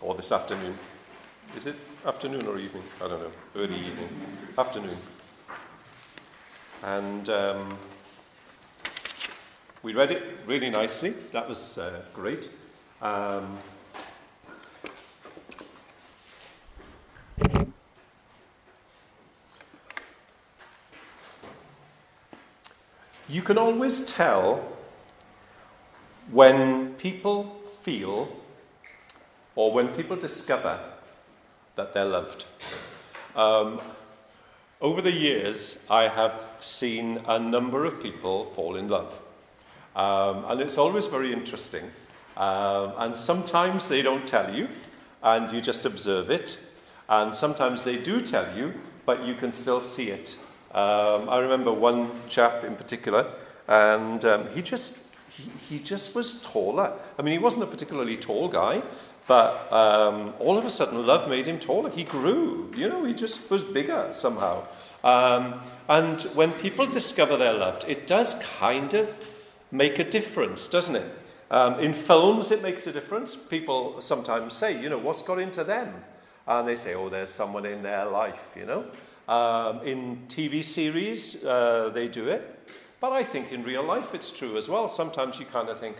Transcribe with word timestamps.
or 0.00 0.14
this 0.14 0.32
afternoon. 0.32 0.78
Is 1.56 1.66
it 1.66 1.76
afternoon 2.04 2.46
or 2.46 2.58
evening? 2.58 2.82
I 3.02 3.08
don't 3.08 3.20
know. 3.20 3.32
Early 3.54 3.78
evening. 3.78 4.08
Afternoon. 4.58 4.96
And 6.82 7.28
um, 7.28 7.78
we 9.82 9.94
read 9.94 10.10
it 10.10 10.22
really 10.46 10.70
nicely. 10.70 11.10
That 11.32 11.48
was 11.48 11.78
uh, 11.78 12.02
great. 12.12 12.50
Um, 13.00 13.58
you 23.28 23.42
can 23.42 23.58
always 23.58 24.04
tell 24.06 24.64
when 26.30 26.94
people 26.94 27.62
feel 27.82 28.28
or 29.56 29.72
when 29.72 29.88
people 29.88 30.16
discover 30.16 30.78
that 31.74 31.92
they're 31.92 32.04
loved. 32.04 32.44
Um, 33.34 33.80
over 34.80 35.00
the 35.00 35.12
years, 35.12 35.86
I 35.90 36.08
have 36.08 36.40
seen 36.60 37.20
a 37.26 37.38
number 37.38 37.84
of 37.84 38.02
people 38.02 38.52
fall 38.54 38.76
in 38.76 38.88
love. 38.88 39.18
Um, 39.94 40.44
and 40.48 40.60
it's 40.60 40.76
always 40.76 41.06
very 41.06 41.32
interesting. 41.32 41.84
Um, 42.36 42.92
and 42.98 43.16
sometimes 43.16 43.88
they 43.88 44.02
don't 44.02 44.28
tell 44.28 44.54
you, 44.54 44.68
and 45.22 45.50
you 45.50 45.62
just 45.62 45.86
observe 45.86 46.30
it. 46.30 46.58
And 47.08 47.34
sometimes 47.34 47.82
they 47.82 47.96
do 47.96 48.20
tell 48.20 48.56
you, 48.56 48.74
but 49.06 49.24
you 49.24 49.34
can 49.34 49.52
still 49.52 49.80
see 49.80 50.10
it. 50.10 50.36
Um, 50.72 51.30
I 51.30 51.38
remember 51.38 51.72
one 51.72 52.10
chap 52.28 52.64
in 52.64 52.76
particular, 52.76 53.32
and 53.68 54.22
um, 54.26 54.48
he 54.54 54.60
just 54.60 55.04
he, 55.30 55.50
he, 55.68 55.78
just 55.78 56.14
was 56.14 56.42
taller. 56.42 56.92
I 57.18 57.22
mean, 57.22 57.32
he 57.32 57.38
wasn't 57.38 57.64
a 57.64 57.66
particularly 57.66 58.16
tall 58.16 58.48
guy, 58.48 58.82
but 59.26 59.72
um, 59.72 60.34
all 60.38 60.56
of 60.56 60.64
a 60.64 60.70
sudden, 60.70 61.06
love 61.06 61.28
made 61.28 61.46
him 61.46 61.58
taller. 61.58 61.90
He 61.90 62.04
grew. 62.04 62.70
You 62.76 62.88
know, 62.88 63.04
he 63.04 63.12
just 63.12 63.50
was 63.50 63.64
bigger 63.64 64.10
somehow. 64.12 64.66
Um, 65.02 65.60
and 65.88 66.22
when 66.34 66.52
people 66.52 66.86
discover 66.86 67.36
they're 67.36 67.52
loved, 67.52 67.84
it 67.88 68.06
does 68.06 68.34
kind 68.58 68.94
of 68.94 69.12
make 69.70 69.98
a 69.98 70.04
difference, 70.04 70.68
doesn't 70.68 70.96
it? 70.96 71.10
Um, 71.50 71.78
in 71.78 71.94
films, 71.94 72.50
it 72.50 72.62
makes 72.62 72.86
a 72.86 72.92
difference. 72.92 73.36
People 73.36 74.00
sometimes 74.00 74.54
say, 74.54 74.80
you 74.80 74.88
know, 74.88 74.98
what's 74.98 75.22
got 75.22 75.38
into 75.38 75.62
them? 75.62 75.92
And 76.46 76.66
they 76.66 76.76
say, 76.76 76.94
oh, 76.94 77.08
there's 77.08 77.30
someone 77.30 77.66
in 77.66 77.82
their 77.82 78.06
life, 78.06 78.40
you 78.56 78.66
know. 78.66 78.84
Um, 79.32 79.84
in 79.86 80.26
TV 80.28 80.64
series, 80.64 81.44
uh, 81.44 81.90
they 81.92 82.08
do 82.08 82.28
it. 82.28 82.70
But 83.00 83.12
I 83.12 83.24
think 83.24 83.52
in 83.52 83.62
real 83.62 83.84
life 83.84 84.14
it's 84.14 84.30
true 84.30 84.56
as 84.56 84.68
well. 84.68 84.88
Sometimes 84.88 85.38
you 85.38 85.46
kind 85.46 85.68
of 85.68 85.78
think, 85.78 85.96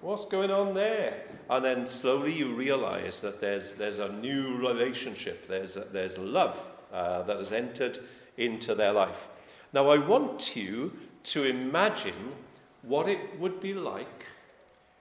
what's 0.00 0.24
going 0.24 0.50
on 0.50 0.74
there? 0.74 1.22
And 1.50 1.64
then 1.64 1.86
slowly 1.86 2.32
you 2.32 2.54
realize 2.54 3.20
that 3.20 3.40
there's, 3.40 3.72
there's 3.72 3.98
a 3.98 4.12
new 4.12 4.56
relationship, 4.56 5.48
there's, 5.48 5.76
there's 5.92 6.18
love 6.18 6.58
uh, 6.92 7.22
that 7.22 7.36
has 7.36 7.52
entered 7.52 7.98
into 8.36 8.74
their 8.74 8.92
life. 8.92 9.28
Now, 9.72 9.90
I 9.90 9.98
want 9.98 10.56
you 10.56 10.92
to 11.24 11.44
imagine 11.44 12.32
what 12.82 13.08
it 13.08 13.38
would 13.38 13.60
be 13.60 13.74
like 13.74 14.26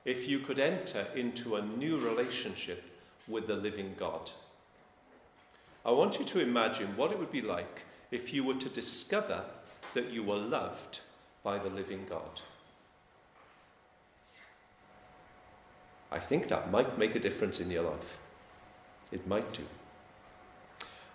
if 0.04 0.28
you 0.28 0.40
could 0.40 0.60
enter 0.60 1.06
into 1.16 1.56
a 1.56 1.62
new 1.62 1.98
relationship 1.98 2.84
with 3.28 3.48
the 3.48 3.56
living 3.56 3.94
God. 3.98 4.32
I 5.86 5.92
want 5.92 6.20
you 6.20 6.26
to 6.26 6.40
imagine 6.40 6.98
what 6.98 7.12
it 7.12 7.20
would 7.20 7.32
be 7.32 7.42
like 7.42 7.84
if 8.12 8.34
you 8.34 8.44
were 8.44 8.56
to 8.56 8.70
discover 8.70 9.44
that 9.94 10.12
you 10.12 10.24
were 10.24 10.38
loved 10.38 11.02
by 11.44 11.58
the 11.58 11.70
living 11.70 12.06
God. 12.10 12.42
I 16.12 16.20
think 16.20 16.48
that 16.50 16.72
might 16.72 16.98
make 16.98 17.16
a 17.16 17.20
difference 17.20 17.60
in 17.60 17.70
your 17.70 17.84
life. 17.84 18.18
It 19.12 19.28
might 19.28 19.52
do. 19.54 19.64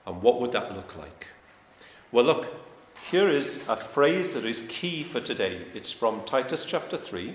And 0.07 0.23
what 0.23 0.41
would 0.41 0.53
that 0.53 0.75
look 0.75 0.97
like? 0.97 1.29
Well, 2.11 2.25
look, 2.25 2.49
here 3.11 3.31
is 3.31 3.63
a 3.69 3.77
phrase 3.77 4.33
that 4.33 4.45
is 4.45 4.67
key 4.69 5.03
for 5.03 5.21
today. 5.21 5.67
It's 5.75 5.93
from 5.93 6.25
Titus 6.25 6.65
chapter 6.65 6.97
3, 6.97 7.35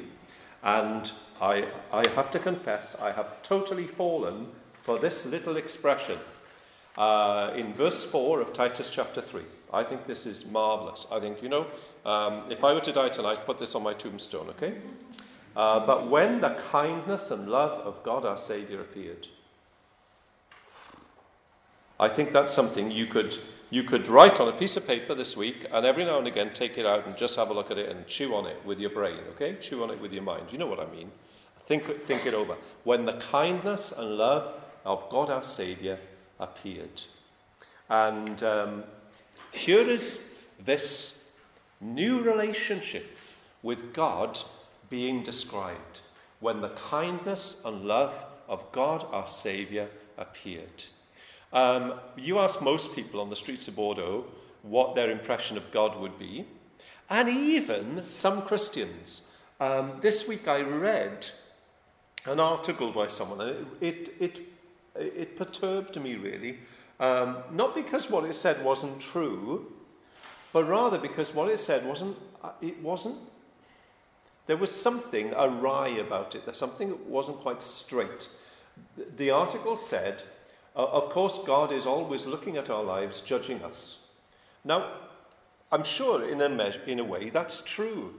and 0.63 1.11
I, 1.41 1.67
I 1.91 2.07
have 2.15 2.31
to 2.31 2.39
confess, 2.39 2.95
I 2.99 3.11
have 3.11 3.41
totally 3.43 3.87
fallen 3.87 4.47
for 4.81 4.97
this 4.97 5.25
little 5.25 5.57
expression 5.57 6.19
uh, 6.97 7.53
in 7.55 7.73
verse 7.73 8.03
4 8.03 8.41
of 8.41 8.53
Titus 8.53 8.89
chapter 8.89 9.21
3. 9.21 9.41
I 9.73 9.83
think 9.83 10.07
this 10.07 10.25
is 10.25 10.45
marvelous. 10.45 11.05
I 11.11 11.19
think, 11.19 11.43
you 11.43 11.49
know, 11.49 11.67
um, 12.05 12.43
if 12.49 12.63
I 12.63 12.73
were 12.73 12.81
to 12.81 12.93
die 12.93 13.09
tonight, 13.09 13.45
put 13.45 13.59
this 13.59 13.75
on 13.75 13.83
my 13.83 13.93
tombstone, 13.93 14.47
okay? 14.49 14.75
Uh, 15.57 15.83
but 15.83 16.07
when 16.07 16.39
the 16.39 16.51
kindness 16.71 17.31
and 17.31 17.49
love 17.49 17.79
of 17.79 18.03
God 18.03 18.25
our 18.25 18.37
Saviour 18.37 18.79
appeared, 18.79 19.27
I 21.99 22.09
think 22.09 22.31
that's 22.31 22.53
something 22.53 22.91
you 22.91 23.07
could 23.07 23.35
you 23.71 23.83
could 23.83 24.07
write 24.07 24.39
on 24.39 24.47
a 24.47 24.53
piece 24.53 24.77
of 24.77 24.85
paper 24.85 25.15
this 25.15 25.35
week 25.35 25.65
and 25.73 25.83
every 25.83 26.05
now 26.05 26.19
and 26.19 26.27
again 26.27 26.51
take 26.53 26.77
it 26.77 26.85
out 26.85 27.07
and 27.07 27.17
just 27.17 27.35
have 27.35 27.49
a 27.49 27.53
look 27.53 27.71
at 27.71 27.79
it 27.79 27.89
and 27.89 28.05
chew 28.07 28.35
on 28.35 28.45
it 28.45 28.63
with 28.65 28.79
your 28.79 28.91
brain, 28.91 29.19
okay? 29.31 29.57
Chew 29.59 29.83
on 29.83 29.89
it 29.89 29.99
with 29.99 30.13
your 30.13 30.23
mind. 30.23 30.45
You 30.51 30.59
know 30.59 30.67
what 30.67 30.79
I 30.79 30.85
mean? 30.85 31.11
Think, 31.65 32.05
think 32.05 32.25
it 32.27 32.33
over. 32.33 32.55
When 32.85 33.05
the 33.05 33.13
kindness 33.13 33.91
and 33.91 34.11
love 34.11 34.53
of 34.85 35.09
God 35.09 35.29
our 35.31 35.43
Saviour 35.43 35.97
appeared. 36.39 37.01
And 37.89 38.41
um, 38.43 38.83
here 39.51 39.89
is 39.89 40.35
this 40.63 41.29
new 41.81 42.21
relationship 42.21 43.17
with 43.63 43.91
God 43.93 44.39
being 44.89 45.23
described 45.23 46.01
when 46.39 46.61
the 46.61 46.69
kindness 46.69 47.61
and 47.65 47.85
love 47.85 48.13
of 48.47 48.71
God 48.71 49.05
our 49.11 49.27
Saviour 49.27 49.87
appeared. 50.17 50.83
Um, 51.53 51.93
you 52.15 52.39
ask 52.39 52.61
most 52.61 52.93
people 52.95 53.21
on 53.21 53.29
the 53.29 53.35
streets 53.35 53.67
of 53.67 53.75
Bordeaux 53.75 54.25
what 54.63 54.95
their 54.95 55.11
impression 55.11 55.57
of 55.57 55.71
God 55.71 55.99
would 55.99 56.19
be, 56.19 56.45
and 57.09 57.29
even 57.29 58.03
some 58.09 58.41
Christians. 58.41 59.37
Um, 59.59 59.93
this 60.01 60.27
week 60.27 60.47
I 60.47 60.61
read 60.61 61.27
an 62.25 62.39
article 62.39 62.91
by 62.91 63.07
someone, 63.07 63.41
and 63.41 63.67
it, 63.81 64.13
it, 64.19 64.19
it, 64.19 64.41
it 64.95 65.37
perturbed 65.37 65.99
me 66.01 66.15
really. 66.15 66.59
Um, 66.99 67.37
not 67.51 67.75
because 67.75 68.09
what 68.09 68.25
it 68.25 68.33
said 68.33 68.63
wasn't 68.63 68.99
true, 68.99 69.71
but 70.51 70.67
rather 70.67 70.97
because 70.97 71.33
what 71.33 71.49
it 71.49 71.59
said 71.59 71.85
wasn't, 71.85 72.17
uh, 72.43 72.51
it 72.61 72.81
wasn't, 72.81 73.17
there 74.47 74.57
was 74.57 74.71
something 74.71 75.33
awry 75.33 75.89
about 75.89 76.35
it. 76.35 76.45
There's 76.45 76.57
something 76.57 76.89
that 76.89 77.05
wasn't 77.05 77.37
quite 77.39 77.61
straight. 77.61 78.29
The 79.17 79.29
article 79.31 79.77
said 79.77 80.23
of 80.77 81.09
course, 81.09 81.43
God 81.43 81.71
is 81.71 81.87
always 81.87 82.27
looking 82.27 82.55
at 82.55 82.69
our 82.69 82.83
lives, 82.83 83.21
judging 83.21 83.63
us. 83.63 84.09
Now, 84.63 84.91
I'm 85.71 85.83
sure 85.83 86.29
in 86.29 86.39
a, 86.39 86.73
in 86.85 86.99
a 86.99 87.03
way 87.03 87.31
that's 87.31 87.61
true. 87.61 88.13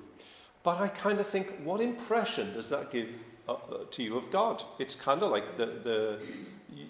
But 0.64 0.80
I 0.80 0.88
kind 0.88 1.20
of 1.20 1.28
think, 1.28 1.54
what 1.62 1.80
impression 1.80 2.52
does 2.52 2.68
that 2.70 2.90
give 2.90 3.10
uh, 3.48 3.52
uh 3.52 3.58
to 3.92 4.02
you 4.02 4.18
of 4.18 4.30
God? 4.32 4.64
It's 4.80 4.96
kind 4.96 5.22
of 5.22 5.30
like 5.30 5.56
the, 5.56 5.66
the 5.66 6.18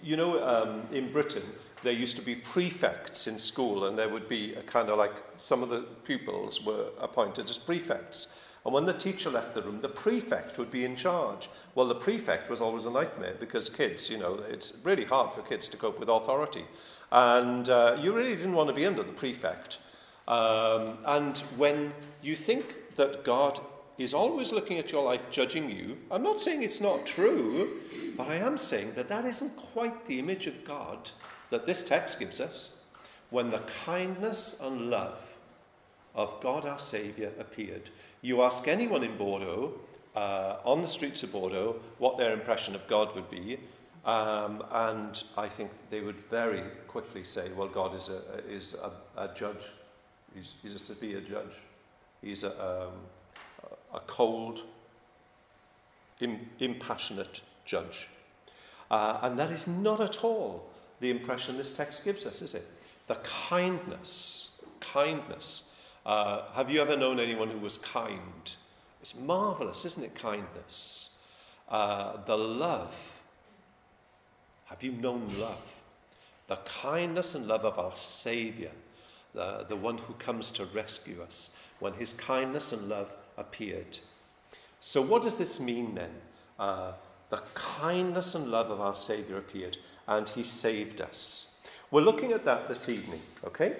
you 0.01 0.17
know, 0.17 0.43
um, 0.43 0.87
in 0.91 1.13
Britain, 1.13 1.43
there 1.83 1.93
used 1.93 2.17
to 2.17 2.23
be 2.23 2.35
prefects 2.35 3.27
in 3.27 3.37
school, 3.37 3.85
and 3.85 3.97
there 3.97 4.09
would 4.09 4.27
be 4.27 4.55
a 4.55 4.63
kind 4.63 4.89
of 4.89 4.97
like 4.97 5.13
some 5.37 5.61
of 5.61 5.69
the 5.69 5.81
pupils 6.03 6.65
were 6.65 6.87
appointed 6.99 7.47
as 7.47 7.59
prefects. 7.59 8.39
And 8.69 8.75
when 8.75 8.85
the 8.85 8.93
teacher 8.93 9.31
left 9.31 9.55
the 9.55 9.63
room, 9.63 9.81
the 9.81 9.89
prefect 9.89 10.59
would 10.59 10.69
be 10.69 10.85
in 10.85 10.95
charge. 10.95 11.49
Well, 11.73 11.87
the 11.87 11.95
prefect 11.95 12.51
was 12.51 12.61
always 12.61 12.85
a 12.85 12.91
nightmare 12.91 13.33
because 13.39 13.67
kids, 13.67 14.11
you 14.11 14.19
know, 14.19 14.43
it's 14.47 14.77
really 14.83 15.05
hard 15.05 15.33
for 15.33 15.41
kids 15.41 15.67
to 15.69 15.77
cope 15.77 15.99
with 15.99 16.07
authority. 16.07 16.65
And 17.11 17.67
uh, 17.67 17.97
you 17.99 18.13
really 18.13 18.35
didn't 18.35 18.53
want 18.53 18.69
to 18.69 18.75
be 18.75 18.85
under 18.85 19.01
the 19.01 19.11
prefect. 19.11 19.79
Um, 20.27 20.99
and 21.03 21.39
when 21.57 21.93
you 22.21 22.35
think 22.35 22.95
that 22.95 23.23
God 23.23 23.59
is 23.97 24.13
always 24.13 24.51
looking 24.51 24.77
at 24.77 24.91
your 24.91 25.03
life, 25.03 25.21
judging 25.31 25.71
you, 25.71 25.97
I'm 26.11 26.21
not 26.21 26.39
saying 26.39 26.61
it's 26.61 26.79
not 26.79 27.07
true, 27.07 27.79
but 28.15 28.27
I 28.27 28.35
am 28.35 28.55
saying 28.55 28.93
that 28.93 29.09
that 29.09 29.25
isn't 29.25 29.57
quite 29.57 30.05
the 30.05 30.19
image 30.19 30.45
of 30.45 30.63
God 30.63 31.09
that 31.49 31.65
this 31.65 31.87
text 31.87 32.19
gives 32.19 32.39
us. 32.39 32.83
When 33.31 33.49
the 33.49 33.63
kindness 33.83 34.61
and 34.61 34.91
love 34.91 35.17
of 36.15 36.41
God 36.41 36.65
our 36.65 36.79
Saviour 36.79 37.31
appeared. 37.39 37.89
You 38.21 38.41
ask 38.41 38.67
anyone 38.67 39.03
in 39.03 39.17
Bordeaux, 39.17 39.73
uh, 40.15 40.57
on 40.65 40.81
the 40.81 40.87
streets 40.87 41.23
of 41.23 41.31
Bordeaux, 41.31 41.77
what 41.99 42.17
their 42.17 42.33
impression 42.33 42.75
of 42.75 42.85
God 42.87 43.15
would 43.15 43.29
be, 43.29 43.59
um, 44.05 44.63
and 44.71 45.23
I 45.37 45.47
think 45.47 45.71
they 45.89 46.01
would 46.01 46.19
very 46.29 46.63
quickly 46.87 47.23
say, 47.23 47.51
well, 47.55 47.67
God 47.67 47.95
is 47.95 48.09
a, 48.09 48.21
is 48.49 48.75
a, 48.75 48.91
a 49.21 49.33
judge. 49.35 49.63
He's, 50.33 50.55
he's, 50.61 50.73
a 50.73 50.79
severe 50.79 51.21
judge. 51.21 51.53
He's 52.21 52.43
a, 52.43 52.51
um, 52.51 52.93
a 53.93 53.99
cold, 54.01 54.63
Im, 56.19 56.39
impassionate 56.59 57.41
judge. 57.65 58.07
Uh, 58.89 59.19
and 59.21 59.37
that 59.37 59.51
is 59.51 59.67
not 59.67 60.01
at 60.01 60.23
all 60.23 60.69
the 60.99 61.09
impression 61.09 61.57
this 61.57 61.71
text 61.71 62.03
gives 62.03 62.25
us, 62.25 62.41
is 62.41 62.53
it? 62.53 62.65
The 63.07 63.15
kindness, 63.15 64.61
kindness 64.81 65.68
uh, 66.09 66.41
have 66.55 66.71
you 66.71 66.81
ever 66.81 66.97
known 66.97 67.19
anyone 67.19 67.51
who 67.51 67.59
was 67.59 67.77
kind? 67.77 68.55
It's 68.99 69.13
marvelous, 69.13 69.85
isn't 69.85 70.03
it? 70.03 70.15
Kindness. 70.15 71.09
Uh, 71.69 72.17
the 72.25 72.35
love. 72.35 72.95
Have 74.65 74.81
you 74.81 74.91
known 74.91 75.31
love? 75.37 75.61
The 76.47 76.55
kindness 76.65 77.35
and 77.35 77.47
love 77.47 77.63
of 77.63 77.77
our 77.77 77.95
Saviour, 77.95 78.71
the, 79.35 79.67
the 79.69 79.75
one 79.75 79.99
who 79.99 80.13
comes 80.13 80.49
to 80.51 80.65
rescue 80.65 81.21
us, 81.21 81.55
when 81.77 81.93
his 81.93 82.13
kindness 82.13 82.71
and 82.71 82.89
love 82.89 83.13
appeared. 83.37 83.99
So, 84.79 85.03
what 85.03 85.21
does 85.21 85.37
this 85.37 85.59
mean 85.59 85.93
then? 85.93 86.11
Uh, 86.57 86.93
the 87.29 87.43
kindness 87.53 88.33
and 88.33 88.47
love 88.47 88.71
of 88.71 88.81
our 88.81 88.95
Saviour 88.95 89.37
appeared, 89.37 89.77
and 90.07 90.27
he 90.27 90.41
saved 90.41 91.01
us. 91.01 91.59
We're 91.91 92.01
looking 92.01 92.31
at 92.31 92.45
that 92.45 92.67
this 92.67 92.89
evening, 92.89 93.21
okay? 93.45 93.75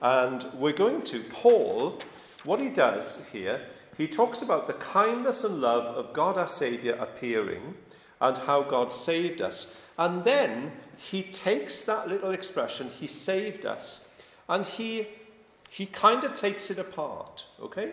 And 0.00 0.46
we're 0.54 0.72
going 0.72 1.02
to, 1.02 1.22
Paul, 1.30 2.00
what 2.44 2.60
he 2.60 2.68
does 2.68 3.26
here, 3.32 3.60
he 3.96 4.06
talks 4.06 4.42
about 4.42 4.66
the 4.66 4.74
kindness 4.74 5.42
and 5.42 5.60
love 5.60 5.84
of 5.84 6.12
God 6.12 6.38
our 6.38 6.46
Saviour 6.46 6.96
appearing 6.96 7.74
and 8.20 8.36
how 8.36 8.62
God 8.62 8.92
saved 8.92 9.40
us. 9.40 9.80
And 9.98 10.22
then 10.24 10.72
he 10.96 11.24
takes 11.24 11.84
that 11.84 12.08
little 12.08 12.30
expression, 12.30 12.90
he 12.90 13.08
saved 13.08 13.66
us, 13.66 14.14
and 14.48 14.64
he, 14.64 15.08
he 15.70 15.86
kind 15.86 16.24
of 16.24 16.34
takes 16.34 16.70
it 16.70 16.78
apart, 16.78 17.44
okay? 17.60 17.92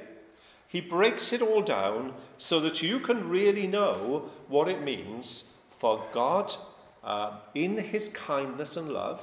He 0.68 0.81
breaks 0.81 1.34
it 1.34 1.42
all 1.42 1.62
down 1.62 2.13
so 2.38 2.60
that 2.60 2.81
you 2.81 3.00
can 3.00 3.30
really 3.30 3.68
know 3.68 4.30
what 4.48 4.68
it 4.68 4.84
means 4.84 5.57
for 5.80 6.04
God, 6.13 6.54
uh, 7.04 7.38
in 7.54 7.78
his 7.78 8.10
kindness 8.10 8.78
and 8.78 8.90
love, 8.90 9.22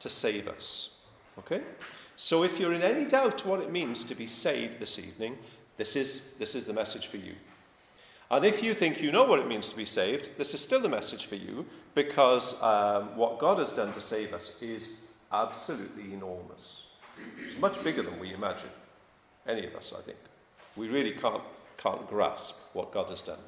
to 0.00 0.08
save 0.08 0.48
us. 0.48 1.00
Okay? 1.38 1.62
So 2.22 2.44
if 2.44 2.60
you're 2.60 2.72
in 2.72 2.82
any 2.82 3.04
doubt 3.04 3.44
what 3.44 3.58
it 3.58 3.72
means 3.72 4.04
to 4.04 4.14
be 4.14 4.28
saved 4.28 4.78
this 4.78 4.96
evening, 4.96 5.36
this 5.76 5.96
is, 5.96 6.34
this 6.38 6.54
is 6.54 6.66
the 6.66 6.72
message 6.72 7.08
for 7.08 7.16
you. 7.16 7.34
And 8.30 8.44
if 8.44 8.62
you 8.62 8.74
think 8.74 9.02
you 9.02 9.10
know 9.10 9.24
what 9.24 9.40
it 9.40 9.48
means 9.48 9.66
to 9.70 9.76
be 9.76 9.84
saved, 9.84 10.28
this 10.38 10.54
is 10.54 10.60
still 10.60 10.78
the 10.78 10.88
message 10.88 11.26
for 11.26 11.34
you 11.34 11.66
because 11.96 12.62
um, 12.62 13.16
what 13.16 13.40
God 13.40 13.58
has 13.58 13.72
done 13.72 13.92
to 13.94 14.00
save 14.00 14.34
us 14.34 14.56
is 14.62 14.90
absolutely 15.32 16.14
enormous. 16.14 16.86
It's 17.44 17.60
much 17.60 17.82
bigger 17.82 18.02
than 18.02 18.20
we 18.20 18.32
imagine. 18.32 18.70
Any 19.44 19.66
of 19.66 19.74
us, 19.74 19.92
I 19.92 20.00
think. 20.02 20.18
We 20.76 20.90
really 20.90 21.14
can't, 21.14 21.42
can't 21.76 22.08
grasp 22.08 22.56
what 22.72 22.92
God 22.92 23.10
has 23.10 23.20
done. 23.20 23.40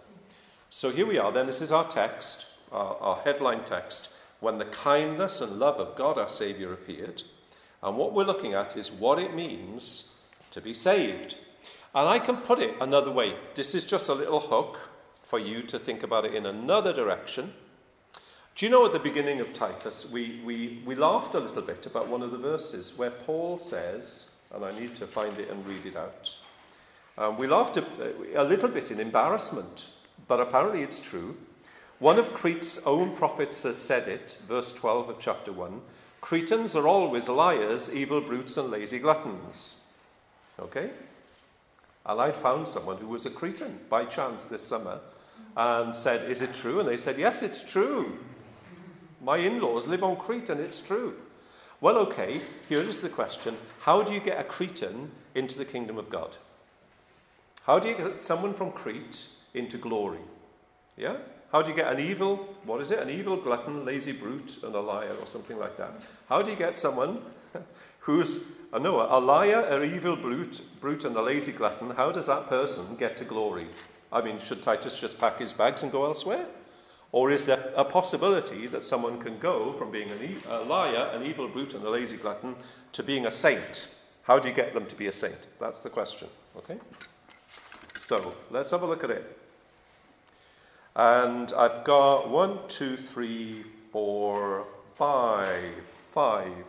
So 0.70 0.90
here 0.90 1.06
we 1.06 1.16
are, 1.16 1.30
then. 1.30 1.46
This 1.46 1.60
is 1.60 1.70
our 1.70 1.88
text, 1.88 2.46
our, 2.72 2.96
our 2.96 3.22
headline 3.22 3.64
text. 3.64 4.08
When 4.40 4.58
the 4.58 4.64
kindness 4.64 5.40
and 5.40 5.60
love 5.60 5.76
of 5.76 5.94
God 5.94 6.18
our 6.18 6.28
Saviour 6.28 6.72
appeared. 6.72 7.22
And 7.84 7.98
what 7.98 8.14
we're 8.14 8.24
looking 8.24 8.54
at 8.54 8.78
is 8.78 8.90
what 8.90 9.18
it 9.18 9.34
means 9.34 10.14
to 10.52 10.62
be 10.62 10.72
saved. 10.72 11.36
And 11.94 12.08
I 12.08 12.18
can 12.18 12.38
put 12.38 12.58
it 12.58 12.74
another 12.80 13.12
way. 13.12 13.36
This 13.54 13.74
is 13.74 13.84
just 13.84 14.08
a 14.08 14.14
little 14.14 14.40
hook 14.40 14.80
for 15.22 15.38
you 15.38 15.62
to 15.64 15.78
think 15.78 16.02
about 16.02 16.24
it 16.24 16.34
in 16.34 16.46
another 16.46 16.94
direction. 16.94 17.52
Do 18.56 18.64
you 18.64 18.70
know 18.70 18.86
at 18.86 18.92
the 18.92 18.98
beginning 18.98 19.40
of 19.40 19.52
Titus, 19.52 20.10
we, 20.10 20.40
we, 20.46 20.82
we 20.86 20.94
laughed 20.94 21.34
a 21.34 21.40
little 21.40 21.60
bit 21.60 21.84
about 21.84 22.08
one 22.08 22.22
of 22.22 22.30
the 22.30 22.38
verses 22.38 22.96
where 22.96 23.10
Paul 23.10 23.58
says, 23.58 24.34
and 24.54 24.64
I 24.64 24.72
need 24.78 24.96
to 24.96 25.06
find 25.06 25.38
it 25.38 25.50
and 25.50 25.66
read 25.66 25.84
it 25.84 25.96
out. 25.96 26.34
Um, 27.18 27.36
we 27.36 27.46
laughed 27.46 27.76
a, 27.76 27.84
a 28.34 28.44
little 28.44 28.68
bit 28.68 28.92
in 28.92 28.98
embarrassment, 28.98 29.86
but 30.26 30.40
apparently 30.40 30.82
it's 30.82 31.00
true. 31.00 31.36
One 31.98 32.18
of 32.18 32.32
Crete's 32.32 32.80
own 32.86 33.14
prophets 33.14 33.62
has 33.64 33.76
said 33.76 34.08
it, 34.08 34.38
verse 34.48 34.72
12 34.72 35.10
of 35.10 35.18
chapter 35.18 35.52
1 35.52 35.82
Cretans 36.24 36.74
are 36.74 36.88
always 36.88 37.28
liars, 37.28 37.94
evil 37.94 38.18
brutes, 38.18 38.56
and 38.56 38.70
lazy 38.70 38.98
gluttons. 38.98 39.82
Okay? 40.58 40.88
And 42.06 42.18
I 42.18 42.32
found 42.32 42.66
someone 42.66 42.96
who 42.96 43.08
was 43.08 43.26
a 43.26 43.30
Cretan 43.30 43.80
by 43.90 44.06
chance 44.06 44.44
this 44.46 44.66
summer 44.66 45.00
and 45.54 45.94
said, 45.94 46.30
Is 46.30 46.40
it 46.40 46.54
true? 46.54 46.80
And 46.80 46.88
they 46.88 46.96
said, 46.96 47.18
Yes, 47.18 47.42
it's 47.42 47.62
true. 47.70 48.20
My 49.20 49.36
in 49.36 49.60
laws 49.60 49.86
live 49.86 50.02
on 50.02 50.16
Crete 50.16 50.48
and 50.48 50.62
it's 50.62 50.80
true. 50.80 51.14
Well, 51.82 51.98
okay, 51.98 52.40
here 52.70 52.80
is 52.80 53.02
the 53.02 53.10
question 53.10 53.58
How 53.80 54.02
do 54.02 54.14
you 54.14 54.20
get 54.20 54.40
a 54.40 54.44
Cretan 54.44 55.10
into 55.34 55.58
the 55.58 55.66
kingdom 55.66 55.98
of 55.98 56.08
God? 56.08 56.38
How 57.64 57.78
do 57.78 57.86
you 57.86 57.98
get 57.98 58.18
someone 58.18 58.54
from 58.54 58.72
Crete 58.72 59.26
into 59.52 59.76
glory? 59.76 60.24
Yeah? 60.96 61.18
How 61.54 61.62
do 61.62 61.70
you 61.70 61.76
get 61.76 61.92
an 61.92 62.00
evil, 62.00 62.48
what 62.64 62.80
is 62.80 62.90
it? 62.90 62.98
An 62.98 63.08
evil 63.08 63.36
glutton, 63.36 63.84
lazy 63.84 64.10
brute, 64.10 64.58
and 64.64 64.74
a 64.74 64.80
liar, 64.80 65.14
or 65.20 65.26
something 65.28 65.56
like 65.56 65.76
that? 65.76 65.92
How 66.28 66.42
do 66.42 66.50
you 66.50 66.56
get 66.56 66.76
someone 66.76 67.22
who's, 68.00 68.40
a 68.72 68.80
liar, 68.80 69.60
an 69.60 69.94
evil 69.94 70.16
brute, 70.16 70.62
brute, 70.80 71.04
and 71.04 71.14
a 71.14 71.22
lazy 71.22 71.52
glutton? 71.52 71.90
How 71.90 72.10
does 72.10 72.26
that 72.26 72.48
person 72.48 72.96
get 72.96 73.16
to 73.18 73.24
glory? 73.24 73.68
I 74.10 74.20
mean, 74.20 74.40
should 74.40 74.64
Titus 74.64 74.98
just 74.98 75.16
pack 75.16 75.38
his 75.38 75.52
bags 75.52 75.84
and 75.84 75.92
go 75.92 76.04
elsewhere? 76.04 76.44
Or 77.12 77.30
is 77.30 77.46
there 77.46 77.72
a 77.76 77.84
possibility 77.84 78.66
that 78.66 78.82
someone 78.82 79.20
can 79.20 79.38
go 79.38 79.74
from 79.74 79.92
being 79.92 80.08
e- 80.08 80.38
a 80.48 80.58
liar, 80.64 81.08
an 81.12 81.24
evil 81.24 81.46
brute, 81.46 81.74
and 81.74 81.84
a 81.84 81.90
lazy 81.90 82.16
glutton 82.16 82.56
to 82.94 83.04
being 83.04 83.26
a 83.26 83.30
saint? 83.30 83.94
How 84.24 84.40
do 84.40 84.48
you 84.48 84.54
get 84.56 84.74
them 84.74 84.86
to 84.86 84.96
be 84.96 85.06
a 85.06 85.12
saint? 85.12 85.46
That's 85.60 85.82
the 85.82 85.90
question. 85.90 86.26
Okay? 86.56 86.80
So 88.00 88.34
let's 88.50 88.72
have 88.72 88.82
a 88.82 88.86
look 88.86 89.04
at 89.04 89.10
it. 89.10 89.43
And 90.96 91.52
I've 91.52 91.82
got 91.84 92.30
one, 92.30 92.58
two, 92.68 92.96
three, 92.96 93.64
four, 93.90 94.66
five, 94.96 95.74
five 96.12 96.64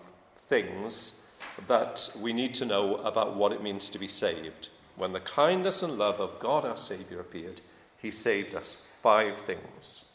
things 0.50 1.22
that 1.68 2.10
we 2.20 2.34
need 2.34 2.54
to 2.56 2.66
know 2.66 2.96
about 2.98 3.36
what 3.36 3.52
it 3.52 3.62
means 3.62 3.90
to 3.90 4.00
be 4.00 4.08
saved. 4.08 4.70
When 4.96 5.14
the 5.14 5.20
kindness 5.20 5.84
and 5.84 5.98
love 5.98 6.20
of 6.20 6.40
God 6.40 6.66
our 6.66 6.78
Saviour 6.78 7.22
appeared, 7.22 7.62
He 8.02 8.12
saved 8.12 8.56
us. 8.56 8.78
Five 9.04 9.38
things. 9.42 10.06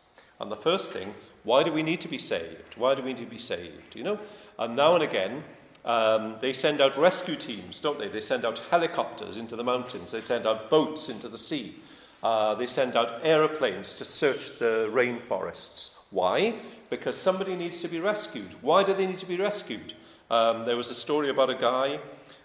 And 0.40 0.50
the 0.50 0.56
first 0.56 0.90
thing, 0.90 1.14
why 1.44 1.62
do 1.62 1.72
we 1.72 1.82
need 1.82 2.00
to 2.00 2.08
be 2.08 2.18
saved? 2.18 2.76
Why 2.76 2.94
do 2.94 3.02
we 3.02 3.12
need 3.12 3.24
to 3.24 3.30
be 3.30 3.38
saved? 3.38 3.94
You 3.94 4.02
know, 4.02 4.18
and 4.58 4.74
now 4.74 4.94
and 4.94 5.04
again, 5.04 5.44
um, 5.84 6.36
they 6.40 6.52
send 6.52 6.80
out 6.80 6.98
rescue 6.98 7.36
teams, 7.36 7.78
don't 7.78 7.98
they? 7.98 8.08
They 8.08 8.20
send 8.20 8.44
out 8.44 8.60
helicopters 8.70 9.36
into 9.38 9.54
the 9.56 9.64
mountains, 9.64 10.10
they 10.10 10.20
send 10.20 10.46
out 10.46 10.68
boats 10.68 11.08
into 11.08 11.28
the 11.28 11.38
sea, 11.38 11.76
uh, 12.22 12.54
they 12.54 12.66
send 12.66 12.96
out 12.96 13.20
aeroplanes 13.22 13.94
to 13.94 14.04
search 14.04 14.58
the 14.58 14.90
rainforests. 14.92 15.96
Why? 16.10 16.54
Because 16.90 17.16
somebody 17.16 17.56
needs 17.56 17.78
to 17.78 17.88
be 17.88 18.00
rescued. 18.00 18.54
Why 18.62 18.82
do 18.82 18.92
they 18.92 19.06
need 19.06 19.20
to 19.20 19.26
be 19.26 19.36
rescued? 19.36 19.94
Um, 20.30 20.64
there 20.64 20.76
was 20.76 20.90
a 20.90 20.94
story 20.94 21.30
about 21.30 21.50
a 21.50 21.54
guy 21.54 22.00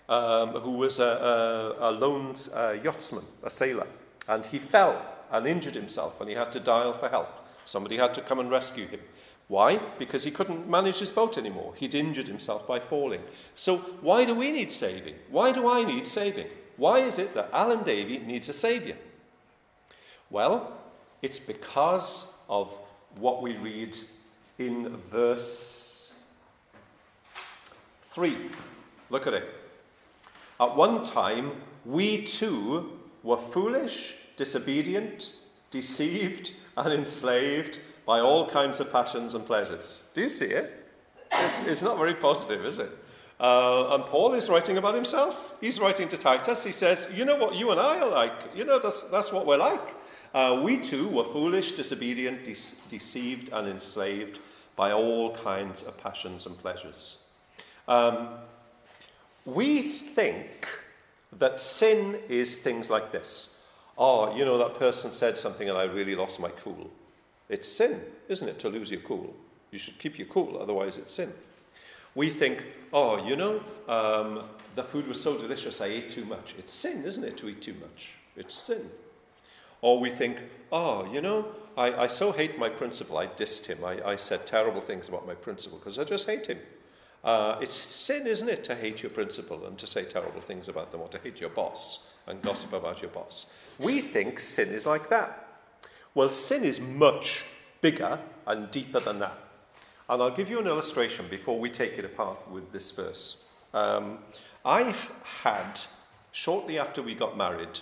um, 0.07 0.50
who 0.50 0.72
was 0.72 1.00
a, 1.00 1.75
a, 1.80 1.89
a 1.89 1.92
lone 1.92 2.36
uh, 2.54 2.75
yachtsman, 2.83 3.25
a 3.44 3.50
sailor, 3.50 3.88
and 4.27 4.45
he 4.45 4.60
fell 4.60 5.06
and 5.31 5.48
injured 5.48 5.75
himself 5.75 6.19
and 6.22 6.30
he 6.30 6.36
had 6.36 6.51
to 6.51 6.60
dial 6.60 6.94
for 6.94 7.10
help. 7.10 7.48
Somebody 7.66 7.98
had 7.98 8.13
to 8.13 8.22
come 8.22 8.39
and 8.39 8.50
rescue 8.50 8.86
him. 8.86 9.00
Why? 9.48 9.80
Because 10.00 10.24
he 10.24 10.31
couldn't 10.31 10.69
manage 10.69 11.00
his 11.00 11.12
boat 11.12 11.38
anymore. 11.38 11.74
He'd 11.75 11.94
injured 11.94 12.27
himself 12.27 12.67
by 12.67 12.79
falling. 12.79 13.22
So, 13.53 13.77
why 14.01 14.25
do 14.25 14.34
we 14.34 14.51
need 14.51 14.72
saving? 14.72 15.15
Why 15.29 15.51
do 15.51 15.67
I 15.70 15.84
need 15.84 16.08
saving? 16.08 16.48
Why 16.77 17.00
is 17.00 17.20
it 17.20 17.36
that 17.36 17.51
Alan 17.53 17.84
Davey 17.84 18.17
needs 18.20 18.50
a 18.50 18.53
saviour? 18.53 18.98
Well, 20.29 20.77
it's 21.22 21.39
because 21.39 22.38
of 22.50 22.72
what 23.17 23.41
we 23.41 23.58
read 23.58 23.98
in 24.58 24.98
verse 25.12 26.13
3. 28.10 28.36
Look 29.10 29.27
at 29.27 29.34
it. 29.34 29.46
At 30.60 30.75
one 30.75 31.03
time, 31.03 31.51
we 31.86 32.24
too 32.24 32.91
were 33.24 33.38
foolish, 33.38 34.15
disobedient, 34.38 35.34
deceived, 35.72 36.51
and 36.77 36.94
enslaved 36.94 37.79
by 38.05 38.20
all 38.20 38.50
kinds 38.50 38.79
of 38.79 38.91
passions 38.91 39.36
and 39.36 39.46
pleasures. 39.46 40.03
Do 40.13 40.22
you 40.22 40.29
see 40.29 40.46
it? 40.46 40.86
It's, 41.32 41.62
it's 41.63 41.82
not 41.82 41.98
very 41.98 42.15
positive, 42.15 42.65
is 42.65 42.77
it? 42.77 42.91
Uh, 43.39 43.96
and 43.96 44.05
Paul 44.05 44.34
is 44.34 44.50
writing 44.50 44.77
about 44.77 44.96
himself. 44.96 45.55
He's 45.60 45.79
writing 45.79 46.08
to 46.10 46.17
Titus. 46.17 46.63
He 46.63 46.72
says, 46.72 47.10
You 47.13 47.25
know 47.25 47.36
what 47.36 47.55
you 47.55 47.72
and 47.72 47.79
I 47.79 48.00
are 48.00 48.10
like. 48.10 48.55
You 48.55 48.63
know, 48.63 48.79
that's, 48.79 49.03
that's 49.10 49.32
what 49.32 49.46
we're 49.46 49.58
like. 49.58 49.96
Uh, 50.36 50.60
we 50.62 50.77
too 50.77 51.08
were 51.08 51.24
foolish, 51.24 51.72
disobedient, 51.77 52.44
de- 52.44 52.89
deceived, 52.89 53.48
and 53.54 53.70
enslaved 53.70 54.39
by 54.75 54.92
all 54.92 55.34
kinds 55.34 55.82
of 55.82 55.98
passions 55.98 56.46
and 56.46 56.58
pleasures. 56.58 57.20
Um, 57.88 58.27
we 59.46 59.82
think 60.13 60.68
that 61.39 61.62
sin 61.62 62.20
is 62.27 62.58
things 62.58 62.89
like 62.89 63.13
this. 63.13 63.65
Oh, 63.98 64.36
you 64.36 64.44
know, 64.44 64.58
that 64.58 64.77
person 64.77 65.12
said 65.12 65.38
something 65.38 65.70
and 65.70 65.77
I 65.77 65.84
really 65.84 66.18
lost 66.18 66.42
my 66.42 66.50
cool. 66.50 66.92
It's 67.48 67.72
sin, 67.72 68.01
isn't 68.27 68.50
it, 68.50 68.60
to 68.60 68.68
lose 68.68 68.92
your 68.92 69.00
cool? 69.00 69.34
You 69.72 69.80
should 69.80 69.98
keep 70.00 70.20
your 70.20 70.27
cool, 70.27 70.60
otherwise, 70.62 70.98
it's 70.98 71.13
sin. 71.13 71.32
We 72.13 72.30
think, 72.30 72.62
oh, 72.92 73.25
you 73.25 73.38
know, 73.38 73.63
um, 73.88 74.44
the 74.75 74.84
food 74.84 75.08
was 75.08 75.22
so 75.22 75.38
delicious, 75.38 75.80
I 75.80 75.86
ate 75.86 76.10
too 76.10 76.25
much. 76.25 76.56
It's 76.58 76.74
sin, 76.74 77.06
isn't 77.06 77.24
it, 77.24 77.38
to 77.38 77.48
eat 77.48 77.62
too 77.62 77.75
much? 77.75 78.10
It's 78.36 78.54
sin. 78.54 78.89
Or 79.86 80.00
we 80.00 80.10
think, 80.10 80.42
oh, 80.72 81.06
you 81.13 81.22
know, 81.22 81.46
I, 81.77 82.06
I 82.06 82.08
so 82.08 82.32
hate 82.32 82.58
my 82.58 82.70
principal, 82.70 83.20
I 83.20 83.27
dissed 83.27 83.68
him. 83.68 83.86
I, 83.86 84.13
I 84.13 84.15
said 84.15 84.48
terrible 84.48 84.82
things 84.82 85.08
about 85.08 85.27
my 85.27 85.36
principal 85.36 85.77
because 85.77 86.00
I 86.00 86.06
just 86.06 86.25
hate 86.25 86.48
him. 86.48 86.58
Uh, 87.24 87.60
it's 87.62 87.75
sin, 87.75 88.25
isn't 88.25 88.50
it, 88.50 88.63
to 88.63 88.74
hate 88.74 89.04
your 89.04 89.12
principal 89.12 89.63
and 89.68 89.77
to 89.77 89.86
say 89.86 90.04
terrible 90.04 90.42
things 90.42 90.70
about 90.70 90.92
them 90.92 91.01
or 91.01 91.08
to 91.10 91.20
hate 91.20 91.39
your 91.39 91.51
boss 91.51 92.13
and 92.25 92.42
gossip 92.42 92.74
about 92.74 93.04
your 93.04 93.12
boss. 93.12 93.51
We 93.77 94.01
think 94.01 94.39
sin 94.39 94.70
is 94.70 94.88
like 94.88 95.08
that. 95.12 95.62
Well, 96.15 96.30
sin 96.30 96.63
is 96.63 96.80
much 96.80 97.42
bigger 97.82 98.18
and 98.48 98.72
deeper 98.72 99.00
than 99.00 99.20
that. 99.20 99.38
And 100.10 100.20
I'll 100.20 100.36
give 100.36 100.50
you 100.50 100.58
an 100.58 100.65
illustration 100.65 101.27
before 101.30 101.60
we 101.60 101.70
take 101.70 102.00
it 102.00 102.06
apart 102.06 102.50
with 102.50 102.72
this 102.72 102.89
verse. 102.89 103.46
Um, 103.72 104.18
I 104.65 104.96
had, 105.44 105.80
shortly 106.32 106.80
after 106.80 107.04
we 107.04 107.13
got 107.13 107.38
married, 107.38 107.82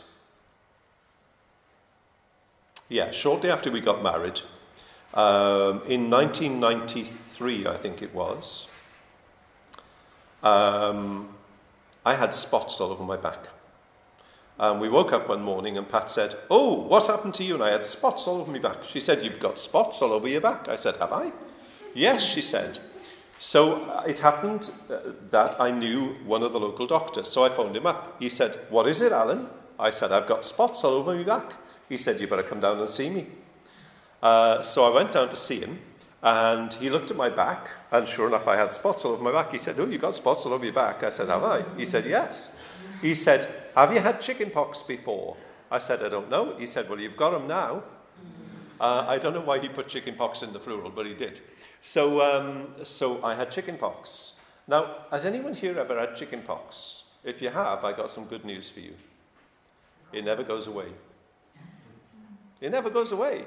yeah, 2.89 3.11
shortly 3.11 3.49
after 3.49 3.71
we 3.71 3.81
got 3.81 4.03
married, 4.03 4.41
um, 5.13 5.83
in 5.87 6.09
1993, 6.09 7.67
I 7.67 7.77
think 7.77 8.01
it 8.01 8.13
was, 8.13 8.67
um, 10.41 11.29
I 12.05 12.15
had 12.15 12.33
spots 12.33 12.81
all 12.81 12.91
over 12.91 13.03
my 13.03 13.17
back. 13.17 13.47
And 14.59 14.79
we 14.79 14.89
woke 14.89 15.13
up 15.13 15.29
one 15.29 15.41
morning 15.41 15.77
and 15.77 15.89
Pat 15.89 16.11
said, 16.11 16.35
Oh, 16.49 16.73
what's 16.73 17.07
happened 17.07 17.33
to 17.35 17.43
you? 17.43 17.55
And 17.55 17.63
I 17.63 17.71
had 17.71 17.83
spots 17.83 18.27
all 18.27 18.41
over 18.41 18.51
my 18.51 18.59
back. 18.59 18.83
She 18.83 18.99
said, 18.99 19.23
You've 19.23 19.39
got 19.39 19.57
spots 19.57 20.01
all 20.01 20.11
over 20.11 20.27
your 20.27 20.41
back. 20.41 20.67
I 20.67 20.75
said, 20.75 20.97
Have 20.97 21.11
I? 21.11 21.31
Yes, 21.95 22.21
she 22.21 22.41
said. 22.41 22.79
So 23.39 23.83
uh, 23.85 24.03
it 24.07 24.19
happened 24.19 24.69
uh, 24.89 24.99
that 25.31 25.59
I 25.59 25.71
knew 25.71 26.15
one 26.25 26.43
of 26.43 26.53
the 26.53 26.59
local 26.59 26.85
doctors. 26.85 27.29
So 27.29 27.43
I 27.43 27.49
phoned 27.49 27.75
him 27.75 27.87
up. 27.87 28.15
He 28.19 28.29
said, 28.29 28.59
What 28.69 28.87
is 28.87 29.01
it, 29.01 29.11
Alan? 29.11 29.47
I 29.79 29.89
said, 29.89 30.11
I've 30.11 30.27
got 30.27 30.45
spots 30.45 30.83
all 30.83 30.93
over 30.93 31.15
my 31.15 31.23
back. 31.23 31.53
He 31.89 31.97
said, 31.97 32.19
You 32.19 32.27
better 32.27 32.43
come 32.43 32.59
down 32.59 32.79
and 32.79 32.89
see 32.89 33.09
me. 33.09 33.27
Uh, 34.21 34.61
so 34.61 34.85
I 34.85 34.93
went 34.93 35.11
down 35.11 35.29
to 35.29 35.35
see 35.35 35.59
him. 35.59 35.79
And 36.21 36.73
he 36.75 36.89
looked 36.89 37.11
at 37.11 37.17
my 37.17 37.29
back, 37.29 37.69
and 37.91 38.07
sure 38.07 38.27
enough, 38.27 38.47
I 38.47 38.55
had 38.55 38.71
spots 38.71 39.03
all 39.03 39.11
over 39.11 39.23
my 39.23 39.33
back. 39.33 39.51
He 39.51 39.57
said, 39.57 39.77
Oh, 39.77 39.85
you 39.85 39.97
got 39.97 40.15
spots 40.15 40.45
all 40.45 40.53
over 40.53 40.63
your 40.63 40.73
back? 40.73 41.03
I 41.03 41.09
said, 41.09 41.27
Have 41.27 41.43
I? 41.43 41.63
He 41.77 41.85
said, 41.85 42.05
Yes. 42.05 42.59
He 43.01 43.13
said, 43.13 43.53
Have 43.75 43.91
you 43.93 43.99
had 43.99 44.21
chickenpox 44.21 44.83
before? 44.83 45.35
I 45.69 45.79
said, 45.79 46.01
I 46.01 46.07
don't 46.07 46.29
know. 46.29 46.55
He 46.57 46.65
said, 46.65 46.87
Well, 46.87 46.99
you've 46.99 47.17
got 47.17 47.31
them 47.31 47.47
now. 47.47 47.83
Uh, 48.79 49.05
I 49.07 49.17
don't 49.17 49.33
know 49.33 49.41
why 49.41 49.59
he 49.59 49.67
put 49.67 49.89
chickenpox 49.89 50.43
in 50.43 50.53
the 50.53 50.59
plural, 50.59 50.89
but 50.89 51.05
he 51.05 51.13
did. 51.13 51.41
So, 51.81 52.21
um, 52.21 52.67
so 52.83 53.23
I 53.23 53.35
had 53.35 53.51
chickenpox. 53.51 54.39
Now, 54.67 55.05
has 55.11 55.25
anyone 55.25 55.53
here 55.53 55.77
ever 55.77 55.99
had 55.99 56.15
chickenpox? 56.15 57.03
If 57.23 57.41
you 57.41 57.49
have, 57.49 57.83
I 57.83 57.91
got 57.91 58.11
some 58.11 58.25
good 58.25 58.45
news 58.45 58.69
for 58.69 58.79
you. 58.79 58.93
It 60.13 60.23
never 60.23 60.43
goes 60.43 60.67
away. 60.67 60.87
It 62.63 62.71
never 62.71 62.89
goes 62.89 63.11
away. 63.11 63.45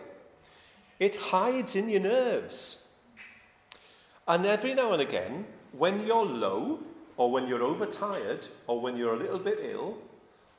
It 1.00 1.16
hides 1.16 1.74
in 1.74 1.88
your 1.88 2.02
nerves. 2.02 2.88
And 4.28 4.44
every 4.44 4.74
now 4.74 4.92
and 4.92 5.00
again, 5.00 5.46
when 5.72 6.06
you're 6.06 6.26
low, 6.26 6.80
or 7.16 7.30
when 7.30 7.48
you're 7.48 7.62
overtired, 7.62 8.46
or 8.66 8.78
when 8.78 8.94
you're 8.94 9.14
a 9.14 9.18
little 9.18 9.38
bit 9.38 9.58
ill, 9.62 9.96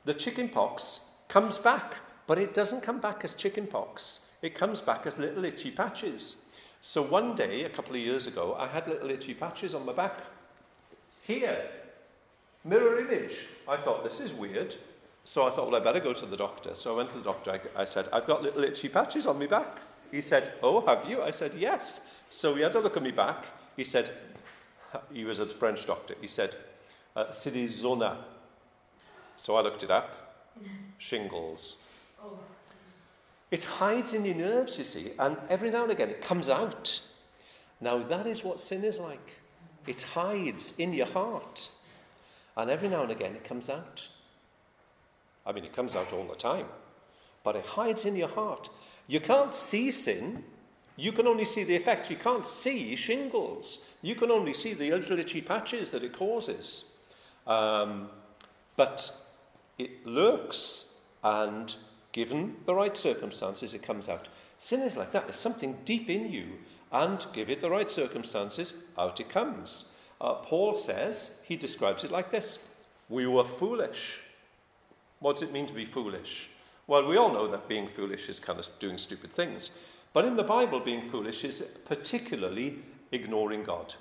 the 0.04 0.12
chickenpox 0.12 1.12
comes 1.28 1.56
back. 1.56 1.98
But 2.26 2.38
it 2.38 2.52
doesn't 2.52 2.82
come 2.82 3.00
back 3.00 3.24
as 3.24 3.34
chickenpox, 3.34 4.32
it 4.42 4.56
comes 4.56 4.80
back 4.80 5.06
as 5.06 5.18
little 5.18 5.44
itchy 5.44 5.70
patches. 5.70 6.44
So 6.82 7.00
one 7.02 7.36
day, 7.36 7.62
a 7.62 7.70
couple 7.70 7.94
of 7.94 8.00
years 8.00 8.26
ago, 8.26 8.56
I 8.58 8.66
had 8.66 8.88
little 8.88 9.10
itchy 9.10 9.34
patches 9.34 9.72
on 9.72 9.86
my 9.86 9.92
back. 9.92 10.18
Here, 11.22 11.62
mirror 12.64 12.98
image. 12.98 13.36
I 13.68 13.76
thought, 13.76 14.02
this 14.02 14.18
is 14.18 14.32
weird. 14.32 14.74
So 15.28 15.46
I 15.46 15.50
thought, 15.50 15.70
well, 15.70 15.78
I 15.78 15.84
better 15.84 16.00
go 16.00 16.14
to 16.14 16.24
the 16.24 16.38
doctor. 16.38 16.74
So 16.74 16.94
I 16.94 16.96
went 16.96 17.10
to 17.10 17.18
the 17.18 17.24
doctor. 17.24 17.50
I, 17.50 17.82
I 17.82 17.84
said, 17.84 18.08
I've 18.14 18.26
got 18.26 18.42
little 18.42 18.64
itchy 18.64 18.88
patches 18.88 19.26
on 19.26 19.38
my 19.38 19.46
back. 19.46 19.76
He 20.10 20.22
said, 20.22 20.54
Oh, 20.62 20.80
have 20.86 21.06
you? 21.06 21.22
I 21.22 21.32
said, 21.32 21.52
Yes. 21.54 22.00
So 22.30 22.54
he 22.54 22.62
had 22.62 22.74
a 22.74 22.80
look 22.80 22.96
at 22.96 23.02
me 23.02 23.10
back. 23.10 23.44
He 23.76 23.84
said, 23.84 24.10
He 25.12 25.26
was 25.26 25.38
a 25.38 25.44
French 25.44 25.86
doctor. 25.86 26.14
He 26.18 26.28
said, 26.28 26.56
uh, 27.14 27.30
C'est 27.30 27.50
des 27.50 27.68
zonas. 27.68 28.16
So 29.36 29.56
I 29.56 29.60
looked 29.60 29.82
it 29.82 29.90
up. 29.90 30.08
Shingles. 30.98 31.82
Oh. 32.24 32.38
It 33.50 33.64
hides 33.64 34.14
in 34.14 34.24
your 34.24 34.34
nerves, 34.34 34.78
you 34.78 34.84
see, 34.84 35.12
and 35.18 35.36
every 35.50 35.68
now 35.68 35.82
and 35.82 35.92
again 35.92 36.08
it 36.08 36.22
comes 36.22 36.48
out. 36.48 37.02
Now, 37.82 37.98
that 37.98 38.26
is 38.26 38.44
what 38.44 38.62
sin 38.62 38.82
is 38.82 38.98
like. 38.98 39.36
It 39.86 40.00
hides 40.00 40.72
in 40.78 40.94
your 40.94 41.06
heart, 41.06 41.68
and 42.56 42.70
every 42.70 42.88
now 42.88 43.02
and 43.02 43.12
again 43.12 43.34
it 43.34 43.44
comes 43.44 43.68
out. 43.68 44.08
I 45.48 45.52
mean, 45.52 45.64
it 45.64 45.74
comes 45.74 45.96
out 45.96 46.12
all 46.12 46.24
the 46.24 46.36
time, 46.36 46.66
but 47.42 47.56
it 47.56 47.64
hides 47.64 48.04
in 48.04 48.14
your 48.14 48.28
heart. 48.28 48.68
You 49.06 49.18
can't 49.18 49.54
see 49.54 49.90
sin. 49.90 50.44
You 50.96 51.10
can 51.12 51.26
only 51.26 51.46
see 51.46 51.64
the 51.64 51.74
effects. 51.74 52.10
You 52.10 52.16
can't 52.16 52.46
see 52.46 52.94
shingles. 52.94 53.88
You 54.02 54.14
can 54.14 54.30
only 54.30 54.52
see 54.52 54.74
the 54.74 54.90
little 54.92 55.40
patches 55.42 55.90
that 55.92 56.04
it 56.04 56.12
causes. 56.12 56.84
Um, 57.46 58.10
but 58.76 59.10
it 59.78 60.06
lurks, 60.06 60.94
and 61.24 61.74
given 62.12 62.56
the 62.66 62.74
right 62.74 62.96
circumstances, 62.96 63.72
it 63.72 63.82
comes 63.82 64.08
out. 64.08 64.28
Sin 64.58 64.80
is 64.80 64.98
like 64.98 65.12
that. 65.12 65.24
There's 65.24 65.36
something 65.36 65.78
deep 65.86 66.10
in 66.10 66.30
you, 66.30 66.58
and 66.92 67.24
give 67.32 67.48
it 67.48 67.62
the 67.62 67.70
right 67.70 67.90
circumstances, 67.90 68.74
out 68.98 69.18
it 69.18 69.30
comes. 69.30 69.86
Uh, 70.20 70.34
Paul 70.34 70.74
says, 70.74 71.40
he 71.44 71.56
describes 71.56 72.04
it 72.04 72.10
like 72.10 72.30
this 72.30 72.68
We 73.08 73.26
were 73.26 73.44
foolish. 73.44 74.20
What 75.20 75.34
does 75.34 75.42
it 75.42 75.52
mean 75.52 75.66
to 75.66 75.74
be 75.74 75.84
foolish? 75.84 76.48
Well, 76.86 77.06
we 77.06 77.16
all 77.16 77.32
know 77.32 77.50
that 77.50 77.68
being 77.68 77.88
foolish 77.88 78.28
is 78.28 78.40
kind 78.40 78.58
of 78.58 78.68
doing 78.80 78.98
stupid 78.98 79.32
things. 79.32 79.70
But 80.12 80.24
in 80.24 80.36
the 80.36 80.42
Bible, 80.42 80.80
being 80.80 81.10
foolish 81.10 81.44
is 81.44 81.60
particularly 81.84 82.78
ignoring 83.12 83.64
God. 83.64 83.94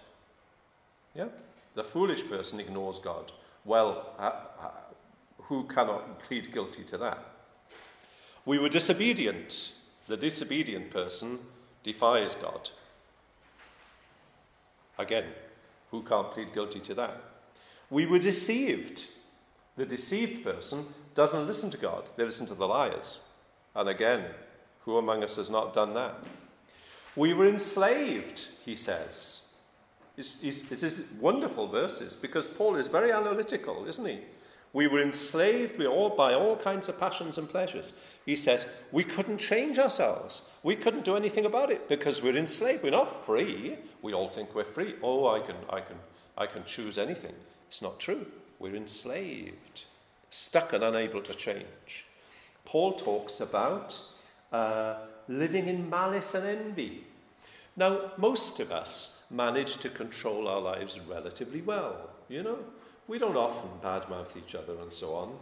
Yeah? 1.13 1.27
The 1.75 1.83
foolish 1.83 2.27
person 2.27 2.59
ignores 2.59 2.99
God. 2.99 3.31
Well, 3.65 4.13
uh, 4.17 4.31
uh, 4.61 4.69
who 5.43 5.63
cannot 5.65 6.19
plead 6.19 6.53
guilty 6.53 6.83
to 6.85 6.97
that? 6.97 7.19
We 8.45 8.59
were 8.59 8.69
disobedient. 8.69 9.73
The 10.07 10.17
disobedient 10.17 10.89
person 10.91 11.39
defies 11.83 12.35
God. 12.35 12.69
Again, 14.97 15.25
who 15.91 16.01
can't 16.03 16.31
plead 16.31 16.53
guilty 16.53 16.79
to 16.79 16.93
that? 16.95 17.21
We 17.89 18.05
were 18.05 18.19
deceived. 18.19 19.05
The 19.77 19.85
deceived 19.85 20.43
person 20.43 20.85
doesn't 21.13 21.47
listen 21.47 21.69
to 21.71 21.77
God, 21.77 22.09
they 22.17 22.23
listen 22.23 22.47
to 22.47 22.55
the 22.55 22.67
liars. 22.67 23.21
And 23.75 23.87
again, 23.87 24.25
who 24.81 24.97
among 24.97 25.23
us 25.23 25.35
has 25.35 25.49
not 25.49 25.73
done 25.73 25.93
that? 25.93 26.15
We 27.15 27.33
were 27.33 27.47
enslaved, 27.47 28.47
he 28.65 28.75
says. 28.75 29.43
It's, 30.17 30.41
it's 30.43 31.01
wonderful 31.19 31.67
verses 31.67 32.15
because 32.15 32.47
Paul 32.47 32.75
is 32.75 32.87
very 32.87 33.11
analytical, 33.11 33.87
isn't 33.87 34.05
he? 34.05 34.19
We 34.73 34.87
were 34.87 35.01
enslaved 35.01 35.77
we 35.77 35.87
all, 35.87 36.09
by 36.09 36.33
all 36.33 36.57
kinds 36.57 36.89
of 36.89 36.99
passions 36.99 37.37
and 37.37 37.47
pleasures. 37.47 37.93
He 38.25 38.35
says 38.35 38.65
we 38.91 39.03
couldn't 39.03 39.37
change 39.37 39.79
ourselves. 39.79 40.41
We 40.63 40.75
couldn't 40.75 41.05
do 41.05 41.15
anything 41.15 41.45
about 41.45 41.71
it 41.71 41.87
because 41.87 42.21
we're 42.21 42.37
enslaved. 42.37 42.83
We're 42.83 42.91
not 42.91 43.25
free. 43.25 43.77
We 44.01 44.13
all 44.13 44.27
think 44.27 44.53
we're 44.53 44.63
free. 44.63 44.95
Oh, 45.03 45.27
I 45.27 45.39
can, 45.39 45.55
I 45.69 45.81
can, 45.81 45.97
I 46.37 46.45
can 46.47 46.63
choose 46.65 46.97
anything. 46.97 47.33
It's 47.67 47.81
not 47.81 47.99
true. 47.99 48.25
We're 48.59 48.75
enslaved, 48.75 49.83
stuck 50.29 50.73
and 50.73 50.83
unable 50.83 51.21
to 51.21 51.33
change. 51.33 52.05
Paul 52.65 52.93
talks 52.93 53.39
about 53.39 53.99
uh, 54.51 54.95
living 55.27 55.67
in 55.67 55.89
malice 55.89 56.33
and 56.33 56.45
envy. 56.47 57.03
Now, 57.75 58.11
most 58.17 58.59
of 58.59 58.71
us 58.71 59.25
manage 59.29 59.77
to 59.77 59.89
control 59.89 60.47
our 60.47 60.59
lives 60.59 60.99
relatively 60.99 61.61
well, 61.61 62.09
you 62.27 62.41
know. 62.41 62.57
We 63.07 63.19
don't 63.19 63.37
often 63.37 63.69
badmouth 63.81 64.35
each 64.35 64.55
other 64.55 64.73
and 64.81 64.91
so 64.91 65.13
on, 65.13 65.37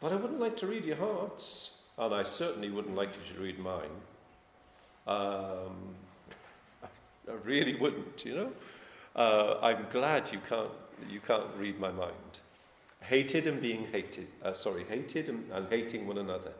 but 0.00 0.12
I 0.12 0.16
wouldn't 0.16 0.40
like 0.40 0.56
to 0.58 0.66
read 0.66 0.84
your 0.84 0.96
hearts, 0.96 1.78
and 1.96 2.12
I 2.12 2.24
certainly 2.24 2.68
wouldn't 2.68 2.96
like 2.96 3.10
you 3.10 3.34
to 3.34 3.40
read 3.40 3.58
mine. 3.58 3.96
Um, 5.06 5.94
I 6.82 7.32
really 7.44 7.76
wouldn't, 7.76 8.24
you 8.24 8.34
know. 8.34 8.52
Uh, 9.14 9.58
I'm 9.62 9.86
glad 9.92 10.30
you 10.32 10.40
can't, 10.48 10.70
you 11.08 11.20
can't 11.20 11.46
read 11.56 11.78
my 11.78 11.92
mind 11.92 12.12
hated 13.08 13.46
and 13.46 13.60
being 13.60 13.86
hated, 13.92 14.26
uh, 14.42 14.52
sorry, 14.52 14.84
hated 14.88 15.28
and, 15.28 15.50
and, 15.52 15.68
hating 15.68 16.06
one 16.06 16.18
another, 16.18 16.52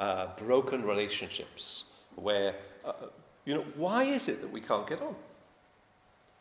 uh, 0.00 0.28
broken 0.36 0.84
relationships 0.84 1.92
where, 2.16 2.54
uh, 2.84 2.92
you 3.44 3.54
know, 3.54 3.64
why 3.76 4.04
is 4.04 4.28
it 4.28 4.40
that 4.40 4.50
we 4.50 4.60
can't 4.60 4.88
get 4.88 5.00
on? 5.00 5.14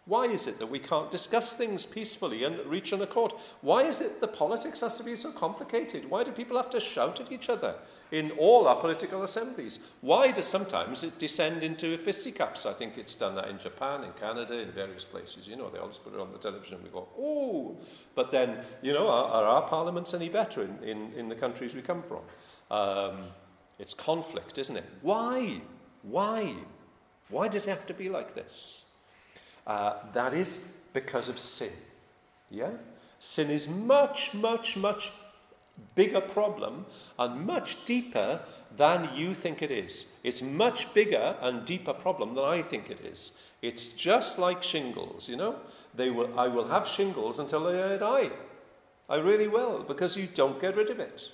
Why 0.08 0.26
is 0.26 0.46
it 0.46 0.60
that 0.60 0.70
we 0.70 0.78
can't 0.78 1.10
discuss 1.10 1.54
things 1.54 1.84
peacefully 1.84 2.44
and 2.44 2.60
reach 2.68 2.92
an 2.92 3.02
accord? 3.02 3.34
Why 3.62 3.84
is 3.84 4.02
it 4.02 4.22
that 4.22 4.36
politics 4.36 4.82
has 4.82 4.98
to 4.98 5.04
be 5.04 5.16
so 5.16 5.32
complicated? 5.32 6.08
Why 6.08 6.24
do 6.24 6.32
people 6.32 6.58
have 6.58 6.70
to 6.72 6.80
shout 6.80 7.20
at 7.20 7.32
each 7.32 7.50
other 7.50 7.74
in 8.12 8.30
all 8.32 8.68
our 8.68 8.80
political 8.80 9.24
assemblies? 9.24 9.80
Why 10.02 10.32
does 10.32 10.46
sometimes 10.46 11.02
it 11.02 11.18
descend 11.18 11.64
into 11.64 11.98
fisticuffs? 11.98 12.68
I 12.68 12.74
think 12.74 13.00
it's 13.00 13.16
done 13.16 13.34
that 13.34 13.48
in 13.48 13.58
Japan, 13.58 14.04
in 14.04 14.12
Canada, 14.14 14.60
in 14.60 14.72
various 14.72 15.06
places. 15.06 15.48
You 15.48 15.56
know, 15.56 15.72
they 15.72 15.80
always 15.80 15.98
put 15.98 16.14
it 16.14 16.20
on 16.20 16.32
the 16.32 16.38
television 16.38 16.76
and 16.76 16.84
we 16.84 16.92
go, 16.92 17.08
oh. 17.18 17.76
But 18.14 18.32
then, 18.32 18.60
you 18.84 18.94
know, 18.94 19.08
are, 19.08 19.26
are 19.26 19.46
our 19.46 19.68
parliaments 19.68 20.14
any 20.14 20.30
better 20.30 20.62
in, 20.62 20.88
in, 20.88 21.14
in 21.14 21.30
the 21.30 21.36
countries 21.36 21.74
we 21.74 21.82
come 21.82 22.04
from? 22.04 22.22
Um, 22.70 23.24
it's 23.80 23.96
conflict, 23.96 24.60
isn't 24.60 24.78
it? 24.78 24.86
Why? 25.02 25.62
Why? 26.04 26.54
Why 27.30 27.48
does 27.48 27.66
it 27.66 27.72
have 27.72 27.88
to 27.88 27.94
be 27.96 28.08
like 28.08 28.36
this? 28.36 28.85
Uh, 29.66 29.94
that 30.14 30.34
is 30.34 30.68
because 30.94 31.28
of 31.28 31.40
sin. 31.40 31.72
Yeah? 32.50 32.72
Sin 33.20 33.50
is 33.50 33.68
much, 33.68 34.34
much, 34.34 34.78
much 34.78 35.12
bigger 35.96 36.22
problem 36.22 36.86
and 37.18 37.46
much 37.46 37.84
deeper 37.86 38.42
than 38.78 39.10
you 39.16 39.34
think 39.34 39.62
it 39.62 39.72
is. 39.72 40.08
It's 40.24 40.42
much 40.42 40.94
bigger 40.94 41.36
and 41.42 41.66
deeper 41.66 41.94
problem 41.94 42.36
than 42.36 42.44
I 42.44 42.62
think 42.62 42.90
it 42.90 43.02
is. 43.02 43.40
It's 43.62 43.90
just 43.90 44.38
like 44.38 44.62
shingles, 44.62 45.30
you 45.30 45.36
know? 45.36 45.56
They 45.96 46.10
will, 46.10 46.38
I 46.38 46.48
will 46.48 46.68
have 46.68 46.88
shingles 46.88 47.40
until 47.40 47.68
I 47.68 47.98
die. 47.98 48.32
I 49.10 49.18
really 49.18 49.48
will, 49.48 49.84
because 49.84 50.18
you 50.18 50.28
don't 50.34 50.60
get 50.60 50.76
rid 50.76 50.90
of 50.90 51.00
it. 51.00 51.30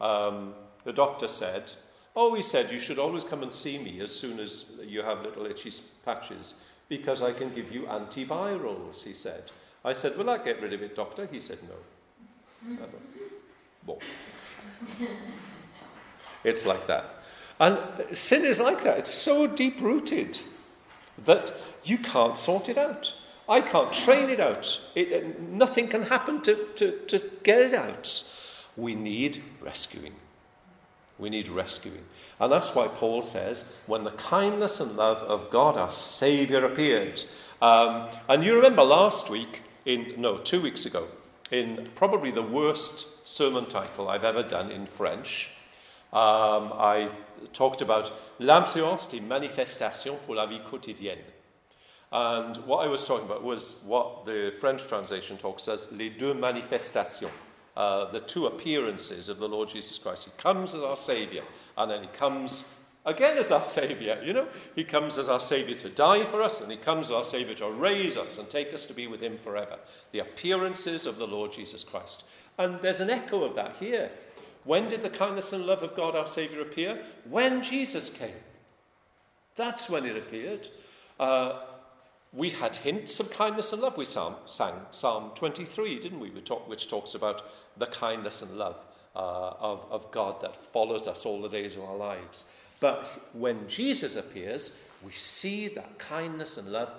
Um, 0.00 0.54
the 0.84 0.92
doctor 0.92 1.28
said, 1.28 1.70
Oh, 2.18 2.34
he 2.34 2.42
said, 2.42 2.72
you 2.72 2.78
should 2.78 2.98
always 2.98 3.24
come 3.24 3.42
and 3.42 3.52
see 3.52 3.76
me 3.76 4.00
as 4.00 4.10
soon 4.10 4.40
as 4.40 4.72
you 4.82 5.02
have 5.02 5.20
little 5.20 5.44
itchy 5.44 5.70
patches, 6.02 6.54
because 6.88 7.22
I 7.22 7.32
can 7.32 7.52
give 7.54 7.72
you 7.72 7.82
antivirals, 7.82 9.02
he 9.02 9.12
said. 9.12 9.50
I 9.84 9.92
said, 9.92 10.16
Will 10.16 10.24
that 10.24 10.44
get 10.44 10.60
rid 10.60 10.72
of 10.72 10.82
it, 10.82 10.96
doctor? 10.96 11.28
He 11.30 11.40
said, 11.40 11.58
No. 11.68 12.76
Well, 13.86 13.98
it's 16.44 16.66
like 16.66 16.86
that. 16.86 17.04
And 17.58 17.78
sin 18.16 18.44
is 18.44 18.60
like 18.60 18.82
that. 18.82 18.98
It's 18.98 19.14
so 19.14 19.46
deep 19.46 19.80
rooted 19.80 20.38
that 21.24 21.52
you 21.84 21.98
can't 21.98 22.36
sort 22.36 22.68
it 22.68 22.76
out. 22.76 23.14
I 23.48 23.60
can't 23.60 23.92
train 23.92 24.28
it 24.28 24.40
out. 24.40 24.80
It, 24.94 25.24
uh, 25.24 25.28
nothing 25.38 25.88
can 25.88 26.02
happen 26.02 26.42
to, 26.42 26.66
to, 26.74 26.98
to 27.06 27.30
get 27.44 27.60
it 27.60 27.74
out. 27.74 28.24
We 28.76 28.94
need 28.94 29.42
rescuing. 29.60 30.14
We 31.18 31.30
need 31.30 31.48
rescuing. 31.48 32.04
And 32.38 32.52
that's 32.52 32.74
why 32.74 32.88
Paul 32.88 33.22
says, 33.22 33.74
when 33.86 34.04
the 34.04 34.10
kindness 34.12 34.80
and 34.80 34.96
love 34.96 35.18
of 35.18 35.50
God 35.50 35.76
our 35.76 35.92
Saviour 35.92 36.64
appeared. 36.64 37.22
Um, 37.62 38.08
and 38.28 38.44
you 38.44 38.54
remember 38.54 38.82
last 38.82 39.30
week, 39.30 39.62
in 39.86 40.14
no, 40.18 40.38
two 40.38 40.60
weeks 40.60 40.84
ago, 40.84 41.06
in 41.50 41.88
probably 41.94 42.30
the 42.30 42.42
worst 42.42 43.26
sermon 43.26 43.66
title 43.66 44.08
I've 44.08 44.24
ever 44.24 44.42
done 44.42 44.70
in 44.70 44.86
French, 44.86 45.48
um, 46.12 46.72
I 46.74 47.10
talked 47.52 47.80
about 47.80 48.12
l'influence 48.38 49.06
des 49.10 49.20
manifestations 49.20 50.18
pour 50.26 50.36
la 50.36 50.46
vie 50.46 50.60
quotidienne. 50.60 51.22
And 52.12 52.56
what 52.66 52.84
I 52.84 52.88
was 52.88 53.04
talking 53.04 53.26
about 53.26 53.42
was 53.42 53.82
what 53.84 54.24
the 54.24 54.54
French 54.60 54.86
translation 54.86 55.36
talks 55.36 55.68
as 55.68 55.90
les 55.92 56.10
deux 56.10 56.34
manifestations, 56.34 57.32
uh, 57.76 58.10
the 58.10 58.20
two 58.20 58.46
appearances 58.46 59.28
of 59.28 59.38
the 59.38 59.48
Lord 59.48 59.68
Jesus 59.68 59.98
Christ. 59.98 60.24
He 60.24 60.30
comes 60.38 60.74
as 60.74 60.82
our 60.82 60.96
Saviour, 60.96 61.44
and 61.76 61.90
then 61.90 62.02
he 62.02 62.08
comes 62.08 62.64
again 63.04 63.36
as 63.36 63.50
our 63.50 63.64
Saviour. 63.78 64.22
You 64.22 64.32
know, 64.32 64.48
he 64.74 64.82
comes 64.82 65.18
as 65.18 65.28
our 65.28 65.40
Saviour 65.40 65.78
to 65.78 65.90
die 65.90 66.24
for 66.24 66.42
us, 66.42 66.60
and 66.60 66.70
he 66.70 66.78
comes 66.78 67.08
as 67.08 67.12
our 67.12 67.24
Saviour 67.24 67.54
to 67.56 67.70
raise 67.70 68.16
us 68.16 68.38
and 68.38 68.48
take 68.48 68.72
us 68.72 68.86
to 68.86 68.94
be 68.94 69.06
with 69.06 69.20
him 69.20 69.36
forever. 69.36 69.78
The 70.12 70.20
appearances 70.20 71.06
of 71.06 71.18
the 71.18 71.26
Lord 71.26 71.52
Jesus 71.52 71.84
Christ. 71.84 72.24
And 72.58 72.80
there's 72.80 73.00
an 73.00 73.10
echo 73.10 73.44
of 73.44 73.54
that 73.56 73.76
here. 73.76 74.10
When 74.64 74.88
did 74.88 75.02
the 75.02 75.10
kindness 75.10 75.52
and 75.52 75.66
love 75.66 75.82
of 75.82 75.94
God 75.94 76.16
our 76.16 76.26
Saviour 76.26 76.62
appear? 76.62 77.04
When 77.28 77.62
Jesus 77.62 78.08
came. 78.08 78.34
That's 79.54 79.88
when 79.88 80.04
it 80.04 80.16
appeared. 80.16 80.68
Uh, 81.20 81.60
we 82.32 82.50
had 82.50 82.76
hints 82.76 83.18
of 83.20 83.30
kindness 83.30 83.72
and 83.72 83.82
love. 83.82 83.96
We 83.96 84.04
sang, 84.04 84.34
sang 84.44 84.74
Psalm 84.90 85.30
23, 85.34 86.00
didn't 86.00 86.20
we? 86.20 86.30
we 86.30 86.40
talk, 86.40 86.68
which 86.68 86.88
talks 86.88 87.14
about 87.14 87.42
the 87.76 87.86
kindness 87.86 88.42
and 88.42 88.52
love 88.52 88.76
uh, 89.14 89.54
of, 89.58 89.86
of 89.90 90.10
God 90.10 90.40
that 90.42 90.56
follows 90.72 91.06
us 91.06 91.24
all 91.24 91.40
the 91.40 91.48
days 91.48 91.76
of 91.76 91.84
our 91.84 91.96
lives. 91.96 92.44
But 92.80 93.06
when 93.32 93.68
Jesus 93.68 94.16
appears, 94.16 94.76
we 95.02 95.12
see 95.12 95.68
that 95.68 95.98
kindness 95.98 96.58
and 96.58 96.68
love 96.68 96.90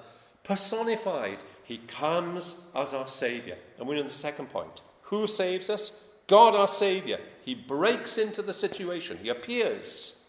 personified. 0.44 1.40
He 1.64 1.80
comes 1.80 2.66
as 2.76 2.94
our 2.94 3.08
Saviour. 3.08 3.58
And 3.78 3.88
we're 3.88 3.98
in 3.98 4.06
the 4.06 4.12
second 4.12 4.48
point. 4.50 4.82
Who 5.04 5.28
saves 5.28 5.70
us? 5.70 6.04
God 6.28 6.56
our 6.56 6.68
Saviour. 6.68 7.20
He 7.44 7.54
breaks 7.54 8.18
into 8.18 8.42
the 8.42 8.54
situation, 8.54 9.18
He 9.22 9.30
appears. 9.30 10.20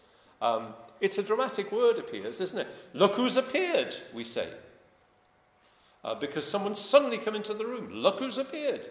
Um, 0.41 0.73
it's 1.01 1.17
a 1.17 1.23
dramatic 1.23 1.71
word, 1.71 1.97
appears, 1.97 2.39
isn't 2.41 2.59
it? 2.59 2.67
Look 2.93 3.15
who's 3.15 3.37
appeared, 3.37 3.95
we 4.13 4.23
say. 4.23 4.47
Uh, 6.03 6.15
because 6.15 6.47
someone 6.47 6.75
suddenly 6.75 7.17
come 7.17 7.35
into 7.35 7.53
the 7.53 7.65
room. 7.65 7.91
Look 7.91 8.19
who's 8.19 8.37
appeared. 8.37 8.87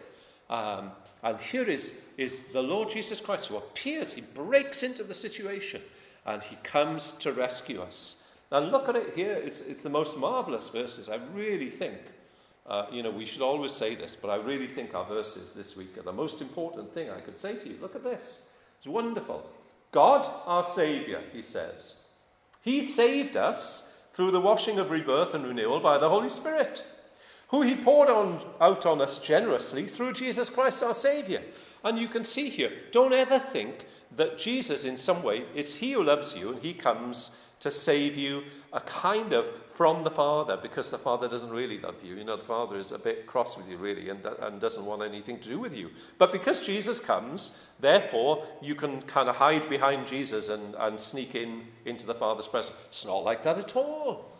Um, 0.50 0.92
and 1.22 1.40
here 1.40 1.64
is, 1.64 2.02
is 2.16 2.40
the 2.52 2.62
Lord 2.62 2.90
Jesus 2.90 3.20
Christ 3.20 3.46
who 3.46 3.56
appears. 3.56 4.12
He 4.12 4.20
breaks 4.20 4.82
into 4.82 5.02
the 5.02 5.14
situation 5.14 5.80
and 6.26 6.42
he 6.42 6.56
comes 6.62 7.12
to 7.12 7.32
rescue 7.32 7.80
us. 7.80 8.28
Now, 8.52 8.60
look 8.60 8.88
at 8.88 8.96
it 8.96 9.14
here. 9.14 9.32
It's, 9.32 9.62
it's 9.62 9.82
the 9.82 9.90
most 9.90 10.16
marvelous 10.18 10.68
verses. 10.68 11.08
I 11.08 11.18
really 11.34 11.70
think, 11.70 11.96
uh, 12.66 12.86
you 12.92 13.02
know, 13.02 13.10
we 13.10 13.26
should 13.26 13.42
always 13.42 13.72
say 13.72 13.94
this, 13.94 14.14
but 14.14 14.28
I 14.28 14.36
really 14.36 14.68
think 14.68 14.94
our 14.94 15.04
verses 15.04 15.52
this 15.52 15.76
week 15.76 15.96
are 15.98 16.02
the 16.02 16.12
most 16.12 16.40
important 16.40 16.92
thing 16.94 17.10
I 17.10 17.20
could 17.20 17.38
say 17.38 17.56
to 17.56 17.68
you. 17.68 17.78
Look 17.80 17.96
at 17.96 18.04
this. 18.04 18.46
It's 18.78 18.86
wonderful. 18.86 19.48
God, 19.92 20.26
our 20.46 20.64
Saviour, 20.64 21.20
he 21.32 21.42
says. 21.42 22.02
He 22.62 22.82
saved 22.82 23.36
us 23.36 24.00
through 24.14 24.30
the 24.30 24.40
washing 24.40 24.78
of 24.78 24.90
rebirth 24.90 25.34
and 25.34 25.46
renewal 25.46 25.80
by 25.80 25.98
the 25.98 26.08
Holy 26.08 26.28
Spirit 26.28 26.84
who 27.48 27.62
he 27.62 27.74
poured 27.74 28.08
on, 28.08 28.44
out 28.60 28.86
on 28.86 29.00
us 29.00 29.18
generously 29.18 29.86
through 29.86 30.12
Jesus 30.12 30.50
Christ 30.50 30.82
our 30.82 30.94
Saviour. 30.94 31.42
And 31.84 31.98
you 31.98 32.08
can 32.08 32.24
see 32.24 32.48
here, 32.50 32.72
don't 32.92 33.12
ever 33.12 33.38
think 33.38 33.86
that 34.16 34.38
Jesus, 34.38 34.84
in 34.84 34.98
some 34.98 35.22
way, 35.22 35.44
is 35.54 35.76
he 35.76 35.92
who 35.92 36.02
loves 36.02 36.36
you 36.36 36.52
and 36.52 36.62
he 36.62 36.74
comes 36.74 37.38
to 37.60 37.70
save 37.70 38.16
you 38.16 38.42
a 38.72 38.80
kind 38.80 39.32
of 39.32 39.46
from 39.74 40.02
the 40.02 40.10
Father 40.10 40.56
because 40.60 40.90
the 40.90 40.98
Father 40.98 41.28
doesn't 41.28 41.50
really 41.50 41.78
love 41.78 41.96
you. 42.02 42.16
You 42.16 42.24
know, 42.24 42.36
the 42.36 42.44
Father 42.44 42.78
is 42.78 42.92
a 42.92 42.98
bit 42.98 43.26
cross 43.26 43.56
with 43.56 43.68
you, 43.68 43.76
really, 43.76 44.10
and, 44.10 44.24
and 44.40 44.60
doesn't 44.60 44.84
want 44.84 45.02
anything 45.02 45.38
to 45.40 45.48
do 45.48 45.58
with 45.58 45.72
you. 45.72 45.90
But 46.18 46.32
because 46.32 46.60
Jesus 46.60 47.00
comes, 47.00 47.58
therefore, 47.80 48.44
you 48.60 48.74
can 48.74 49.02
kind 49.02 49.28
of 49.28 49.36
hide 49.36 49.68
behind 49.70 50.06
Jesus 50.06 50.48
and, 50.48 50.74
and 50.74 51.00
sneak 51.00 51.34
in 51.34 51.62
into 51.84 52.06
the 52.06 52.14
Father's 52.14 52.48
presence. 52.48 52.76
It's 52.88 53.06
not 53.06 53.18
like 53.18 53.42
that 53.44 53.58
at 53.58 53.76
all. 53.76 54.32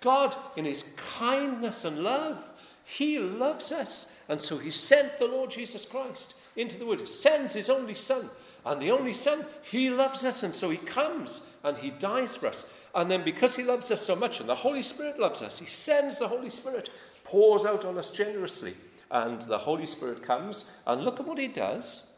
God, 0.00 0.34
in 0.56 0.64
his 0.64 0.94
kindness 1.18 1.84
and 1.84 1.98
love, 1.98 2.42
he 2.86 3.18
loves 3.18 3.72
us. 3.72 4.16
And 4.28 4.40
so 4.40 4.58
he 4.58 4.70
sent 4.70 5.18
the 5.18 5.26
Lord 5.26 5.50
Jesus 5.50 5.84
Christ 5.84 6.34
into 6.54 6.78
the. 6.78 6.86
He 6.86 7.06
sends 7.06 7.52
his 7.52 7.68
only 7.68 7.96
Son. 7.96 8.30
And 8.64 8.80
the 8.80 8.92
only 8.92 9.12
Son, 9.12 9.44
he 9.62 9.90
loves 9.90 10.24
us. 10.24 10.44
And 10.44 10.54
so 10.54 10.70
he 10.70 10.78
comes 10.78 11.42
and 11.64 11.76
he 11.76 11.90
dies 11.90 12.36
for 12.36 12.46
us. 12.46 12.72
And 12.94 13.10
then 13.10 13.24
because 13.24 13.56
he 13.56 13.64
loves 13.64 13.90
us 13.90 14.00
so 14.00 14.14
much 14.14 14.40
and 14.40 14.48
the 14.48 14.54
Holy 14.54 14.82
Spirit 14.82 15.18
loves 15.18 15.42
us, 15.42 15.58
he 15.58 15.66
sends 15.66 16.18
the 16.18 16.28
Holy 16.28 16.48
Spirit, 16.48 16.88
pours 17.24 17.64
out 17.64 17.84
on 17.84 17.98
us 17.98 18.10
generously. 18.10 18.74
And 19.10 19.42
the 19.42 19.58
Holy 19.58 19.86
Spirit 19.86 20.22
comes. 20.22 20.64
And 20.86 21.02
look 21.02 21.18
at 21.18 21.26
what 21.26 21.38
he 21.38 21.48
does. 21.48 22.12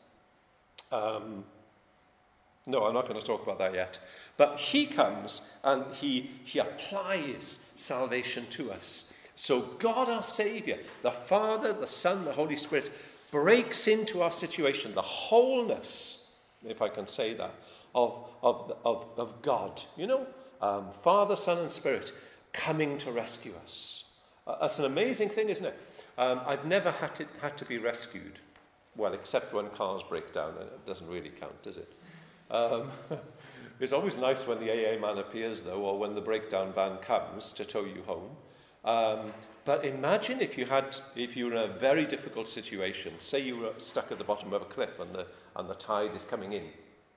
Um, 0.92 1.44
no, 2.66 2.84
I'm 2.84 2.94
not 2.94 3.08
going 3.08 3.18
to 3.18 3.26
talk 3.26 3.42
about 3.42 3.58
that 3.58 3.72
yet. 3.72 3.98
But 4.36 4.58
he 4.58 4.84
comes 4.84 5.50
and 5.64 5.94
he, 5.94 6.30
he 6.44 6.58
applies 6.58 7.64
salvation 7.74 8.46
to 8.50 8.70
us. 8.70 9.14
So, 9.38 9.60
God, 9.78 10.08
our 10.08 10.24
Saviour, 10.24 10.78
the 11.02 11.12
Father, 11.12 11.72
the 11.72 11.86
Son, 11.86 12.24
the 12.24 12.32
Holy 12.32 12.56
Spirit, 12.56 12.90
breaks 13.30 13.86
into 13.86 14.20
our 14.20 14.32
situation, 14.32 14.96
the 14.96 15.00
wholeness, 15.00 16.32
if 16.66 16.82
I 16.82 16.88
can 16.88 17.06
say 17.06 17.34
that, 17.34 17.54
of, 17.94 18.26
of, 18.42 18.76
of, 18.84 19.06
of 19.16 19.40
God. 19.42 19.80
You 19.96 20.08
know, 20.08 20.26
um, 20.60 20.88
Father, 21.04 21.36
Son, 21.36 21.58
and 21.58 21.70
Spirit 21.70 22.10
coming 22.52 22.98
to 22.98 23.12
rescue 23.12 23.52
us. 23.64 24.06
Uh, 24.44 24.56
that's 24.60 24.80
an 24.80 24.86
amazing 24.86 25.28
thing, 25.28 25.50
isn't 25.50 25.66
it? 25.66 25.78
Um, 26.18 26.40
I've 26.44 26.64
never 26.64 26.90
had 26.90 27.14
to, 27.14 27.26
had 27.40 27.56
to 27.58 27.64
be 27.64 27.78
rescued. 27.78 28.40
Well, 28.96 29.14
except 29.14 29.54
when 29.54 29.70
cars 29.70 30.02
break 30.02 30.32
down, 30.32 30.54
and 30.54 30.62
it 30.62 30.84
doesn't 30.84 31.06
really 31.06 31.30
count, 31.30 31.62
does 31.62 31.76
it? 31.76 31.92
Um, 32.50 32.90
it's 33.78 33.92
always 33.92 34.18
nice 34.18 34.48
when 34.48 34.58
the 34.58 34.72
AA 34.72 34.98
man 34.98 35.18
appears, 35.18 35.62
though, 35.62 35.82
or 35.82 35.96
when 35.96 36.16
the 36.16 36.20
breakdown 36.20 36.72
van 36.74 36.96
comes 36.96 37.52
to 37.52 37.64
tow 37.64 37.84
you 37.84 38.02
home. 38.04 38.30
Um, 38.84 39.32
but 39.64 39.84
imagine 39.84 40.40
if 40.40 40.56
you 40.56 40.64
had, 40.64 40.98
if 41.14 41.36
you 41.36 41.46
were 41.46 41.52
in 41.52 41.70
a 41.70 41.78
very 41.78 42.06
difficult 42.06 42.48
situation. 42.48 43.12
Say 43.18 43.40
you 43.40 43.58
were 43.58 43.72
stuck 43.78 44.10
at 44.10 44.18
the 44.18 44.24
bottom 44.24 44.52
of 44.52 44.62
a 44.62 44.64
cliff 44.64 44.98
and 44.98 45.14
the, 45.14 45.26
and 45.56 45.68
the 45.68 45.74
tide 45.74 46.14
is 46.14 46.24
coming 46.24 46.54
in, 46.54 46.64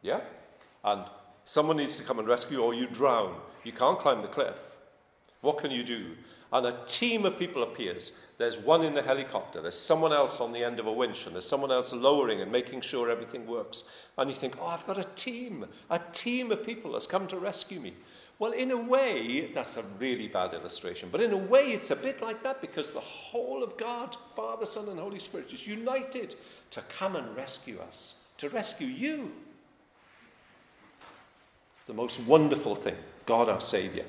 yeah? 0.02 0.20
And 0.84 1.06
someone 1.46 1.78
needs 1.78 1.96
to 1.98 2.04
come 2.04 2.20
and 2.20 2.28
rescue 2.28 2.58
you, 2.58 2.64
or 2.64 2.74
you 2.74 2.88
drown. 2.88 3.36
You 3.64 3.72
can't 3.72 4.00
climb 4.00 4.22
the 4.22 4.28
cliff. 4.28 4.56
What 5.42 5.60
can 5.60 5.72
you 5.72 5.84
do? 5.84 6.12
And 6.54 6.66
a 6.66 6.78
team 6.86 7.26
of 7.26 7.40
people 7.40 7.64
appears. 7.64 8.12
There's 8.38 8.58
one 8.58 8.84
in 8.84 8.94
the 8.94 9.02
helicopter, 9.02 9.62
there's 9.62 9.80
someone 9.80 10.12
else 10.12 10.42
on 10.42 10.52
the 10.52 10.64
end 10.64 10.80
of 10.80 10.88
a 10.88 10.92
winch, 10.92 11.26
and 11.26 11.36
there's 11.36 11.48
someone 11.48 11.72
else 11.72 11.94
lowering 11.94 12.42
and 12.42 12.52
making 12.52 12.82
sure 12.82 13.10
everything 13.10 13.48
works. 13.48 13.84
And 14.18 14.30
you 14.30 14.36
think, 14.36 14.56
oh, 14.60 14.66
I've 14.66 14.86
got 14.86 14.98
a 14.98 15.06
team, 15.16 15.66
a 15.90 16.00
team 16.12 16.52
of 16.52 16.66
people 16.66 16.96
has 16.96 17.08
come 17.08 17.28
to 17.28 17.38
rescue 17.38 17.80
me. 17.80 17.94
Well, 18.42 18.54
in 18.54 18.72
a 18.72 18.82
way, 18.82 19.52
that's 19.54 19.78
a 19.78 19.84
really 20.00 20.28
bad 20.28 20.56
illustration, 20.56 21.10
but 21.12 21.22
in 21.22 21.32
a 21.32 21.38
way, 21.38 21.74
it's 21.74 21.92
a 21.92 21.96
bit 21.96 22.24
like 22.24 22.42
that 22.42 22.60
because 22.60 22.92
the 22.92 23.00
whole 23.00 23.62
of 23.62 23.78
God, 23.78 24.18
Father, 24.36 24.66
Son, 24.66 24.90
and 24.90 25.00
Holy 25.00 25.20
Spirit, 25.20 25.54
is 25.54 25.68
united 25.68 26.34
to 26.72 26.82
come 26.98 27.16
and 27.16 27.36
rescue 27.36 27.78
us, 27.78 28.22
to 28.40 28.50
rescue 28.50 28.88
you. 28.88 29.32
The 31.86 31.94
most 31.94 32.20
wonderful 32.22 32.74
thing, 32.74 32.96
God 33.28 33.48
our 33.48 33.62
Saviour. 33.62 34.08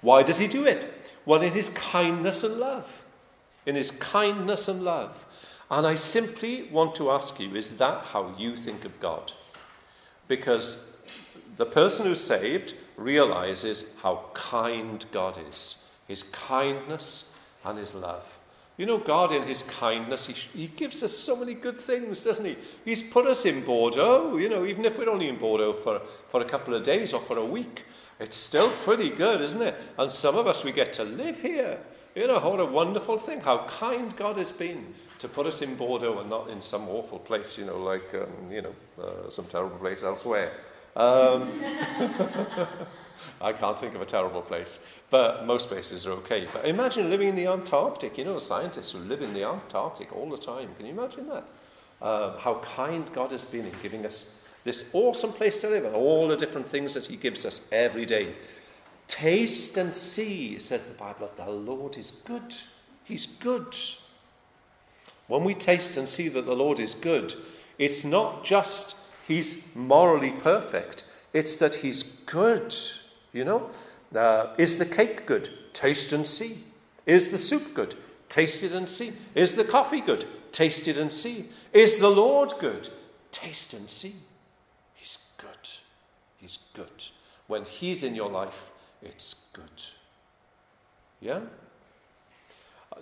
Why 0.00 0.22
does 0.22 0.38
He 0.38 0.48
do 0.48 0.64
it? 0.64 0.90
Well, 1.26 1.42
in 1.42 1.52
His 1.52 1.68
kindness 1.68 2.44
and 2.44 2.54
love. 2.54 2.90
In 3.66 3.74
His 3.74 3.90
kindness 3.90 4.68
and 4.68 4.82
love. 4.82 5.26
And 5.70 5.86
I 5.86 5.94
simply 5.96 6.70
want 6.72 6.94
to 6.94 7.10
ask 7.10 7.38
you 7.38 7.54
is 7.54 7.76
that 7.76 8.04
how 8.04 8.34
you 8.38 8.56
think 8.56 8.86
of 8.86 8.98
God? 8.98 9.32
Because 10.26 10.90
the 11.58 11.66
person 11.66 12.06
who's 12.06 12.24
saved 12.24 12.72
realizes 12.98 13.94
how 14.02 14.24
kind 14.34 15.04
God 15.12 15.38
is, 15.50 15.84
his 16.06 16.24
kindness 16.24 17.34
and 17.64 17.78
his 17.78 17.94
love. 17.94 18.24
You 18.76 18.86
know, 18.86 18.98
God, 18.98 19.32
in 19.32 19.42
his 19.42 19.62
kindness, 19.62 20.26
he, 20.26 20.32
he 20.32 20.66
gives 20.68 21.02
us 21.02 21.16
so 21.16 21.34
many 21.34 21.54
good 21.54 21.76
things, 21.76 22.22
doesn't 22.22 22.44
he? 22.44 22.56
He's 22.84 23.02
put 23.02 23.26
us 23.26 23.44
in 23.44 23.64
Bordeaux, 23.64 24.36
you 24.36 24.48
know, 24.48 24.64
even 24.64 24.84
if 24.84 24.96
we're 24.96 25.10
only 25.10 25.28
in 25.28 25.36
Bordeaux 25.36 25.72
for, 25.72 26.00
for 26.30 26.40
a 26.42 26.44
couple 26.44 26.74
of 26.74 26.84
days 26.84 27.12
or 27.12 27.20
for 27.20 27.38
a 27.38 27.44
week. 27.44 27.82
It's 28.20 28.36
still 28.36 28.70
pretty 28.84 29.10
good, 29.10 29.40
isn't 29.40 29.62
it? 29.62 29.74
And 29.96 30.10
some 30.12 30.36
of 30.36 30.46
us, 30.46 30.64
we 30.64 30.72
get 30.72 30.92
to 30.94 31.04
live 31.04 31.40
here. 31.40 31.78
You 32.14 32.26
know, 32.26 32.38
what 32.40 32.60
a 32.60 32.64
wonderful 32.64 33.18
thing, 33.18 33.40
how 33.40 33.66
kind 33.68 34.16
God 34.16 34.36
has 34.36 34.52
been 34.52 34.94
to 35.18 35.28
put 35.28 35.46
us 35.46 35.62
in 35.62 35.74
Bordeaux 35.74 36.20
and 36.20 36.30
not 36.30 36.48
in 36.48 36.62
some 36.62 36.88
awful 36.88 37.18
place, 37.18 37.58
you 37.58 37.64
know, 37.64 37.78
like, 37.78 38.14
um, 38.14 38.52
you 38.52 38.62
know, 38.62 38.74
uh, 39.02 39.28
some 39.28 39.46
terrible 39.46 39.76
place 39.78 40.02
elsewhere. 40.02 40.52
Um, 40.96 41.50
I 43.40 43.52
can't 43.52 43.78
think 43.78 43.94
of 43.94 44.00
a 44.00 44.06
terrible 44.06 44.42
place, 44.42 44.78
but 45.10 45.44
most 45.46 45.68
places 45.68 46.06
are 46.06 46.12
okay. 46.12 46.46
But 46.52 46.64
imagine 46.64 47.10
living 47.10 47.28
in 47.28 47.36
the 47.36 47.46
Antarctic. 47.46 48.18
You 48.18 48.24
know, 48.24 48.38
scientists 48.38 48.92
who 48.92 48.98
live 49.00 49.22
in 49.22 49.34
the 49.34 49.44
Antarctic 49.44 50.14
all 50.14 50.28
the 50.28 50.38
time. 50.38 50.74
Can 50.76 50.86
you 50.86 50.92
imagine 50.92 51.28
that? 51.28 51.44
Uh, 52.00 52.38
how 52.38 52.60
kind 52.76 53.12
God 53.12 53.32
has 53.32 53.44
been 53.44 53.66
in 53.66 53.72
giving 53.82 54.06
us 54.06 54.34
this 54.64 54.90
awesome 54.92 55.32
place 55.32 55.60
to 55.60 55.68
live 55.68 55.84
and 55.84 55.94
all 55.94 56.28
the 56.28 56.36
different 56.36 56.68
things 56.68 56.94
that 56.94 57.06
He 57.06 57.16
gives 57.16 57.44
us 57.44 57.60
every 57.72 58.06
day. 58.06 58.34
Taste 59.06 59.76
and 59.76 59.94
see, 59.94 60.58
says 60.58 60.82
the 60.82 60.94
Bible, 60.94 61.30
that 61.34 61.44
the 61.44 61.50
Lord 61.50 61.96
is 61.96 62.10
good. 62.10 62.54
He's 63.04 63.26
good. 63.26 63.76
When 65.26 65.44
we 65.44 65.54
taste 65.54 65.96
and 65.96 66.08
see 66.08 66.28
that 66.28 66.44
the 66.44 66.54
Lord 66.54 66.78
is 66.78 66.94
good, 66.94 67.34
it's 67.78 68.04
not 68.04 68.44
just 68.44 68.96
He's 69.28 69.62
morally 69.74 70.30
perfect, 70.30 71.04
it's 71.34 71.56
that 71.56 71.76
He's 71.76 72.02
good. 72.02 72.74
You 73.34 73.44
know? 73.44 73.70
Uh, 74.16 74.54
is 74.56 74.78
the 74.78 74.86
cake 74.86 75.26
good? 75.26 75.50
Taste 75.74 76.14
and 76.14 76.26
see. 76.26 76.64
Is 77.04 77.30
the 77.30 77.36
soup 77.36 77.74
good? 77.74 77.94
Taste 78.30 78.62
it 78.62 78.72
and 78.72 78.88
see. 78.88 79.12
Is 79.34 79.54
the 79.54 79.64
coffee 79.64 80.00
good? 80.00 80.26
Taste 80.50 80.88
it 80.88 80.96
and 80.96 81.12
see. 81.12 81.50
Is 81.74 81.98
the 81.98 82.10
Lord 82.10 82.54
good? 82.58 82.88
Taste 83.30 83.74
and 83.74 83.90
see. 83.90 84.14
He's 84.94 85.18
good. 85.36 85.68
He's 86.38 86.60
good. 86.72 87.04
When 87.48 87.66
He's 87.66 88.02
in 88.02 88.14
your 88.14 88.30
life, 88.30 88.70
it's 89.02 89.44
good. 89.52 89.82
Yeah? 91.20 91.40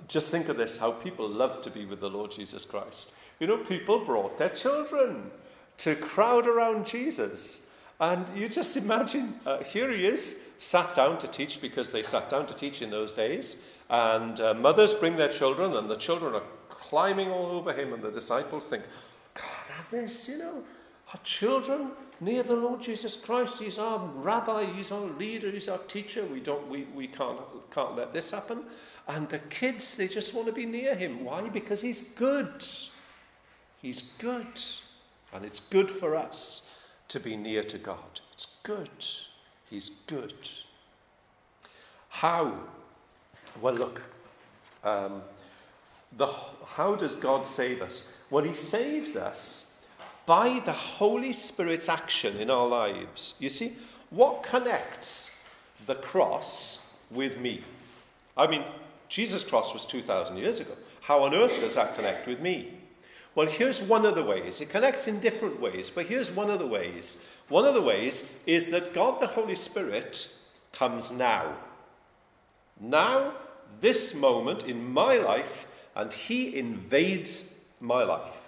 Just 0.08 0.32
think 0.32 0.48
of 0.48 0.56
this 0.56 0.76
how 0.76 0.90
people 0.90 1.28
love 1.28 1.62
to 1.62 1.70
be 1.70 1.84
with 1.86 2.00
the 2.00 2.10
Lord 2.10 2.32
Jesus 2.32 2.64
Christ. 2.64 3.12
You 3.38 3.46
know, 3.46 3.58
people 3.58 4.04
brought 4.04 4.38
their 4.38 4.48
children 4.48 5.30
to 5.78 5.94
crowd 5.96 6.46
around 6.46 6.86
Jesus. 6.86 7.66
And 8.00 8.26
you 8.36 8.48
just 8.48 8.76
imagine, 8.76 9.40
uh, 9.46 9.62
here 9.62 9.90
he 9.90 10.06
is, 10.06 10.38
sat 10.58 10.94
down 10.94 11.18
to 11.18 11.28
teach 11.28 11.60
because 11.60 11.90
they 11.90 12.02
sat 12.02 12.28
down 12.30 12.46
to 12.46 12.54
teach 12.54 12.82
in 12.82 12.90
those 12.90 13.12
days. 13.12 13.62
And 13.88 14.38
uh, 14.40 14.54
mothers 14.54 14.94
bring 14.94 15.16
their 15.16 15.32
children, 15.32 15.76
and 15.76 15.88
the 15.88 15.96
children 15.96 16.34
are 16.34 16.42
climbing 16.68 17.30
all 17.30 17.46
over 17.46 17.72
him. 17.72 17.92
And 17.92 18.02
the 18.02 18.10
disciples 18.10 18.66
think, 18.66 18.84
God, 19.34 19.44
have 19.70 19.90
this, 19.90 20.28
you 20.28 20.38
know, 20.38 20.64
our 21.12 21.20
children 21.22 21.92
near 22.20 22.42
the 22.42 22.56
Lord 22.56 22.82
Jesus 22.82 23.16
Christ. 23.16 23.60
He's 23.60 23.78
our 23.78 23.98
rabbi, 24.14 24.64
he's 24.64 24.90
our 24.90 25.06
leader, 25.18 25.50
he's 25.50 25.68
our 25.68 25.78
teacher. 25.78 26.24
We, 26.24 26.40
don't, 26.40 26.68
we, 26.68 26.84
we 26.94 27.06
can't, 27.06 27.38
can't 27.70 27.96
let 27.96 28.12
this 28.12 28.30
happen. 28.30 28.64
And 29.08 29.28
the 29.28 29.38
kids, 29.38 29.94
they 29.94 30.08
just 30.08 30.34
want 30.34 30.46
to 30.48 30.52
be 30.52 30.66
near 30.66 30.94
him. 30.94 31.24
Why? 31.24 31.42
Because 31.42 31.80
he's 31.80 32.10
good. 32.10 32.66
He's 33.80 34.02
good. 34.18 34.60
And 35.36 35.44
it's 35.44 35.60
good 35.60 35.90
for 35.90 36.16
us 36.16 36.72
to 37.08 37.20
be 37.20 37.36
near 37.36 37.62
to 37.62 37.76
God. 37.76 38.20
It's 38.32 38.56
good. 38.62 38.88
He's 39.68 39.90
good. 40.06 40.48
How? 42.08 42.54
Well, 43.60 43.74
look. 43.74 44.00
Um, 44.82 45.20
the, 46.16 46.26
how 46.64 46.94
does 46.94 47.14
God 47.14 47.46
save 47.46 47.82
us? 47.82 48.08
Well, 48.30 48.44
He 48.44 48.54
saves 48.54 49.14
us 49.14 49.78
by 50.24 50.60
the 50.64 50.72
Holy 50.72 51.34
Spirit's 51.34 51.90
action 51.90 52.38
in 52.38 52.48
our 52.48 52.66
lives. 52.66 53.34
You 53.38 53.50
see, 53.50 53.76
what 54.08 54.42
connects 54.42 55.44
the 55.86 55.96
cross 55.96 56.94
with 57.10 57.38
me? 57.38 57.62
I 58.38 58.46
mean, 58.46 58.64
Jesus' 59.10 59.44
cross 59.44 59.74
was 59.74 59.84
2,000 59.84 60.38
years 60.38 60.60
ago. 60.60 60.72
How 61.02 61.24
on 61.24 61.34
earth 61.34 61.60
does 61.60 61.74
that 61.74 61.94
connect 61.94 62.26
with 62.26 62.40
me? 62.40 62.72
Well, 63.36 63.46
here's 63.46 63.82
one 63.82 64.06
of 64.06 64.14
the 64.14 64.24
ways. 64.24 64.62
It 64.62 64.70
connects 64.70 65.06
in 65.06 65.20
different 65.20 65.60
ways, 65.60 65.90
but 65.90 66.06
here's 66.06 66.30
one 66.30 66.48
of 66.48 66.58
the 66.58 66.66
ways. 66.66 67.22
One 67.48 67.66
of 67.66 67.74
the 67.74 67.82
ways 67.82 68.32
is 68.46 68.70
that 68.70 68.94
God 68.94 69.20
the 69.20 69.26
Holy 69.26 69.54
Spirit 69.54 70.34
comes 70.72 71.10
now. 71.10 71.54
Now, 72.80 73.34
this 73.82 74.14
moment 74.14 74.64
in 74.64 74.90
my 74.90 75.18
life, 75.18 75.66
and 75.94 76.12
He 76.14 76.56
invades 76.56 77.58
my 77.78 78.04
life. 78.04 78.40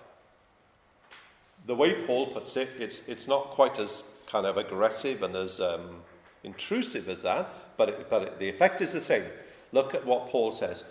The 1.66 1.74
way 1.74 2.06
Paul 2.06 2.28
puts 2.28 2.56
it, 2.56 2.70
it's, 2.78 3.10
it's 3.10 3.28
not 3.28 3.50
quite 3.50 3.78
as 3.78 4.04
kind 4.26 4.46
of 4.46 4.56
aggressive 4.56 5.22
and 5.22 5.36
as 5.36 5.60
um, 5.60 6.02
intrusive 6.44 7.10
as 7.10 7.22
that, 7.22 7.76
but, 7.76 7.90
it, 7.90 8.08
but 8.08 8.22
it, 8.22 8.38
the 8.38 8.48
effect 8.48 8.80
is 8.80 8.92
the 8.92 9.02
same. 9.02 9.24
Look 9.70 9.94
at 9.94 10.06
what 10.06 10.30
Paul 10.30 10.50
says. 10.50 10.84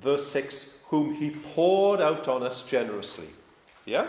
Verse 0.00 0.26
6 0.28 0.78
whom 0.88 1.14
he 1.14 1.30
poured 1.30 2.02
out 2.02 2.28
on 2.28 2.42
us 2.42 2.62
generously. 2.64 3.28
Yeah? 3.86 4.08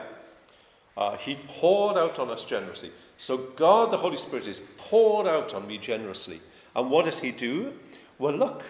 Uh, 0.97 1.15
he 1.15 1.35
poured 1.47 1.97
out 1.97 2.19
on 2.19 2.29
us 2.29 2.43
generously. 2.43 2.91
So 3.17 3.37
God, 3.37 3.89
the 3.89 3.97
Holy 3.97 4.17
Spirit, 4.17 4.47
is 4.47 4.61
poured 4.77 5.25
out 5.25 5.53
on 5.53 5.65
me 5.65 5.77
generously. 5.77 6.41
And 6.75 6.91
what 6.91 7.05
does 7.05 7.19
he 7.19 7.31
do? 7.31 7.73
Well, 8.19 8.33
look, 8.33 8.63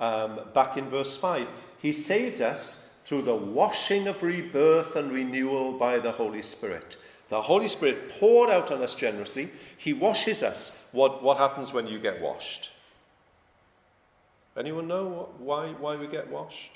um, 0.00 0.40
back 0.52 0.76
in 0.76 0.90
verse 0.90 1.16
5. 1.16 1.46
He 1.78 1.92
saved 1.92 2.40
us 2.40 2.94
through 3.04 3.22
the 3.22 3.36
washing 3.36 4.08
of 4.08 4.22
rebirth 4.22 4.96
and 4.96 5.12
renewal 5.12 5.72
by 5.72 6.00
the 6.00 6.12
Holy 6.12 6.42
Spirit. 6.42 6.96
The 7.28 7.42
Holy 7.42 7.68
Spirit 7.68 8.10
poured 8.18 8.50
out 8.50 8.72
on 8.72 8.82
us 8.82 8.96
generously. 8.96 9.50
He 9.78 9.92
washes 9.92 10.42
us. 10.42 10.84
What, 10.90 11.22
what 11.22 11.38
happens 11.38 11.72
when 11.72 11.86
you 11.86 12.00
get 12.00 12.20
washed? 12.20 12.70
Anyone 14.56 14.88
know 14.88 15.28
why, 15.38 15.68
why 15.72 15.96
we 15.96 16.06
get 16.06 16.30
washed? 16.30 16.72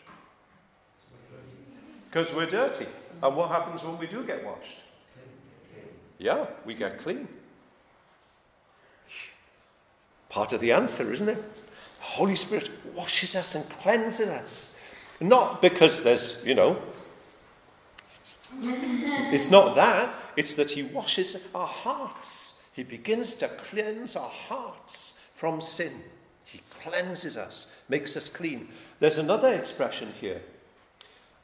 Because 2.08 2.32
we're 2.32 2.46
dirty. 2.46 2.86
And 3.22 3.36
what 3.36 3.50
happens 3.50 3.82
when 3.82 3.98
we 3.98 4.06
do 4.06 4.24
get 4.24 4.44
washed? 4.44 4.78
Yeah, 6.18 6.46
we 6.64 6.74
get 6.74 7.02
clean. 7.02 7.26
Part 10.28 10.52
of 10.52 10.60
the 10.60 10.72
answer, 10.72 11.12
isn't 11.12 11.28
it? 11.28 11.36
The 11.38 12.04
Holy 12.04 12.36
Spirit 12.36 12.70
washes 12.94 13.34
us 13.34 13.54
and 13.54 13.68
cleanses 13.68 14.28
us. 14.28 14.80
Not 15.20 15.60
because 15.60 16.02
there's, 16.02 16.46
you 16.46 16.54
know, 16.54 16.80
it's 18.60 19.50
not 19.50 19.74
that. 19.76 20.14
It's 20.36 20.54
that 20.54 20.70
He 20.70 20.82
washes 20.82 21.36
our 21.54 21.66
hearts. 21.66 22.62
He 22.74 22.82
begins 22.82 23.34
to 23.36 23.48
cleanse 23.48 24.16
our 24.16 24.28
hearts 24.28 25.20
from 25.36 25.60
sin. 25.60 25.92
Cleanses 26.84 27.38
us, 27.38 27.74
makes 27.88 28.14
us 28.14 28.28
clean. 28.28 28.68
There's 29.00 29.16
another 29.16 29.52
expression 29.54 30.12
here 30.20 30.42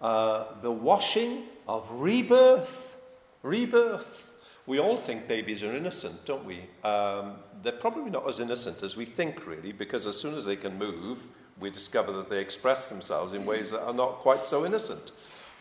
uh, 0.01 0.61
the 0.63 0.71
washing 0.71 1.45
of 1.67 1.91
rebirth. 1.91 2.97
Rebirth. 3.43 4.29
We 4.67 4.79
all 4.79 4.99
think 4.99 5.29
babies 5.29 5.63
are 5.63 5.75
innocent, 5.75 6.25
don't 6.27 6.45
we? 6.45 6.65
Um, 6.85 7.37
they're 7.63 7.73
probably 7.73 8.11
not 8.11 8.29
as 8.29 8.39
innocent 8.39 8.83
as 8.83 8.97
we 8.97 9.05
think, 9.05 9.47
really, 9.47 9.73
because 9.73 10.07
as 10.07 10.17
soon 10.17 10.35
as 10.35 10.45
they 10.45 10.57
can 10.57 10.79
move, 10.79 11.21
we 11.59 11.71
discover 11.71 12.13
that 12.13 12.29
they 12.29 12.41
express 12.41 12.89
themselves 12.89 13.33
in 13.33 13.45
ways 13.47 13.71
that 13.71 13.83
are 13.83 13.95
not 13.95 14.19
quite 14.19 14.45
so 14.45 14.65
innocent. 14.67 15.13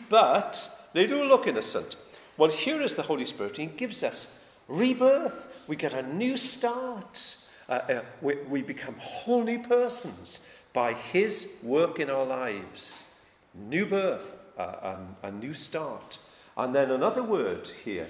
But 0.09 0.87
they 0.93 1.07
do 1.07 1.23
look 1.23 1.47
innocent. 1.47 1.95
Well, 2.37 2.49
here 2.49 2.81
is 2.81 2.95
the 2.95 3.01
Holy 3.03 3.25
Spirit. 3.25 3.57
He 3.57 3.65
gives 3.65 4.03
us 4.03 4.41
rebirth. 4.67 5.47
We 5.67 5.75
get 5.75 5.93
a 5.93 6.03
new 6.03 6.37
start. 6.37 7.35
Uh, 7.69 7.71
uh, 7.71 8.01
we, 8.21 8.35
we 8.49 8.61
become 8.61 8.95
holy 8.99 9.59
persons 9.59 10.49
by 10.73 10.93
His 10.93 11.57
work 11.63 11.99
in 11.99 12.09
our 12.09 12.25
lives 12.25 13.05
new 13.53 13.85
birth, 13.85 14.33
uh, 14.57 14.95
a, 15.23 15.27
a 15.27 15.31
new 15.31 15.53
start. 15.53 16.17
And 16.57 16.73
then 16.73 16.91
another 16.91 17.23
word 17.23 17.69
here 17.83 18.07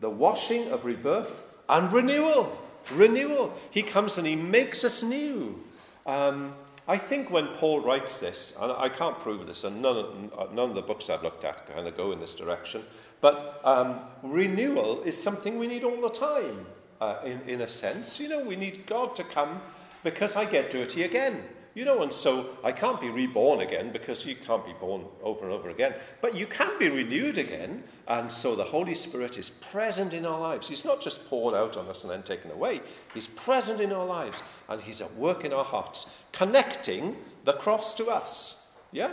the 0.00 0.10
washing 0.10 0.70
of 0.70 0.86
rebirth 0.86 1.42
and 1.68 1.92
renewal. 1.92 2.58
Renewal. 2.90 3.52
He 3.70 3.82
comes 3.82 4.16
and 4.16 4.26
he 4.26 4.34
makes 4.34 4.82
us 4.82 5.02
new. 5.02 5.62
Um, 6.06 6.54
I 6.88 6.96
think 6.96 7.30
when 7.30 7.48
Paul 7.48 7.80
writes 7.80 8.18
this, 8.18 8.56
and 8.60 8.72
I 8.72 8.88
can't 8.88 9.16
prove 9.18 9.46
this, 9.46 9.64
and 9.64 9.82
none 9.82 9.96
of, 9.96 10.52
none 10.54 10.70
of 10.70 10.74
the 10.74 10.82
books 10.82 11.10
I've 11.10 11.22
looked 11.22 11.44
at 11.44 11.72
kind 11.72 11.86
of 11.86 11.96
go 11.96 12.12
in 12.12 12.18
this 12.18 12.32
direction, 12.32 12.82
but 13.20 13.60
um, 13.62 14.00
renewal 14.22 15.02
is 15.02 15.22
something 15.22 15.58
we 15.58 15.66
need 15.66 15.84
all 15.84 16.00
the 16.00 16.08
time, 16.08 16.66
uh, 17.00 17.18
in, 17.24 17.40
in 17.46 17.60
a 17.62 17.68
sense. 17.68 18.20
You 18.20 18.28
know, 18.28 18.44
we 18.44 18.56
need 18.56 18.86
God 18.86 19.16
to 19.16 19.24
come 19.24 19.60
because 20.02 20.36
I 20.36 20.44
get 20.44 20.70
dirty 20.70 21.02
again. 21.04 21.42
You 21.72 21.84
know, 21.84 22.02
and 22.02 22.12
so 22.12 22.58
I 22.64 22.72
can't 22.72 23.00
be 23.00 23.10
reborn 23.10 23.60
again 23.60 23.92
because 23.92 24.26
you 24.26 24.34
can't 24.34 24.66
be 24.66 24.72
born 24.80 25.04
over 25.22 25.44
and 25.44 25.52
over 25.52 25.70
again. 25.70 25.94
But 26.20 26.34
you 26.34 26.46
can 26.46 26.76
be 26.80 26.88
renewed 26.88 27.38
again. 27.38 27.84
And 28.08 28.30
so 28.30 28.56
the 28.56 28.64
Holy 28.64 28.96
Spirit 28.96 29.38
is 29.38 29.50
present 29.50 30.12
in 30.12 30.26
our 30.26 30.40
lives. 30.40 30.68
He's 30.68 30.84
not 30.84 31.00
just 31.00 31.28
poured 31.28 31.54
out 31.54 31.76
on 31.76 31.86
us 31.86 32.02
and 32.02 32.10
then 32.10 32.24
taken 32.24 32.50
away, 32.50 32.80
He's 33.14 33.28
present 33.28 33.80
in 33.80 33.92
our 33.92 34.04
lives. 34.04 34.42
And 34.68 34.80
He's 34.80 35.00
at 35.00 35.14
work 35.14 35.44
in 35.44 35.52
our 35.52 35.64
hearts, 35.64 36.12
connecting 36.32 37.16
the 37.44 37.52
cross 37.52 37.94
to 37.98 38.06
us. 38.08 38.66
Yeah? 38.90 39.12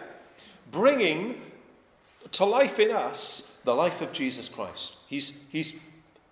Bringing 0.71 1.41
to 2.31 2.43
life 2.43 2.79
in 2.79 2.89
us 2.89 3.61
the 3.65 3.75
life 3.75 4.01
of 4.01 4.11
Jesus 4.13 4.49
Christ. 4.49 4.95
He's, 5.07 5.43
he's 5.49 5.75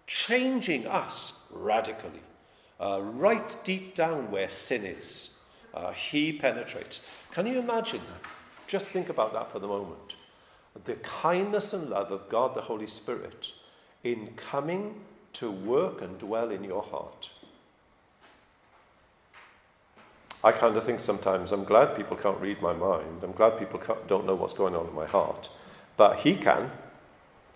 changing 0.07 0.85
us 0.87 1.51
radically, 1.53 2.21
uh, 2.79 3.01
right 3.01 3.57
deep 3.63 3.95
down 3.95 4.29
where 4.31 4.49
sin 4.49 4.85
is 4.85 5.35
uh, 5.75 5.91
he 5.91 6.31
penetrates. 6.31 7.01
Can 7.31 7.45
you 7.45 7.59
imagine 7.59 7.99
that? 7.99 8.29
Just 8.67 8.87
think 8.87 9.09
about 9.09 9.33
that 9.33 9.51
for 9.51 9.59
the 9.59 9.67
moment. 9.67 10.15
The 10.85 10.95
kindness 10.95 11.73
and 11.73 11.89
love 11.89 12.11
of 12.11 12.27
God 12.29 12.55
the 12.55 12.61
Holy 12.61 12.87
Spirit 12.87 13.51
in 14.03 14.29
coming 14.35 14.95
to 15.33 15.51
work 15.51 16.01
and 16.01 16.17
dwell 16.17 16.51
in 16.51 16.63
your 16.63 16.81
heart. 16.81 17.29
I 20.43 20.51
kind 20.51 20.77
of 20.77 20.85
think 20.85 20.99
sometimes 20.99 21.51
I'm 21.51 21.63
glad 21.63 21.95
people 21.95 22.15
can't 22.15 22.39
read 22.39 22.61
my 22.61 22.73
mind. 22.73 23.23
I'm 23.23 23.31
glad 23.31 23.57
people 23.57 23.81
don't 24.07 24.25
know 24.25 24.35
what's 24.35 24.53
going 24.53 24.75
on 24.75 24.87
in 24.87 24.93
my 24.93 25.07
heart. 25.07 25.49
But 25.97 26.19
He 26.19 26.35
can, 26.35 26.71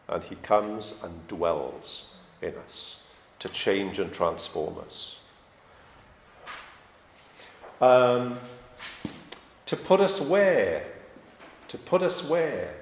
and 0.07 0.23
He 0.23 0.35
comes 0.37 0.95
and 1.03 1.27
dwells 1.27 2.18
in 2.41 2.55
us 2.55 3.07
to 3.39 3.49
change 3.49 3.99
and 3.99 4.11
transform 4.11 4.77
us. 4.79 5.19
Um, 7.81 8.39
to 9.65 9.75
put 9.77 10.01
us 10.01 10.19
where? 10.19 10.85
To 11.69 11.77
put 11.77 12.01
us 12.01 12.27
where? 12.27 12.73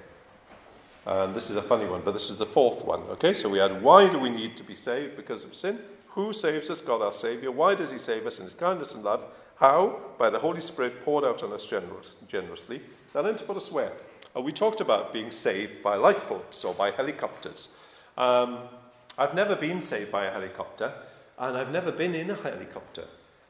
And 1.06 1.36
this 1.36 1.50
is 1.50 1.56
a 1.56 1.62
funny 1.62 1.86
one, 1.86 2.02
but 2.04 2.12
this 2.12 2.30
is 2.30 2.38
the 2.38 2.46
fourth 2.46 2.84
one. 2.84 3.02
Okay, 3.12 3.34
so 3.34 3.48
we 3.48 3.60
had 3.60 3.82
why 3.82 4.10
do 4.10 4.20
we 4.20 4.30
need 4.30 4.58
to 4.58 4.64
be 4.64 4.76
saved 4.76 5.16
because 5.16 5.44
of 5.44 5.56
sin? 5.56 5.80
Who 6.10 6.34
saves 6.34 6.70
us? 6.70 6.82
God 6.82 7.02
our 7.02 7.14
Saviour. 7.14 7.52
Why 7.52 7.76
does 7.76 7.92
He 7.92 8.00
save 8.00 8.26
us 8.26 8.40
in 8.40 8.46
His 8.46 8.56
kindness 8.56 8.94
and 8.94 9.04
love? 9.04 9.24
How? 9.56 10.00
By 10.18 10.30
the 10.30 10.40
Holy 10.40 10.62
Spirit 10.62 11.04
poured 11.04 11.24
out 11.24 11.44
on 11.44 11.54
us 11.54 11.66
generous, 11.66 12.18
generously. 12.28 12.82
And 13.14 13.26
then 13.26 13.38
to 13.38 13.44
put 13.44 13.58
us 13.58 13.72
where? 13.72 13.94
Uh, 14.36 14.42
we 14.42 14.52
talked 14.52 14.82
about 14.82 15.14
being 15.14 15.32
saved 15.32 15.82
by 15.84 15.96
lifeboats 15.96 16.66
or 16.66 16.74
by 16.74 16.92
helicopters. 16.92 17.70
Um, 18.18 18.60
I've 19.18 19.34
never 19.34 19.56
been 19.56 19.82
saved 19.82 20.12
by 20.12 20.26
a 20.26 20.32
helicopter, 20.32 20.94
and 21.40 21.58
I've 21.58 21.72
never 21.72 21.92
been 21.92 22.14
in 22.14 22.30
a 22.30 22.36
helicopter. 22.36 23.06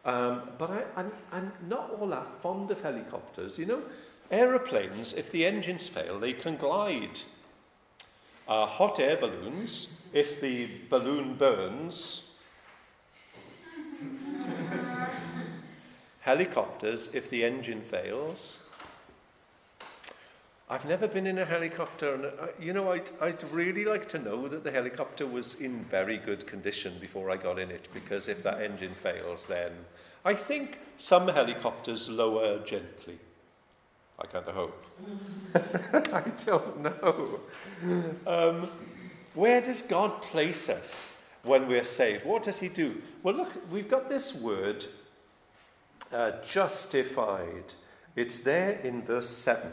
Um, 0.05 0.43
but 0.57 0.69
I, 0.69 0.83
I'm, 0.95 1.11
I'm 1.31 1.51
not 1.67 1.91
all 1.99 2.07
that 2.07 2.41
fond 2.41 2.71
of 2.71 2.81
helicopters. 2.81 3.59
You 3.59 3.65
know, 3.65 3.81
aeroplanes, 4.31 5.13
if 5.13 5.31
the 5.31 5.45
engines 5.45 5.89
fail, 5.89 6.19
they 6.19 6.33
can 6.33 6.55
glide. 6.55 7.19
Uh, 8.47 8.65
hot 8.65 8.99
air 8.99 9.17
balloons, 9.17 10.01
if 10.13 10.39
the 10.39 10.69
balloon 10.89 11.35
burns. 11.35 12.35
Helicopters, 16.21 17.13
if 17.13 17.29
the 17.29 17.43
engine 17.43 17.81
fails. 17.81 18.66
I've 20.69 20.83
never 20.83 21.07
been 21.07 21.27
in 21.27 21.37
a 21.37 21.45
helicopter, 21.45 22.13
and 22.13 22.25
uh, 22.25 22.47
you 22.59 22.73
know, 22.73 22.91
I'd, 22.91 23.09
I'd 23.21 23.51
really 23.53 23.85
like 23.85 24.09
to 24.09 24.19
know 24.19 24.49
that 24.49 24.65
the 24.65 24.71
helicopter 24.71 25.25
was 25.25 25.61
in 25.61 25.85
very 25.85 26.17
good 26.17 26.45
condition 26.45 26.97
before 26.99 27.31
I 27.31 27.37
got 27.37 27.57
in 27.57 27.71
it, 27.71 27.87
because 27.93 28.27
if 28.27 28.43
that 28.43 28.61
engine 28.61 28.93
fails, 29.01 29.45
then 29.45 29.71
I 30.25 30.33
think 30.33 30.79
some 30.97 31.29
helicopters 31.29 32.09
lower 32.09 32.59
gently. 32.65 33.17
I 34.19 34.25
kind 34.25 34.45
of 34.45 34.55
hope. 34.55 34.85
I 36.13 36.23
don't 36.45 36.81
know. 36.81 37.39
Um, 38.25 38.69
where 39.35 39.61
does 39.61 39.83
God 39.83 40.21
place 40.21 40.67
us 40.67 41.23
when 41.43 41.69
we're 41.69 41.85
saved? 41.85 42.25
What 42.25 42.43
does 42.43 42.59
He 42.59 42.67
do? 42.67 43.01
Well, 43.23 43.35
look, 43.35 43.71
we've 43.71 43.89
got 43.89 44.09
this 44.09 44.35
word, 44.35 44.85
uh, 46.11 46.31
justified. 46.51 47.73
It's 48.17 48.41
there 48.41 48.71
in 48.83 49.03
verse 49.03 49.29
7 49.29 49.71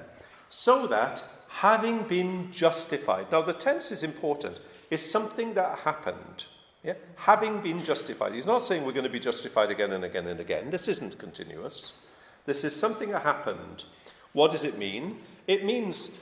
so 0.54 0.86
that 0.86 1.20
having 1.48 2.04
been 2.04 2.52
justified. 2.52 3.26
Now, 3.32 3.42
the 3.42 3.52
tense 3.52 3.90
is 3.90 4.04
important. 4.04 4.60
It's 4.88 5.02
something 5.02 5.54
that 5.54 5.80
happened. 5.80 6.44
Yeah? 6.84 6.94
Having 7.16 7.62
been 7.62 7.84
justified. 7.84 8.34
He's 8.34 8.46
not 8.46 8.64
saying 8.64 8.84
we're 8.84 8.92
going 8.92 9.02
to 9.04 9.10
be 9.10 9.18
justified 9.18 9.70
again 9.72 9.92
and 9.92 10.04
again 10.04 10.28
and 10.28 10.38
again. 10.38 10.70
This 10.70 10.86
isn't 10.86 11.18
continuous. 11.18 11.94
This 12.46 12.62
is 12.62 12.74
something 12.74 13.10
that 13.10 13.22
happened. 13.22 13.84
What 14.32 14.52
does 14.52 14.62
it 14.62 14.78
mean? 14.78 15.18
It 15.48 15.64
means 15.64 16.18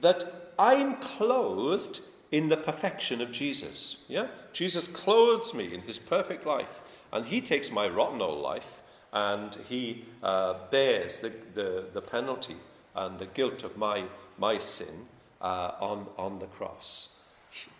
that 0.00 0.52
I'm 0.58 0.96
clothed 0.96 2.00
in 2.32 2.48
the 2.48 2.56
perfection 2.56 3.20
of 3.20 3.30
Jesus. 3.30 4.04
Yeah? 4.08 4.26
Jesus 4.52 4.88
clothes 4.88 5.54
me 5.54 5.72
in 5.72 5.82
his 5.82 6.00
perfect 6.00 6.44
life, 6.46 6.80
and 7.12 7.24
he 7.26 7.40
takes 7.40 7.70
my 7.70 7.86
rotten 7.86 8.20
old 8.20 8.42
life 8.42 8.66
and 9.12 9.56
he 9.68 10.04
uh, 10.22 10.54
bears 10.70 11.18
the, 11.18 11.32
the, 11.54 11.84
the 11.94 12.02
penalty 12.02 12.56
and 12.98 13.18
the 13.18 13.26
guilt 13.26 13.62
of 13.62 13.76
my, 13.76 14.04
my 14.38 14.58
sin 14.58 15.06
uh, 15.40 15.72
on, 15.80 16.06
on 16.16 16.40
the 16.40 16.46
cross. 16.46 17.14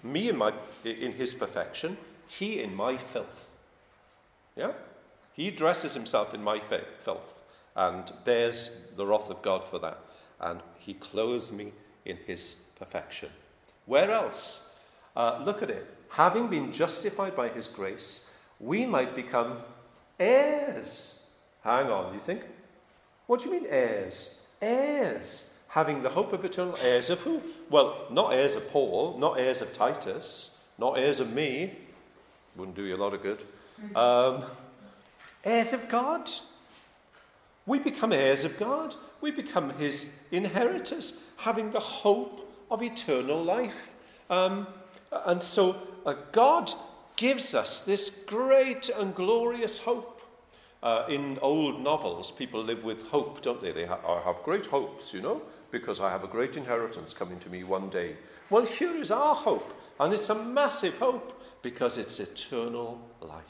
Me 0.03 0.29
in, 0.29 0.37
my, 0.37 0.53
in 0.85 1.13
his 1.13 1.35
perfection, 1.35 1.97
he 2.29 2.61
in 2.61 2.75
my 2.75 2.97
filth. 2.97 3.49
Yeah? 4.57 4.73
He 5.33 5.51
dresses 5.51 5.95
himself 5.95 6.35
in 6.35 6.43
my 6.43 6.61
filth 7.05 7.35
and 7.75 8.13
bears 8.25 8.77
the 8.97 9.07
wrath 9.07 9.29
of 9.29 9.43
God 9.43 9.69
for 9.69 9.81
that. 9.81 9.99
And 10.41 10.61
he 10.79 10.95
clothes 10.95 11.51
me 11.51 11.73
in 12.05 12.17
his 12.27 12.65
perfection. 12.79 13.31
Where 13.87 14.13
else? 14.13 14.79
Uh, 15.17 15.43
look 15.45 15.63
at 15.63 15.71
it. 15.71 15.87
Having 16.11 16.49
been 16.49 16.73
justified 16.73 17.35
by 17.35 17.49
his 17.49 17.67
grace, 17.67 18.33
we 18.61 18.87
might 18.87 19.17
become 19.17 19.59
heirs. 20.19 21.23
Hang 21.65 21.91
on, 21.91 22.15
you 22.15 22.21
think? 22.21 22.45
What 23.27 23.41
do 23.41 23.47
you 23.47 23.53
mean 23.53 23.67
heirs? 23.69 24.45
Heirs, 24.61 25.59
having 25.69 26.03
the 26.03 26.11
hope 26.11 26.33
of 26.33 26.45
eternal 26.45 26.77
heirs 26.81 27.11
of 27.11 27.21
who? 27.21 27.43
Well, 27.71 28.07
not 28.11 28.33
heirs 28.33 28.57
of 28.57 28.69
Paul, 28.71 29.17
not 29.19 29.39
heirs 29.39 29.61
of 29.61 29.73
Titus, 29.73 30.59
not 30.79 30.99
heirs 30.99 31.21
of 31.21 31.33
me. 31.33 31.77
Wouldn't 32.57 32.77
do 32.77 32.85
you 32.85 32.97
a 32.97 32.99
lot 32.99 33.15
of 33.15 33.23
good. 33.23 33.45
Um, 33.95 34.45
heirs 35.45 35.73
of 35.73 35.89
God. 35.89 36.31
We 37.67 37.79
become 37.79 38.13
heirs 38.13 38.45
of 38.45 38.59
God. 38.59 38.95
We 39.21 39.31
become 39.31 39.71
his 39.71 40.13
inheritors, 40.31 41.23
having 41.37 41.71
the 41.71 41.81
hope 41.81 42.51
of 42.71 42.83
eternal 42.83 43.43
life. 43.43 43.91
Um, 44.31 44.67
and 45.11 45.43
so 45.43 45.77
uh, 46.07 46.15
God 46.33 46.73
gives 47.17 47.55
us 47.55 47.85
this 47.85 48.25
great 48.27 48.89
and 48.89 49.15
glorious 49.15 49.79
hope. 49.79 50.18
Uh, 50.83 51.05
in 51.09 51.39
old 51.43 51.83
novels, 51.83 52.31
people 52.31 52.63
live 52.63 52.85
with 52.85 53.03
hope, 53.09 53.43
don't 53.43 53.61
they? 53.61 53.73
They 53.73 53.87
ha- 53.87 54.23
have 54.23 54.43
great 54.45 54.67
hopes, 54.67 55.13
you 55.13 55.21
know, 55.21 55.43
because 55.71 56.01
I 56.01 56.11
have 56.11 56.23
a 56.23 56.29
great 56.29 56.57
inheritance 56.57 57.13
coming 57.13 57.41
to 57.41 57.51
me 57.51 57.65
one 57.65 57.91
day. 57.91 58.17
Well, 58.49 58.65
here 58.65 58.97
is 58.97 59.11
our 59.11 59.35
hope, 59.35 59.75
and 59.99 60.15
it's 60.15 60.31
a 60.31 60.35
massive 60.35 60.97
hope 60.99 61.43
because 61.63 61.99
it's 61.99 62.21
eternal 62.21 63.01
life. 63.21 63.45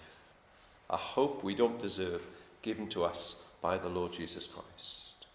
A 0.89 0.97
hope 0.97 1.45
we 1.45 1.55
don't 1.55 1.81
deserve, 1.81 2.23
given 2.63 2.89
to 2.89 3.05
us 3.05 3.53
by 3.61 3.77
the 3.77 3.89
Lord 3.89 4.13
Jesus 4.13 4.47
Christ. 4.47 5.27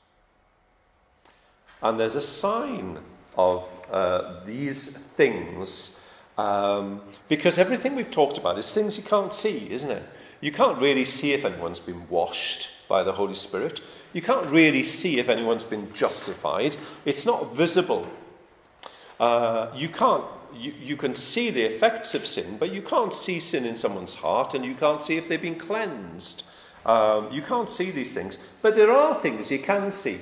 And 1.82 2.00
there's 2.00 2.16
a 2.16 2.22
sign 2.22 3.00
of 3.38 3.68
uh, 3.92 4.44
these 4.46 4.98
things 4.98 6.04
um, 6.38 7.02
because 7.30 7.60
everything 7.60 7.96
we've 7.96 8.10
talked 8.10 8.38
about 8.38 8.58
is 8.58 8.72
things 8.72 8.98
you 8.98 9.04
can't 9.04 9.34
see, 9.34 9.72
isn't 9.72 9.92
it? 9.92 10.04
You 10.44 10.52
can't 10.52 10.78
really 10.82 11.06
see 11.06 11.32
if 11.32 11.46
anyone's 11.46 11.80
been 11.80 12.06
washed 12.10 12.68
by 12.90 13.02
the 13.02 13.14
Holy 13.14 13.34
Spirit. 13.34 13.80
You 14.12 14.22
can't 14.22 14.46
really 14.48 14.84
see 14.84 15.18
if 15.18 15.30
anyone's 15.30 15.64
been 15.64 15.94
justified. 15.94 16.76
It's 17.06 17.26
not 17.26 17.56
visible. 17.56 18.10
Uh, 19.22 19.72
you 19.74 19.88
can't. 19.88 20.26
You, 20.54 20.74
you 20.74 20.98
can 20.98 21.16
see 21.16 21.50
the 21.50 21.64
effects 21.64 22.14
of 22.14 22.28
sin, 22.28 22.58
but 22.58 22.74
you 22.74 22.82
can't 22.82 23.14
see 23.14 23.40
sin 23.40 23.64
in 23.64 23.78
someone's 23.78 24.16
heart, 24.16 24.54
and 24.54 24.66
you 24.66 24.76
can't 24.76 25.02
see 25.02 25.16
if 25.16 25.30
they've 25.30 25.42
been 25.42 25.58
cleansed. 25.58 26.44
Um, 26.86 27.32
you 27.32 27.42
can't 27.42 27.70
see 27.70 27.90
these 27.90 28.14
things, 28.14 28.38
but 28.62 28.76
there 28.76 28.92
are 28.92 29.22
things 29.22 29.50
you 29.50 29.60
can 29.60 29.94
see. 29.94 30.20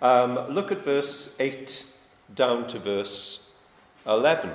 Um, 0.00 0.34
look 0.54 0.70
at 0.70 0.84
verse 0.84 1.34
8 1.40 1.84
down 2.32 2.68
to 2.68 2.78
verse 2.78 3.58
11. 4.06 4.52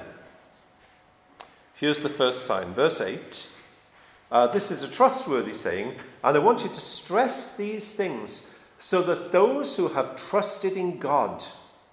Here's 1.75 1.99
the 1.99 2.07
first 2.07 2.45
sign. 2.45 2.73
Verse 2.73 3.01
8 3.01 3.47
uh, 4.31 4.47
this 4.47 4.71
is 4.71 4.83
a 4.83 4.87
trustworthy 4.87 5.53
saying, 5.53 5.95
and 6.23 6.35
I 6.35 6.39
want 6.39 6.63
you 6.63 6.69
to 6.69 6.81
stress 6.81 7.57
these 7.57 7.91
things 7.91 8.55
so 8.77 9.01
that 9.01 9.31
those 9.31 9.75
who 9.75 9.89
have 9.89 10.15
trusted 10.29 10.73
in 10.73 10.99
God 10.99 11.43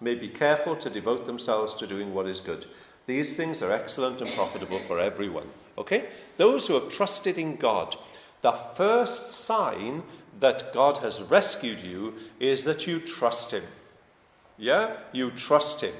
may 0.00 0.14
be 0.14 0.28
careful 0.28 0.76
to 0.76 0.90
devote 0.90 1.26
themselves 1.26 1.74
to 1.74 1.86
doing 1.86 2.12
what 2.12 2.26
is 2.26 2.40
good. 2.40 2.66
These 3.06 3.36
things 3.36 3.62
are 3.62 3.72
excellent 3.72 4.20
and 4.20 4.30
profitable 4.30 4.78
for 4.80 5.00
everyone. 5.00 5.48
Okay? 5.78 6.08
Those 6.36 6.66
who 6.66 6.74
have 6.74 6.90
trusted 6.90 7.38
in 7.38 7.56
God. 7.56 7.96
The 8.42 8.58
first 8.76 9.30
sign 9.30 10.02
that 10.40 10.72
God 10.74 10.98
has 10.98 11.22
rescued 11.22 11.80
you 11.80 12.14
is 12.38 12.64
that 12.64 12.86
you 12.86 13.00
trust 13.00 13.52
Him. 13.52 13.62
Yeah? 14.58 14.96
You 15.12 15.30
trust 15.30 15.80
Him. 15.80 15.94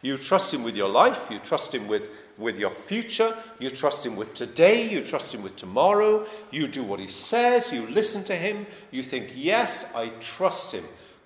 You 0.00 0.16
trust 0.16 0.54
Him 0.54 0.62
with 0.62 0.76
your 0.76 0.88
life, 0.88 1.18
you 1.30 1.40
trust 1.40 1.74
Him 1.74 1.88
with, 1.88 2.08
with 2.36 2.58
your 2.58 2.70
future, 2.70 3.36
you 3.58 3.70
trust 3.70 4.06
Him 4.06 4.14
with 4.14 4.34
today, 4.34 4.88
you 4.88 5.02
trust 5.02 5.34
Him 5.34 5.42
with 5.42 5.56
tomorrow, 5.56 6.24
you 6.50 6.68
do 6.68 6.84
what 6.84 7.00
He 7.00 7.08
says, 7.08 7.72
you 7.72 7.86
listen 7.88 8.22
to 8.24 8.36
Him, 8.36 8.66
you 8.92 9.02
think, 9.02 9.30
yes, 9.34 9.94
I 9.96 10.10
trust 10.20 10.72
Him. 10.72 10.84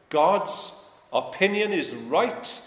God's 0.09 0.87
opinion 1.13 1.73
is 1.73 1.95
right. 1.95 2.63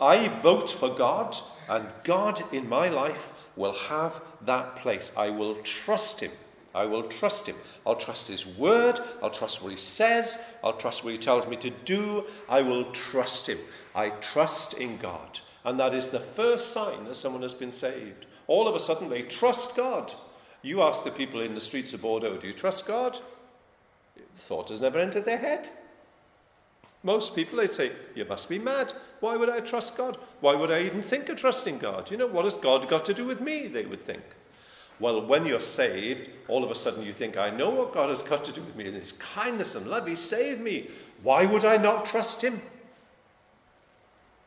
I 0.00 0.28
vote 0.42 0.70
for 0.70 0.94
God, 0.94 1.36
and 1.68 1.86
God 2.04 2.42
in 2.52 2.68
my 2.68 2.88
life 2.88 3.28
will 3.54 3.74
have 3.74 4.20
that 4.46 4.76
place. 4.76 5.12
I 5.16 5.28
will 5.30 5.56
trust 5.56 6.20
Him. 6.20 6.30
I 6.74 6.86
will 6.86 7.04
trust 7.04 7.46
him. 7.46 7.56
I'll 7.86 7.96
trust 7.96 8.28
his 8.28 8.44
word. 8.46 9.00
I'll 9.22 9.30
trust 9.30 9.62
what 9.62 9.72
he 9.72 9.78
says. 9.78 10.42
I'll 10.62 10.76
trust 10.76 11.04
what 11.04 11.12
he 11.12 11.18
tells 11.18 11.46
me 11.46 11.56
to 11.58 11.70
do. 11.70 12.24
I 12.48 12.62
will 12.62 12.90
trust 12.92 13.48
him. 13.48 13.58
I 13.94 14.10
trust 14.10 14.74
in 14.74 14.96
God. 14.96 15.40
And 15.64 15.78
that 15.78 15.94
is 15.94 16.08
the 16.08 16.20
first 16.20 16.72
sign 16.72 17.04
that 17.04 17.16
someone 17.16 17.42
has 17.42 17.54
been 17.54 17.72
saved. 17.72 18.26
All 18.46 18.68
of 18.68 18.74
a 18.74 18.80
sudden, 18.80 19.08
they 19.08 19.22
trust 19.22 19.76
God. 19.76 20.12
You 20.62 20.82
ask 20.82 21.04
the 21.04 21.10
people 21.10 21.40
in 21.40 21.54
the 21.54 21.60
streets 21.60 21.92
of 21.92 22.02
Bordeaux, 22.02 22.38
do 22.38 22.46
you 22.46 22.52
trust 22.52 22.86
God? 22.86 23.18
The 24.16 24.40
thought 24.42 24.70
has 24.70 24.80
never 24.80 24.98
entered 24.98 25.24
their 25.24 25.38
head. 25.38 25.68
Most 27.02 27.36
people, 27.36 27.58
they'd 27.58 27.72
say, 27.72 27.92
You 28.14 28.24
must 28.24 28.48
be 28.48 28.58
mad. 28.58 28.92
Why 29.20 29.36
would 29.36 29.50
I 29.50 29.60
trust 29.60 29.96
God? 29.96 30.16
Why 30.40 30.54
would 30.54 30.70
I 30.70 30.82
even 30.82 31.02
think 31.02 31.28
of 31.28 31.38
trusting 31.38 31.78
God? 31.78 32.10
You 32.10 32.16
know, 32.16 32.26
what 32.26 32.44
has 32.44 32.56
God 32.56 32.88
got 32.88 33.04
to 33.06 33.14
do 33.14 33.26
with 33.26 33.40
me? 33.40 33.68
They 33.68 33.84
would 33.84 34.04
think. 34.04 34.22
Well, 35.00 35.26
when 35.26 35.44
you're 35.44 35.60
saved, 35.60 36.30
all 36.48 36.62
of 36.62 36.70
a 36.70 36.74
sudden 36.74 37.02
you 37.02 37.12
think, 37.12 37.36
I 37.36 37.50
know 37.50 37.70
what 37.70 37.92
God 37.92 38.10
has 38.10 38.22
got 38.22 38.44
to 38.44 38.52
do 38.52 38.60
with 38.60 38.76
me 38.76 38.86
in 38.86 38.94
His 38.94 39.12
kindness 39.12 39.74
and 39.74 39.86
love. 39.86 40.06
He 40.06 40.16
saved 40.16 40.60
me. 40.60 40.88
Why 41.22 41.46
would 41.46 41.64
I 41.64 41.76
not 41.76 42.06
trust 42.06 42.42
Him? 42.42 42.60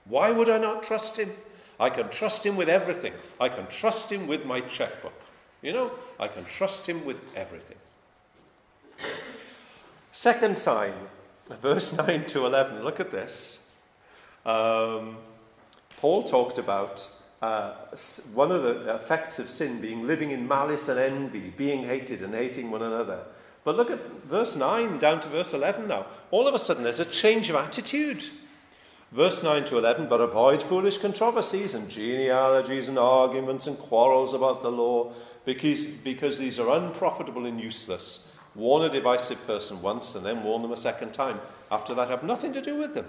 Why 0.06 0.32
would 0.32 0.50
I 0.50 0.58
not 0.58 0.84
trust 0.84 1.18
Him? 1.18 1.32
I 1.80 1.90
can 1.90 2.10
trust 2.10 2.46
Him 2.46 2.56
with 2.56 2.70
everything. 2.70 3.14
I 3.40 3.50
can 3.50 3.68
trust 3.68 4.12
Him 4.12 4.26
with 4.28 4.46
my 4.46 4.62
checkbook. 4.62 5.14
You 5.62 5.74
know, 5.74 5.92
I 6.20 6.28
can 6.28 6.46
trust 6.46 6.88
Him 6.88 7.06
with 7.06 7.20
everything. 7.36 7.78
Second 10.12 10.58
sign, 10.58 10.94
verse 11.62 11.94
9 11.98 12.26
to 12.28 12.46
11. 12.46 12.84
Look 12.84 13.00
at 13.00 13.12
this. 13.12 13.70
Um, 14.46 15.18
Paul 15.98 16.24
talked 16.24 16.58
about 16.58 17.08
uh, 17.42 17.74
one 18.34 18.52
of 18.52 18.64
the 18.64 18.96
effects 18.96 19.38
of 19.40 19.50
sin 19.50 19.80
being 19.80 20.08
living 20.08 20.32
in 20.32 20.48
malice 20.48 20.88
and 20.88 21.00
envy, 21.00 21.54
being 21.56 21.84
hated 21.84 22.22
and 22.22 22.34
hating 22.34 22.72
one 22.72 22.82
another. 22.82 23.20
But 23.64 23.76
look 23.76 23.92
at 23.92 24.00
verse 24.24 24.56
9 24.56 24.98
down 24.98 25.22
to 25.22 25.28
verse 25.30 25.54
11 25.54 25.88
now. 25.88 26.08
All 26.32 26.48
of 26.48 26.56
a 26.56 26.60
sudden, 26.60 26.84
there's 26.84 27.00
a 27.00 27.06
change 27.06 27.50
of 27.50 27.56
attitude. 27.56 28.24
Verse 29.12 29.44
9 29.44 29.66
to 29.66 29.78
11 29.78 30.08
But 30.08 30.22
avoid 30.22 30.64
foolish 30.64 30.98
controversies 30.98 31.74
and 31.74 31.90
genealogies 31.90 32.88
and 32.88 32.98
arguments 32.98 33.68
and 33.68 33.78
quarrels 33.78 34.34
about 34.34 34.64
the 34.64 34.72
law, 34.72 35.14
because, 35.46 35.86
because 35.86 36.38
these 36.38 36.60
are 36.60 36.78
unprofitable 36.78 37.46
and 37.46 37.60
useless. 37.60 38.34
Warn 38.56 38.84
a 38.86 38.90
divisive 38.90 39.46
person 39.46 39.82
once 39.82 40.16
and 40.16 40.26
then 40.26 40.44
warn 40.44 40.64
them 40.64 40.72
a 40.72 40.78
second 40.78 41.14
time. 41.14 41.40
After 41.70 41.94
that, 41.94 42.10
have 42.10 42.24
nothing 42.24 42.54
to 42.54 42.62
do 42.62 42.76
with 42.76 42.96
them. 42.96 43.06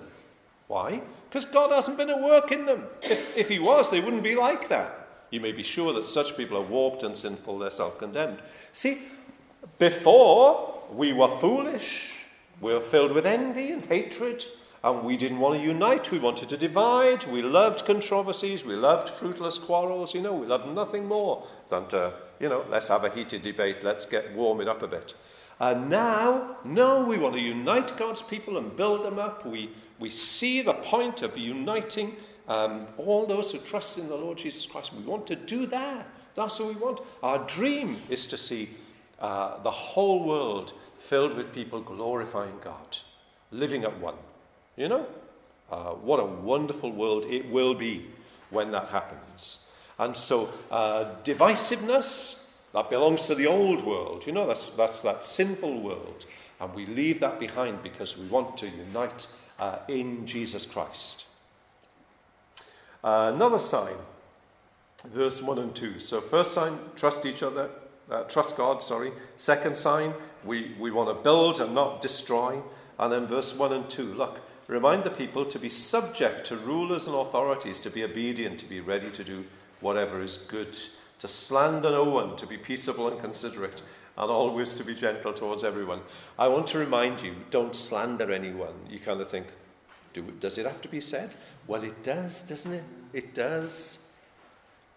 Why? 0.67 1.01
Because 1.29 1.45
God 1.45 1.73
hasn't 1.73 1.97
been 1.99 2.11
at 2.11 2.23
work 2.23 2.53
in 2.53 2.67
them. 2.67 2.87
If, 3.03 3.37
if 3.37 3.49
He 3.49 3.59
was, 3.59 3.91
they 3.91 4.01
wouldn't 4.01 4.23
be 4.23 4.35
like 4.35 4.69
that. 4.69 5.09
You 5.31 5.41
may 5.41 5.53
be 5.53 5.63
sure 5.63 5.93
that 5.93 6.09
such 6.09 6.37
people 6.37 6.57
are 6.57 6.63
warped 6.63 7.03
and 7.03 7.17
sinful, 7.17 7.59
they're 7.59 7.71
self 7.71 7.99
condemned. 7.99 8.39
See, 8.73 9.03
before 9.79 10.83
we 10.91 11.13
were 11.13 11.39
foolish, 11.39 12.13
we 12.61 12.73
were 12.73 12.81
filled 12.81 13.13
with 13.13 13.27
envy 13.27 13.73
and 13.73 13.85
hatred, 13.85 14.45
and 14.83 15.05
we 15.05 15.17
didn't 15.17 15.39
want 15.39 15.57
to 15.57 15.67
unite. 15.67 16.11
We 16.11 16.19
wanted 16.19 16.49
to 16.49 16.57
divide. 16.57 17.25
We 17.25 17.43
loved 17.43 17.85
controversies. 17.85 18.65
We 18.65 18.75
loved 18.75 19.11
fruitless 19.11 19.59
quarrels. 19.59 20.15
You 20.15 20.23
know, 20.23 20.35
we 20.35 20.47
loved 20.47 20.69
nothing 20.69 21.07
more 21.07 21.47
than 21.69 21.87
to, 21.89 22.15
you 22.41 22.49
know, 22.49 22.65
let's 22.71 22.89
have 22.89 23.05
a 23.05 23.11
heated 23.11 23.43
debate. 23.43 23.83
Let's 23.83 24.07
get 24.07 24.33
warm 24.35 24.61
it 24.61 24.69
up 24.69 24.83
a 24.83 24.87
bit. 24.87 25.15
And 25.61 25.91
now, 25.91 26.57
no, 26.65 27.05
we 27.05 27.19
want 27.19 27.35
to 27.35 27.41
unite 27.41 27.97
God's 27.97 28.23
people 28.23 28.59
and 28.59 28.77
build 28.77 29.05
them 29.05 29.19
up. 29.19 29.45
We, 29.45 29.71
we 29.99 30.11
see 30.11 30.63
the 30.63 30.75
point 30.75 31.23
of 31.23 31.37
uniting 31.37 32.17
um, 32.49 32.87
all 32.97 33.27
those 33.27 33.53
who 33.53 33.59
trust 33.59 33.99
in 33.99 34.09
the 34.09 34.17
Lord 34.17 34.39
Jesus 34.39 34.65
Christ. 34.65 34.95
We 34.95 35.03
want 35.03 35.27
to 35.27 35.37
do 35.37 35.67
that. 35.67 36.07
That's 36.35 36.59
what 36.59 36.75
we 36.75 36.81
want. 36.81 37.01
Our 37.23 37.47
dream 37.47 38.01
is 38.09 38.27
to 38.27 38.39
see 38.39 38.71
uh, 39.21 39.63
the 39.63 39.71
whole 39.71 40.25
world 40.25 40.73
filled 40.99 41.35
with 41.35 41.53
people 41.53 41.81
glorifying 41.81 42.55
God, 42.63 42.97
living 43.51 43.85
at 43.85 44.01
one. 44.01 44.15
You 44.77 44.89
know? 44.89 45.07
Uh, 45.71 45.91
what 45.91 46.21
a 46.21 46.25
wonderful 46.25 46.91
world 46.91 47.27
it 47.27 47.51
will 47.51 47.75
be 47.75 48.07
when 48.51 48.71
that 48.71 48.89
happens. 48.89 49.71
And 49.99 50.17
so, 50.17 50.49
uh, 50.71 51.17
divisiveness, 51.25 52.47
that 52.73 52.91
belongs 52.91 53.27
to 53.27 53.35
the 53.35 53.47
old 53.47 53.85
world. 53.85 54.27
You 54.27 54.33
know, 54.33 54.47
that's, 54.47 54.69
that's 54.71 55.03
that 55.03 55.25
sinful 55.25 55.81
world. 55.81 56.27
And 56.61 56.75
we 56.75 56.87
leave 56.87 57.21
that 57.21 57.41
behind 57.41 57.83
because 57.83 58.17
we 58.17 58.27
want 58.27 58.57
to 58.59 58.69
unite 58.69 59.27
uh, 59.59 59.79
in 59.89 60.27
Jesus 60.27 60.67
Christ. 60.67 61.27
Uh, 63.03 63.33
another 63.35 63.59
sign, 63.59 63.95
verse 65.07 65.41
1 65.41 65.59
and 65.59 65.75
2. 65.75 66.01
So, 66.01 66.21
first 66.21 66.53
sign, 66.53 66.79
trust 66.97 67.27
each 67.27 67.43
other, 67.43 67.71
uh, 68.11 68.25
trust 68.25 68.57
God, 68.57 68.83
sorry. 68.83 69.13
Second 69.37 69.77
sign, 69.77 70.15
we, 70.45 70.75
we 70.79 70.91
want 70.91 71.09
to 71.09 71.23
build 71.23 71.61
and 71.61 71.75
not 71.75 72.03
destroy. 72.03 72.61
And 72.99 73.13
then 73.13 73.27
verse 73.27 73.55
1 73.55 73.73
and 73.73 73.89
2, 73.89 74.15
look, 74.15 74.41
remind 74.67 75.05
the 75.05 75.11
people 75.11 75.45
to 75.45 75.59
be 75.59 75.71
subject 75.71 76.47
to 76.47 76.57
rulers 76.57 77.07
and 77.07 77.15
authorities, 77.15 77.79
to 77.81 77.91
be 77.91 78.03
obedient, 78.03 78.59
to 78.61 78.67
be 78.67 78.81
ready 78.81 79.11
to 79.13 79.25
do 79.25 79.45
whatever 79.81 80.21
is 80.21 80.39
good, 80.39 80.77
to 81.21 81.29
slander 81.29 81.91
no 81.91 82.05
one, 82.05 82.37
to 82.37 82.47
be 82.47 82.57
peaceable 82.57 83.09
and 83.09 83.21
considerate 83.21 83.83
and 84.19 84.31
always 84.31 84.73
to 84.73 84.85
be 84.85 84.95
gentle 84.95 85.33
towards 85.33 85.63
everyone. 85.63 86.01
I 86.39 86.49
want 86.49 86.67
to 86.69 86.79
remind 86.79 87.23
you 87.23 87.37
don't 87.51 87.75
slander 87.75 88.33
anyone. 88.33 88.75
You 88.91 88.99
kind 88.99 89.21
of 89.21 89.31
think, 89.31 89.47
do, 90.13 90.23
does 90.41 90.59
it 90.59 90.67
have 90.67 90.83
to 90.83 90.89
be 90.89 91.01
said? 91.01 91.35
Well, 91.69 91.85
it 91.85 92.03
does, 92.03 92.43
doesn't 92.43 92.73
it? 92.73 92.85
It 93.13 93.35
does. 93.35 94.07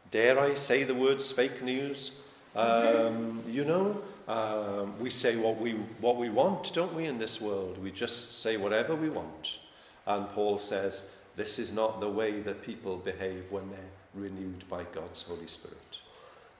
Dare 0.09 0.39
I 0.39 0.55
say 0.55 0.83
the 0.83 0.95
words 0.95 1.31
fake 1.31 1.61
news? 1.61 2.11
Um, 2.55 3.43
you 3.47 3.63
know, 3.63 4.01
um, 4.27 4.99
we 4.99 5.11
say 5.11 5.37
what 5.37 5.59
we, 5.61 5.73
what 6.01 6.17
we 6.17 6.29
want, 6.29 6.73
don't 6.73 6.93
we, 6.95 7.05
in 7.05 7.19
this 7.19 7.39
world? 7.39 7.77
We 7.81 7.91
just 7.91 8.41
say 8.41 8.57
whatever 8.57 8.95
we 8.95 9.09
want. 9.09 9.59
And 10.07 10.27
Paul 10.29 10.57
says, 10.57 11.11
this 11.35 11.59
is 11.59 11.71
not 11.71 11.99
the 11.99 12.09
way 12.09 12.41
that 12.41 12.63
people 12.63 12.97
behave 12.97 13.45
when 13.51 13.69
they're 13.69 13.79
renewed 14.15 14.67
by 14.67 14.83
God's 14.91 15.21
Holy 15.21 15.47
Spirit. 15.47 15.77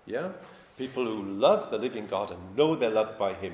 Yeah? 0.05 0.29
People 0.81 1.05
who 1.05 1.21
love 1.21 1.69
the 1.69 1.77
living 1.77 2.07
God 2.07 2.31
and 2.31 2.57
know 2.57 2.75
they're 2.75 2.89
loved 2.89 3.19
by 3.19 3.35
Him, 3.35 3.53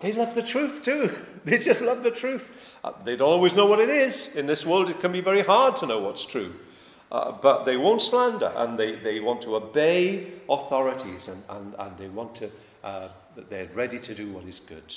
they 0.00 0.12
love 0.12 0.34
the 0.34 0.42
truth 0.42 0.82
too. 0.84 1.14
They 1.44 1.58
just 1.58 1.80
love 1.80 2.02
the 2.02 2.10
truth. 2.10 2.52
Uh, 2.84 2.92
they 3.04 3.16
don't 3.16 3.28
always 3.28 3.56
know 3.56 3.66
what 3.66 3.80
it 3.80 3.88
is. 3.88 4.36
In 4.36 4.46
this 4.46 4.64
world, 4.64 4.88
it 4.88 5.00
can 5.00 5.10
be 5.10 5.20
very 5.20 5.42
hard 5.42 5.76
to 5.78 5.86
know 5.86 6.00
what's 6.00 6.24
true. 6.24 6.54
Uh, 7.10 7.32
but 7.32 7.64
they 7.64 7.76
won't 7.76 8.00
slander 8.00 8.52
and 8.56 8.78
they, 8.78 8.94
they 8.94 9.18
want 9.20 9.42
to 9.42 9.56
obey 9.56 10.32
authorities 10.48 11.28
and, 11.28 11.42
and, 11.48 11.74
and 11.78 11.98
they 11.98 12.08
want 12.08 12.34
to, 12.36 12.50
uh, 12.84 13.08
they're 13.48 13.70
ready 13.74 13.98
to 13.98 14.14
do 14.14 14.32
what 14.32 14.44
is 14.44 14.60
good. 14.60 14.94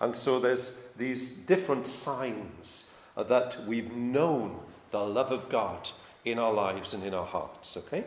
And 0.00 0.14
so 0.14 0.38
there's 0.38 0.80
these 0.96 1.32
different 1.32 1.86
signs 1.86 2.98
that 3.16 3.56
we've 3.66 3.92
known 3.92 4.60
the 4.90 5.00
love 5.00 5.32
of 5.32 5.48
God 5.48 5.90
in 6.24 6.38
our 6.38 6.52
lives 6.52 6.94
and 6.94 7.02
in 7.04 7.14
our 7.14 7.26
hearts, 7.26 7.76
okay? 7.76 8.04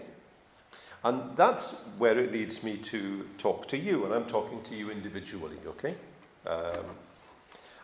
And 1.04 1.36
that's 1.36 1.84
where 1.98 2.20
it 2.20 2.32
leads 2.32 2.64
me 2.64 2.78
to 2.78 3.28
talk 3.38 3.68
to 3.70 3.78
you, 3.78 4.06
and 4.06 4.14
I'm 4.14 4.26
talking 4.26 4.62
to 4.64 4.76
you 4.76 4.92
individually, 4.92 5.58
okay? 5.68 5.96
Um, 6.46 6.86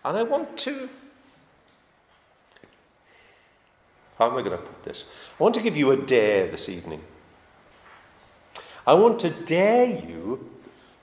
and 0.06 0.18
I 0.18 0.24
want 0.24 0.56
to. 0.60 0.90
How 4.20 4.30
am 4.30 4.38
I 4.38 4.42
going 4.42 4.58
to 4.58 4.64
put 4.64 4.84
this? 4.84 5.06
I 5.40 5.44
want 5.44 5.56
to 5.56 5.62
give 5.62 5.76
you 5.76 5.92
a 5.92 5.98
dare 5.98 6.50
this 6.50 6.70
evening. 6.70 7.02
I 8.86 8.94
want 8.94 9.20
to 9.20 9.30
dare 9.30 9.86
you 9.86 10.50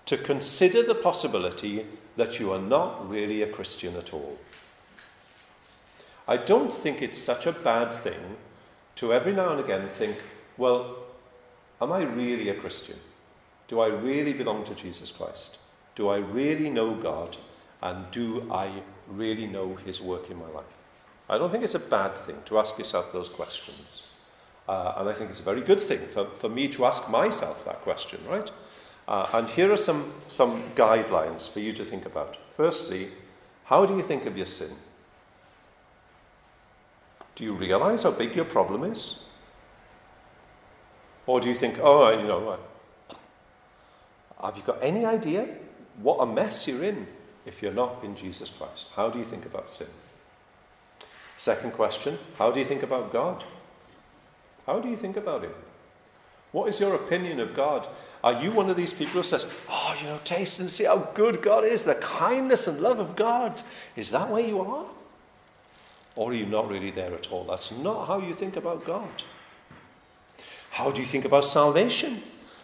to 0.07 0.17
consider 0.17 0.83
the 0.83 0.95
possibility 0.95 1.87
that 2.17 2.39
you 2.39 2.53
are 2.53 2.61
not 2.61 3.09
really 3.09 3.43
a 3.43 3.47
Christian 3.47 3.97
at 3.97 4.13
all. 4.13 4.39
I 6.27 6.37
don't 6.37 6.73
think 6.73 7.03
it's 7.03 7.19
such 7.19 7.47
a 7.47 7.53
bad 7.53 7.93
thing 7.93 8.37
to 8.97 9.13
every 9.13 9.33
now 9.33 9.51
and 9.51 9.61
again 9.61 9.89
think, 9.89 10.17
well, 10.57 11.04
Am 11.81 11.93
I 11.93 12.03
really 12.03 12.49
a 12.49 12.55
Christian? 12.55 12.97
Do 13.69 13.81
I 13.81 13.89
really 13.89 14.33
belong 14.33 14.65
to 14.65 14.75
Jesus 14.75 15.11
Christ? 15.11 15.59
Do 15.95 16.09
I 16.09 16.19
really 16.19 16.71
know 16.71 16.95
God? 16.95 17.37
And 17.83 18.11
do 18.11 18.51
I 18.51 18.83
really 19.09 19.47
know 19.47 19.75
His 19.75 20.01
work 20.01 20.31
in 20.31 20.39
my 20.39 20.49
life? 20.49 20.65
I 21.29 21.39
don't 21.39 21.51
think 21.51 21.65
it's 21.65 21.75
a 21.75 21.79
bad 21.79 22.17
thing 22.19 22.37
to 22.47 22.59
ask 22.59 22.79
yourself 22.79 23.13
those 23.13 23.29
questions. 23.29 24.05
Uh, 24.69 24.95
and 24.97 25.09
I 25.09 25.13
think 25.13 25.31
it's 25.31 25.41
a 25.41 25.45
very 25.45 25.61
good 25.61 25.81
thing 25.81 26.01
for, 26.13 26.27
for 26.27 26.49
me 26.49 26.69
to 26.69 26.87
ask 26.87 27.11
myself 27.11 27.65
that 27.65 27.83
question, 27.83 28.21
right? 28.29 28.51
Uh, 29.07 29.29
and 29.35 29.49
here 29.49 29.71
are 29.71 29.77
some, 29.77 30.13
some 30.27 30.63
guidelines 30.75 31.51
for 31.51 31.61
you 31.61 31.73
to 31.75 31.85
think 31.85 32.07
about. 32.07 32.39
Firstly, 32.57 33.09
how 33.65 33.85
do 33.85 33.97
you 33.97 34.03
think 34.03 34.25
of 34.25 34.37
your 34.37 34.47
sin? 34.47 34.71
Do 37.37 37.45
you 37.45 37.53
realize 37.53 38.05
how 38.05 38.13
big 38.13 38.35
your 38.35 38.45
problem 38.45 38.85
is? 38.85 39.25
Or 41.27 41.41
do 41.41 41.49
you 41.49 41.55
think, 41.55 41.79
oh, 41.81 42.11
you 42.11 42.27
know, 42.27 42.59
have 44.43 44.57
you 44.57 44.63
got 44.63 44.83
any 44.83 45.05
idea 45.05 45.49
what 46.01 46.17
a 46.17 46.27
mess 46.27 46.69
you're 46.69 46.85
in 46.85 47.07
if 47.47 47.63
you're 47.63 47.73
not 47.73 48.03
in 48.05 48.17
Jesus 48.17 48.51
Christ? 48.51 48.89
How 48.95 49.09
do 49.09 49.19
you 49.19 49.25
think 49.25 49.47
about 49.47 49.71
sin? 49.71 49.87
Second 51.39 51.73
question 51.73 52.19
How 52.39 52.51
do 52.51 52.61
you 52.61 52.67
think 52.67 52.83
about 52.83 53.13
God? 53.13 53.45
How 54.67 54.81
do 54.81 54.89
you 54.89 54.97
think 54.97 55.17
about 55.17 55.45
Him? 55.45 55.55
What 56.53 56.69
is 56.69 56.81
your 56.81 56.95
opinion 56.95 57.41
of 57.41 57.55
God? 57.55 57.87
Are 58.23 58.43
you 58.43 58.51
one 58.51 58.71
of 58.71 58.77
these 58.77 58.93
people 58.93 59.15
who 59.15 59.23
says, 59.23 59.45
Oh, 59.69 59.97
you 60.01 60.07
know, 60.07 60.21
taste 60.25 60.59
and 60.61 60.71
see 60.71 60.85
how 60.85 60.99
good 61.15 61.43
God 61.43 61.65
is, 61.65 61.83
the 61.83 61.97
kindness 61.97 62.67
and 62.67 62.81
love 62.81 62.99
of 62.99 63.17
God? 63.17 63.61
Is 63.97 64.11
that 64.11 64.31
where 64.31 64.47
you 64.47 64.61
are? 64.61 64.87
Or 66.17 66.31
are 66.31 66.35
you 66.35 66.47
not 66.47 66.71
really 66.71 66.91
there 66.91 67.13
at 67.13 67.31
all? 67.33 67.45
That's 67.45 67.73
not 67.73 68.07
how 68.07 68.21
you 68.21 68.35
think 68.35 68.57
about 68.57 68.87
God. 68.87 69.23
How 70.75 70.91
do 70.91 71.01
you 71.01 71.07
think 71.07 71.25
about 71.25 71.45
salvation? 71.45 72.21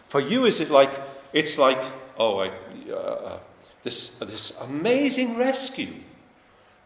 For 0.09 0.21
you, 0.21 0.45
is 0.45 0.59
it 0.59 0.69
like, 0.69 0.91
it's 1.33 1.59
like, 1.59 1.79
oh, 2.19 2.39
I, 2.41 2.49
uh, 2.91 3.39
this, 3.85 4.19
this 4.19 4.61
amazing 4.63 5.39
rescue. 5.39 5.93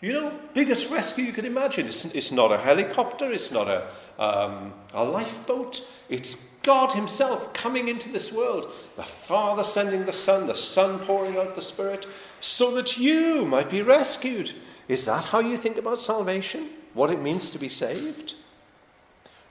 You 0.03 0.13
know, 0.13 0.39
biggest 0.53 0.91
rescue 0.91 1.25
you 1.25 1.33
could 1.33 1.47
imagine. 1.47 1.87
It's, 1.87 2.05
it's 2.05 2.31
not 2.31 2.53
a 2.53 2.59
helicopter, 2.59 3.33
it's 3.33 3.51
not 3.51 3.69
a, 3.69 3.89
um, 4.19 4.75
a 4.93 5.03
lifeboat. 5.03 5.89
It's 6.11 6.35
God 6.63 6.93
Himself 6.93 7.55
coming 7.55 7.89
into 7.89 8.13
this 8.13 8.31
world. 8.31 8.71
The 8.97 9.05
Father 9.05 9.65
sending 9.65 10.05
the 10.05 10.13
Son, 10.13 10.47
the 10.47 10.55
Son 10.55 10.99
pouring 11.07 11.39
out 11.39 11.55
the 11.55 11.63
Spirit, 11.63 12.07
so 12.41 12.75
that 12.75 12.99
you 12.99 13.47
might 13.47 13.71
be 13.71 13.81
rescued. 13.81 14.53
Is 14.89 15.07
that 15.07 15.25
how 15.25 15.41
you 15.41 15.57
think 15.57 15.79
about 15.79 16.03
salvation? 16.03 16.69
What 16.93 17.09
it 17.09 17.23
means 17.23 17.49
to 17.49 17.59
be 17.59 17.71
saved? 17.71 18.35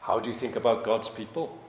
How 0.02 0.20
do 0.20 0.30
you 0.30 0.36
think 0.36 0.56
about 0.56 0.84
God's 0.84 1.10
people? 1.10 1.63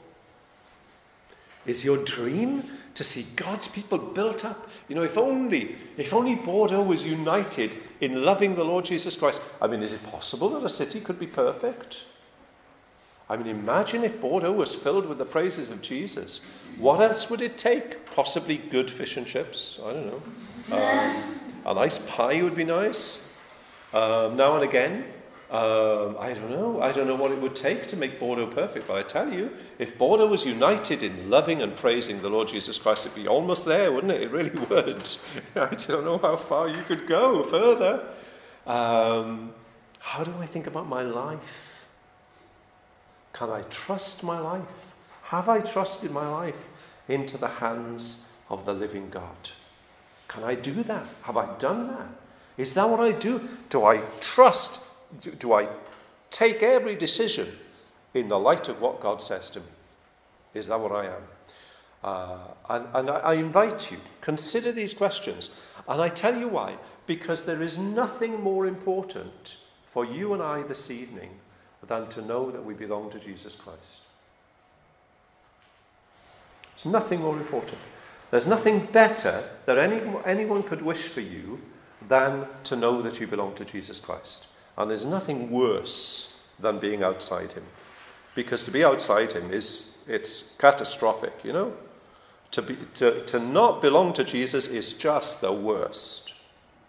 Is 1.66 1.84
your 1.84 2.04
dream 2.04 2.64
to 2.94 3.04
see 3.04 3.26
God's 3.36 3.68
people 3.68 3.98
built 3.98 4.44
up? 4.44 4.68
You 4.88 4.94
know, 4.94 5.02
if 5.02 5.16
only, 5.16 5.76
if 5.96 6.12
only 6.12 6.34
Bordeaux 6.34 6.82
was 6.82 7.04
united 7.04 7.76
in 8.00 8.22
loving 8.22 8.54
the 8.54 8.64
Lord 8.64 8.84
Jesus 8.84 9.16
Christ. 9.16 9.40
I 9.60 9.66
mean, 9.66 9.82
is 9.82 9.92
it 9.92 10.02
possible 10.04 10.50
that 10.50 10.64
a 10.64 10.68
city 10.68 11.00
could 11.00 11.18
be 11.18 11.26
perfect? 11.26 12.04
I 13.28 13.36
mean, 13.36 13.46
imagine 13.46 14.04
if 14.04 14.20
Bordeaux 14.20 14.52
was 14.52 14.74
filled 14.74 15.06
with 15.06 15.16
the 15.16 15.24
praises 15.24 15.70
of 15.70 15.80
Jesus. 15.80 16.42
What 16.78 17.00
else 17.00 17.30
would 17.30 17.40
it 17.40 17.56
take? 17.56 18.04
Possibly 18.04 18.58
good 18.58 18.90
fish 18.90 19.16
and 19.16 19.26
chips. 19.26 19.80
I 19.82 19.92
don't 19.94 20.06
know. 20.06 20.22
Um, 20.76 21.40
a 21.64 21.74
nice 21.74 21.98
pie 21.98 22.42
would 22.42 22.54
be 22.54 22.64
nice. 22.64 23.26
Um, 23.94 24.36
now 24.36 24.56
and 24.56 24.64
again, 24.64 25.04
um, 25.50 26.16
I 26.18 26.32
don't 26.32 26.50
know. 26.50 26.80
I 26.80 26.90
don't 26.90 27.06
know 27.06 27.16
what 27.16 27.30
it 27.30 27.40
would 27.40 27.54
take 27.54 27.86
to 27.88 27.96
make 27.96 28.18
Bordeaux 28.18 28.46
perfect, 28.46 28.86
but 28.88 28.96
I 28.96 29.02
tell 29.02 29.32
you, 29.32 29.50
if 29.78 29.96
Bordeaux 29.98 30.26
was 30.26 30.44
united 30.44 31.02
in 31.02 31.30
loving 31.30 31.62
and 31.62 31.76
praising 31.76 32.20
the 32.22 32.30
Lord 32.30 32.48
Jesus 32.48 32.78
Christ, 32.78 33.06
it'd 33.06 33.16
be 33.16 33.28
almost 33.28 33.64
there, 33.64 33.92
wouldn't 33.92 34.12
it? 34.12 34.22
It 34.22 34.30
really 34.30 34.50
would. 34.70 35.08
I 35.56 35.74
don't 35.74 36.04
know 36.04 36.18
how 36.18 36.36
far 36.36 36.68
you 36.68 36.82
could 36.84 37.06
go 37.06 37.44
further. 37.44 38.06
Um, 38.66 39.52
how 39.98 40.24
do 40.24 40.32
I 40.40 40.46
think 40.46 40.66
about 40.66 40.88
my 40.88 41.02
life? 41.02 41.38
Can 43.32 43.50
I 43.50 43.62
trust 43.62 44.24
my 44.24 44.38
life? 44.38 44.62
Have 45.24 45.48
I 45.48 45.60
trusted 45.60 46.10
my 46.10 46.26
life 46.28 46.68
into 47.08 47.36
the 47.36 47.48
hands 47.48 48.32
of 48.48 48.64
the 48.64 48.72
living 48.72 49.10
God? 49.10 49.50
Can 50.28 50.44
I 50.44 50.54
do 50.54 50.82
that? 50.84 51.06
Have 51.22 51.36
I 51.36 51.54
done 51.58 51.88
that? 51.88 52.08
Is 52.56 52.74
that 52.74 52.88
what 52.88 53.00
I 53.00 53.12
do? 53.12 53.48
Do 53.68 53.84
I 53.84 53.98
trust 54.20 54.83
do, 55.20 55.30
do 55.32 55.52
I 55.52 55.68
take 56.30 56.62
every 56.62 56.96
decision 56.96 57.48
in 58.14 58.28
the 58.28 58.38
light 58.38 58.68
of 58.68 58.80
what 58.80 59.00
God 59.00 59.20
says 59.20 59.50
to 59.50 59.60
me? 59.60 59.66
Is 60.54 60.68
that 60.68 60.80
what 60.80 60.92
I 60.92 61.06
am? 61.06 61.22
Uh, 62.02 62.38
and, 62.68 62.86
and 62.94 63.10
I, 63.10 63.18
I 63.18 63.34
invite 63.34 63.90
you, 63.90 63.98
consider 64.20 64.72
these 64.72 64.94
questions. 64.94 65.50
And 65.88 66.00
I 66.00 66.08
tell 66.08 66.38
you 66.38 66.48
why. 66.48 66.76
Because 67.06 67.44
there 67.44 67.62
is 67.62 67.76
nothing 67.76 68.40
more 68.40 68.66
important 68.66 69.56
for 69.92 70.04
you 70.04 70.32
and 70.32 70.42
I 70.42 70.62
this 70.62 70.90
evening 70.90 71.30
than 71.86 72.08
to 72.08 72.22
know 72.22 72.50
that 72.50 72.64
we 72.64 72.74
belong 72.74 73.10
to 73.10 73.18
Jesus 73.18 73.54
Christ. 73.54 74.00
There's 76.74 76.92
nothing 76.92 77.20
more 77.20 77.36
important. 77.36 77.78
There's 78.30 78.46
nothing 78.46 78.86
better 78.86 79.44
that 79.66 79.78
any, 79.78 80.00
anyone 80.24 80.62
could 80.62 80.82
wish 80.82 81.08
for 81.08 81.20
you 81.20 81.60
than 82.08 82.46
to 82.64 82.76
know 82.76 83.02
that 83.02 83.20
you 83.20 83.26
belong 83.26 83.54
to 83.56 83.64
Jesus 83.64 84.00
Christ. 84.00 84.46
And 84.76 84.90
there's 84.90 85.04
nothing 85.04 85.50
worse 85.50 86.38
than 86.58 86.78
being 86.78 87.02
outside 87.02 87.52
him. 87.52 87.64
Because 88.34 88.64
to 88.64 88.70
be 88.70 88.84
outside 88.84 89.32
him 89.32 89.50
is 89.50 89.96
it's 90.06 90.54
catastrophic, 90.58 91.32
you 91.44 91.52
know? 91.52 91.72
To, 92.52 92.62
be, 92.62 92.76
to, 92.96 93.24
to 93.26 93.38
not 93.38 93.82
belong 93.82 94.12
to 94.14 94.24
Jesus 94.24 94.66
is 94.66 94.92
just 94.92 95.40
the 95.40 95.52
worst. 95.52 96.34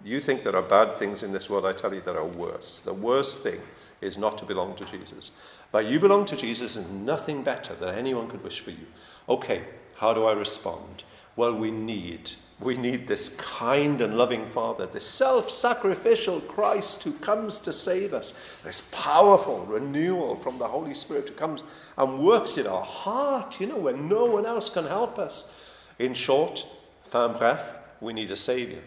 You 0.04 0.20
think 0.20 0.44
there 0.44 0.56
are 0.56 0.62
bad 0.62 0.98
things 0.98 1.24
in 1.24 1.32
this 1.32 1.50
world, 1.50 1.66
I 1.66 1.74
tell 1.74 1.94
you 1.94 2.02
there 2.02 2.18
are 2.18 2.26
worse. 2.26 2.80
The 2.80 2.94
worst 2.94 3.42
thing 3.42 3.62
is 4.02 4.18
not 4.18 4.38
to 4.40 4.46
belong 4.46 4.76
to 4.76 4.86
Jesus. 4.86 5.32
But 5.72 5.86
you 5.86 6.00
belong 6.00 6.26
to 6.26 6.36
Jesus 6.36 6.76
and 6.76 7.06
nothing 7.06 7.44
better 7.44 7.74
than 7.74 7.96
anyone 7.96 8.30
could 8.30 8.44
wish 8.44 8.60
for 8.60 8.72
you. 8.72 8.86
Okay, 9.28 9.64
how 9.96 10.14
do 10.14 10.26
I 10.26 10.34
respond? 10.34 11.04
Well, 11.36 11.56
we 11.56 11.72
need 11.72 12.32
we 12.60 12.78
need 12.78 13.06
this 13.08 13.36
kind 13.36 14.00
and 14.00 14.18
loving 14.18 14.46
Father, 14.46 14.86
this 14.86 15.06
self 15.06 15.52
sacrificial 15.52 16.40
Christ 16.42 17.04
who 17.04 17.12
comes 17.14 17.60
to 17.60 17.74
save 17.74 18.14
us, 18.14 18.34
this 18.64 18.90
powerful 18.92 19.66
renewal 19.66 20.38
from 20.38 20.58
the 20.58 20.68
Holy 20.68 20.94
Spirit 20.94 21.28
who 21.28 21.36
comes 21.36 21.64
and 21.98 22.20
works 22.20 22.58
in 22.58 22.66
our 22.66 22.84
heart, 22.84 23.60
you 23.60 23.68
know, 23.68 23.78
where 23.78 23.98
no 23.98 24.26
one 24.26 24.46
else 24.46 24.70
can 24.70 24.86
help 24.86 25.20
us. 25.20 25.54
In 26.00 26.14
short, 26.14 26.66
fin 27.12 27.34
bref, 27.34 27.62
we 28.00 28.14
need 28.14 28.32
a 28.32 28.38
Saviour. 28.38 28.82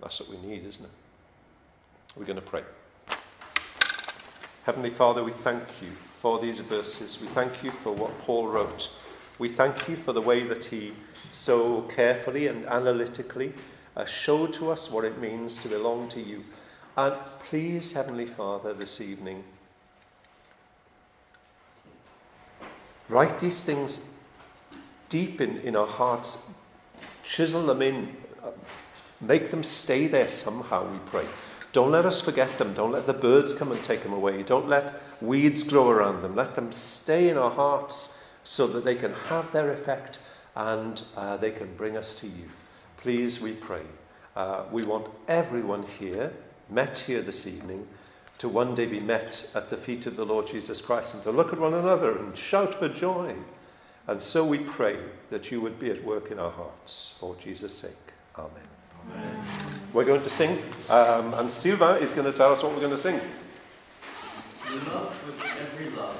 That's 0.00 0.18
what 0.20 0.30
we 0.30 0.38
need, 0.48 0.64
isn't 0.66 0.84
it? 0.84 0.90
We're 2.16 2.24
going 2.24 2.36
to 2.36 2.42
pray. 2.42 2.62
Heavenly 4.64 4.90
Father, 4.90 5.22
we 5.22 5.32
thank 5.32 5.62
you 5.82 5.88
for 6.20 6.38
these 6.38 6.60
verses. 6.60 7.20
We 7.20 7.26
thank 7.28 7.62
you 7.62 7.72
for 7.82 7.92
what 7.92 8.16
Paul 8.20 8.48
wrote. 8.48 8.90
We 9.38 9.48
thank 9.48 9.88
you 9.88 9.96
for 9.96 10.12
the 10.12 10.20
way 10.20 10.44
that 10.44 10.64
he 10.64 10.92
so 11.32 11.82
carefully 11.94 12.46
and 12.46 12.64
analytically 12.66 13.52
uh, 13.96 14.04
show 14.04 14.46
to 14.46 14.70
us 14.70 14.90
what 14.90 15.04
it 15.04 15.18
means 15.18 15.60
to 15.62 15.68
belong 15.68 16.08
to 16.10 16.20
you. 16.20 16.44
And 16.96 17.14
please, 17.48 17.92
Heavenly 17.92 18.26
Father, 18.26 18.74
this 18.74 19.00
evening, 19.00 19.42
write 23.08 23.40
these 23.40 23.62
things 23.62 24.10
deep 25.08 25.40
in, 25.40 25.58
in 25.58 25.74
our 25.74 25.86
hearts, 25.86 26.52
chisel 27.24 27.66
them 27.66 27.82
in, 27.82 28.16
uh, 28.42 28.50
make 29.20 29.50
them 29.50 29.64
stay 29.64 30.06
there 30.06 30.28
somehow, 30.28 30.90
we 30.90 30.98
pray. 31.06 31.26
Don't 31.72 31.90
let 31.90 32.04
us 32.04 32.20
forget 32.20 32.58
them. 32.58 32.74
Don't 32.74 32.92
let 32.92 33.06
the 33.06 33.14
birds 33.14 33.54
come 33.54 33.72
and 33.72 33.82
take 33.82 34.02
them 34.02 34.12
away. 34.12 34.42
Don't 34.42 34.68
let 34.68 35.00
weeds 35.22 35.62
grow 35.62 35.88
around 35.88 36.20
them. 36.20 36.36
Let 36.36 36.54
them 36.54 36.70
stay 36.70 37.30
in 37.30 37.38
our 37.38 37.50
hearts 37.50 38.22
so 38.44 38.66
that 38.66 38.84
they 38.84 38.94
can 38.94 39.14
have 39.14 39.52
their 39.52 39.72
effect 39.72 40.18
and 40.56 41.02
uh, 41.16 41.36
they 41.36 41.50
can 41.50 41.74
bring 41.76 41.96
us 41.96 42.18
to 42.20 42.26
you. 42.26 42.48
Please, 42.98 43.40
we 43.40 43.52
pray. 43.52 43.82
Uh, 44.36 44.64
we 44.70 44.84
want 44.84 45.08
everyone 45.28 45.84
here, 45.98 46.32
met 46.70 46.98
here 46.98 47.20
this 47.20 47.46
evening, 47.46 47.86
to 48.38 48.48
one 48.48 48.74
day 48.74 48.86
be 48.86 49.00
met 49.00 49.50
at 49.54 49.70
the 49.70 49.76
feet 49.76 50.06
of 50.06 50.16
the 50.16 50.24
Lord 50.24 50.46
Jesus 50.46 50.80
Christ 50.80 51.14
and 51.14 51.22
to 51.22 51.30
look 51.30 51.52
at 51.52 51.58
one 51.58 51.74
another 51.74 52.18
and 52.18 52.36
shout 52.36 52.74
for 52.74 52.88
joy. 52.88 53.34
And 54.08 54.20
so 54.20 54.44
we 54.44 54.58
pray 54.58 54.98
that 55.30 55.50
you 55.50 55.60
would 55.60 55.78
be 55.78 55.90
at 55.90 56.02
work 56.04 56.30
in 56.30 56.38
our 56.38 56.50
hearts 56.50 57.16
for 57.20 57.36
Jesus' 57.36 57.74
sake. 57.74 57.92
Amen. 58.36 58.50
Amen. 59.04 59.44
We're 59.92 60.04
going 60.04 60.22
to 60.22 60.30
sing, 60.30 60.58
um, 60.88 61.34
and 61.34 61.50
Silva 61.52 61.96
is 61.96 62.12
going 62.12 62.30
to 62.30 62.36
tell 62.36 62.52
us 62.52 62.62
what 62.62 62.72
we're 62.72 62.80
going 62.80 62.90
to 62.90 62.98
sing. 62.98 63.20
Love 64.86 65.26
with 65.26 65.56
every 65.60 65.90
love. 65.90 66.18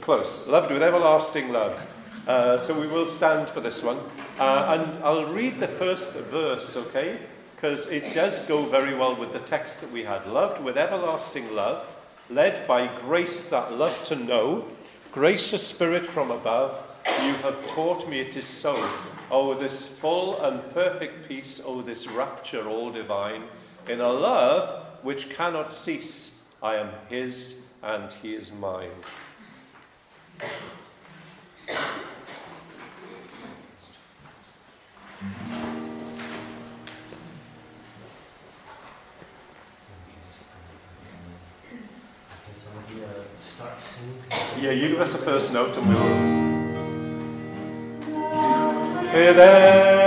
Close. 0.00 0.48
Loved 0.48 0.72
with 0.72 0.82
everlasting 0.82 1.52
love. 1.52 1.80
Uh, 2.28 2.58
so 2.58 2.78
we 2.78 2.86
will 2.86 3.06
stand 3.06 3.48
for 3.48 3.60
this 3.60 3.82
one. 3.82 3.96
Uh, 4.38 4.76
and 4.76 5.02
I'll 5.02 5.32
read 5.32 5.60
the 5.60 5.66
first 5.66 6.12
verse, 6.12 6.76
okay? 6.76 7.18
Because 7.54 7.86
it 7.86 8.14
does 8.14 8.40
go 8.40 8.66
very 8.66 8.94
well 8.94 9.16
with 9.16 9.32
the 9.32 9.38
text 9.38 9.80
that 9.80 9.90
we 9.90 10.02
had. 10.02 10.26
Loved 10.26 10.62
with 10.62 10.76
everlasting 10.76 11.54
love, 11.54 11.86
led 12.28 12.68
by 12.68 12.86
grace 12.98 13.48
that 13.48 13.72
love 13.72 14.04
to 14.04 14.14
know, 14.14 14.66
gracious 15.10 15.66
spirit 15.66 16.06
from 16.06 16.30
above, 16.30 16.78
you 17.24 17.32
have 17.36 17.66
taught 17.68 18.06
me 18.06 18.20
it 18.20 18.36
is 18.36 18.44
so. 18.46 18.76
Oh, 19.30 19.54
this 19.54 19.88
full 19.88 20.38
and 20.42 20.60
perfect 20.74 21.28
peace, 21.28 21.62
oh, 21.64 21.80
this 21.80 22.06
rapture 22.08 22.68
all 22.68 22.92
divine, 22.92 23.44
in 23.88 24.02
a 24.02 24.12
love 24.12 24.84
which 25.02 25.30
cannot 25.30 25.72
cease. 25.72 26.46
I 26.62 26.76
am 26.76 26.90
his 27.08 27.64
and 27.82 28.12
he 28.12 28.34
is 28.34 28.52
mine. 28.52 28.90
Yeah, 44.60 44.72
you 44.72 44.88
give 44.88 45.00
us 45.00 45.12
the 45.12 45.18
first 45.18 45.52
note 45.52 45.76
and 45.76 45.88
we'll. 45.88 46.38
Hey 49.10 49.32
there! 49.32 49.97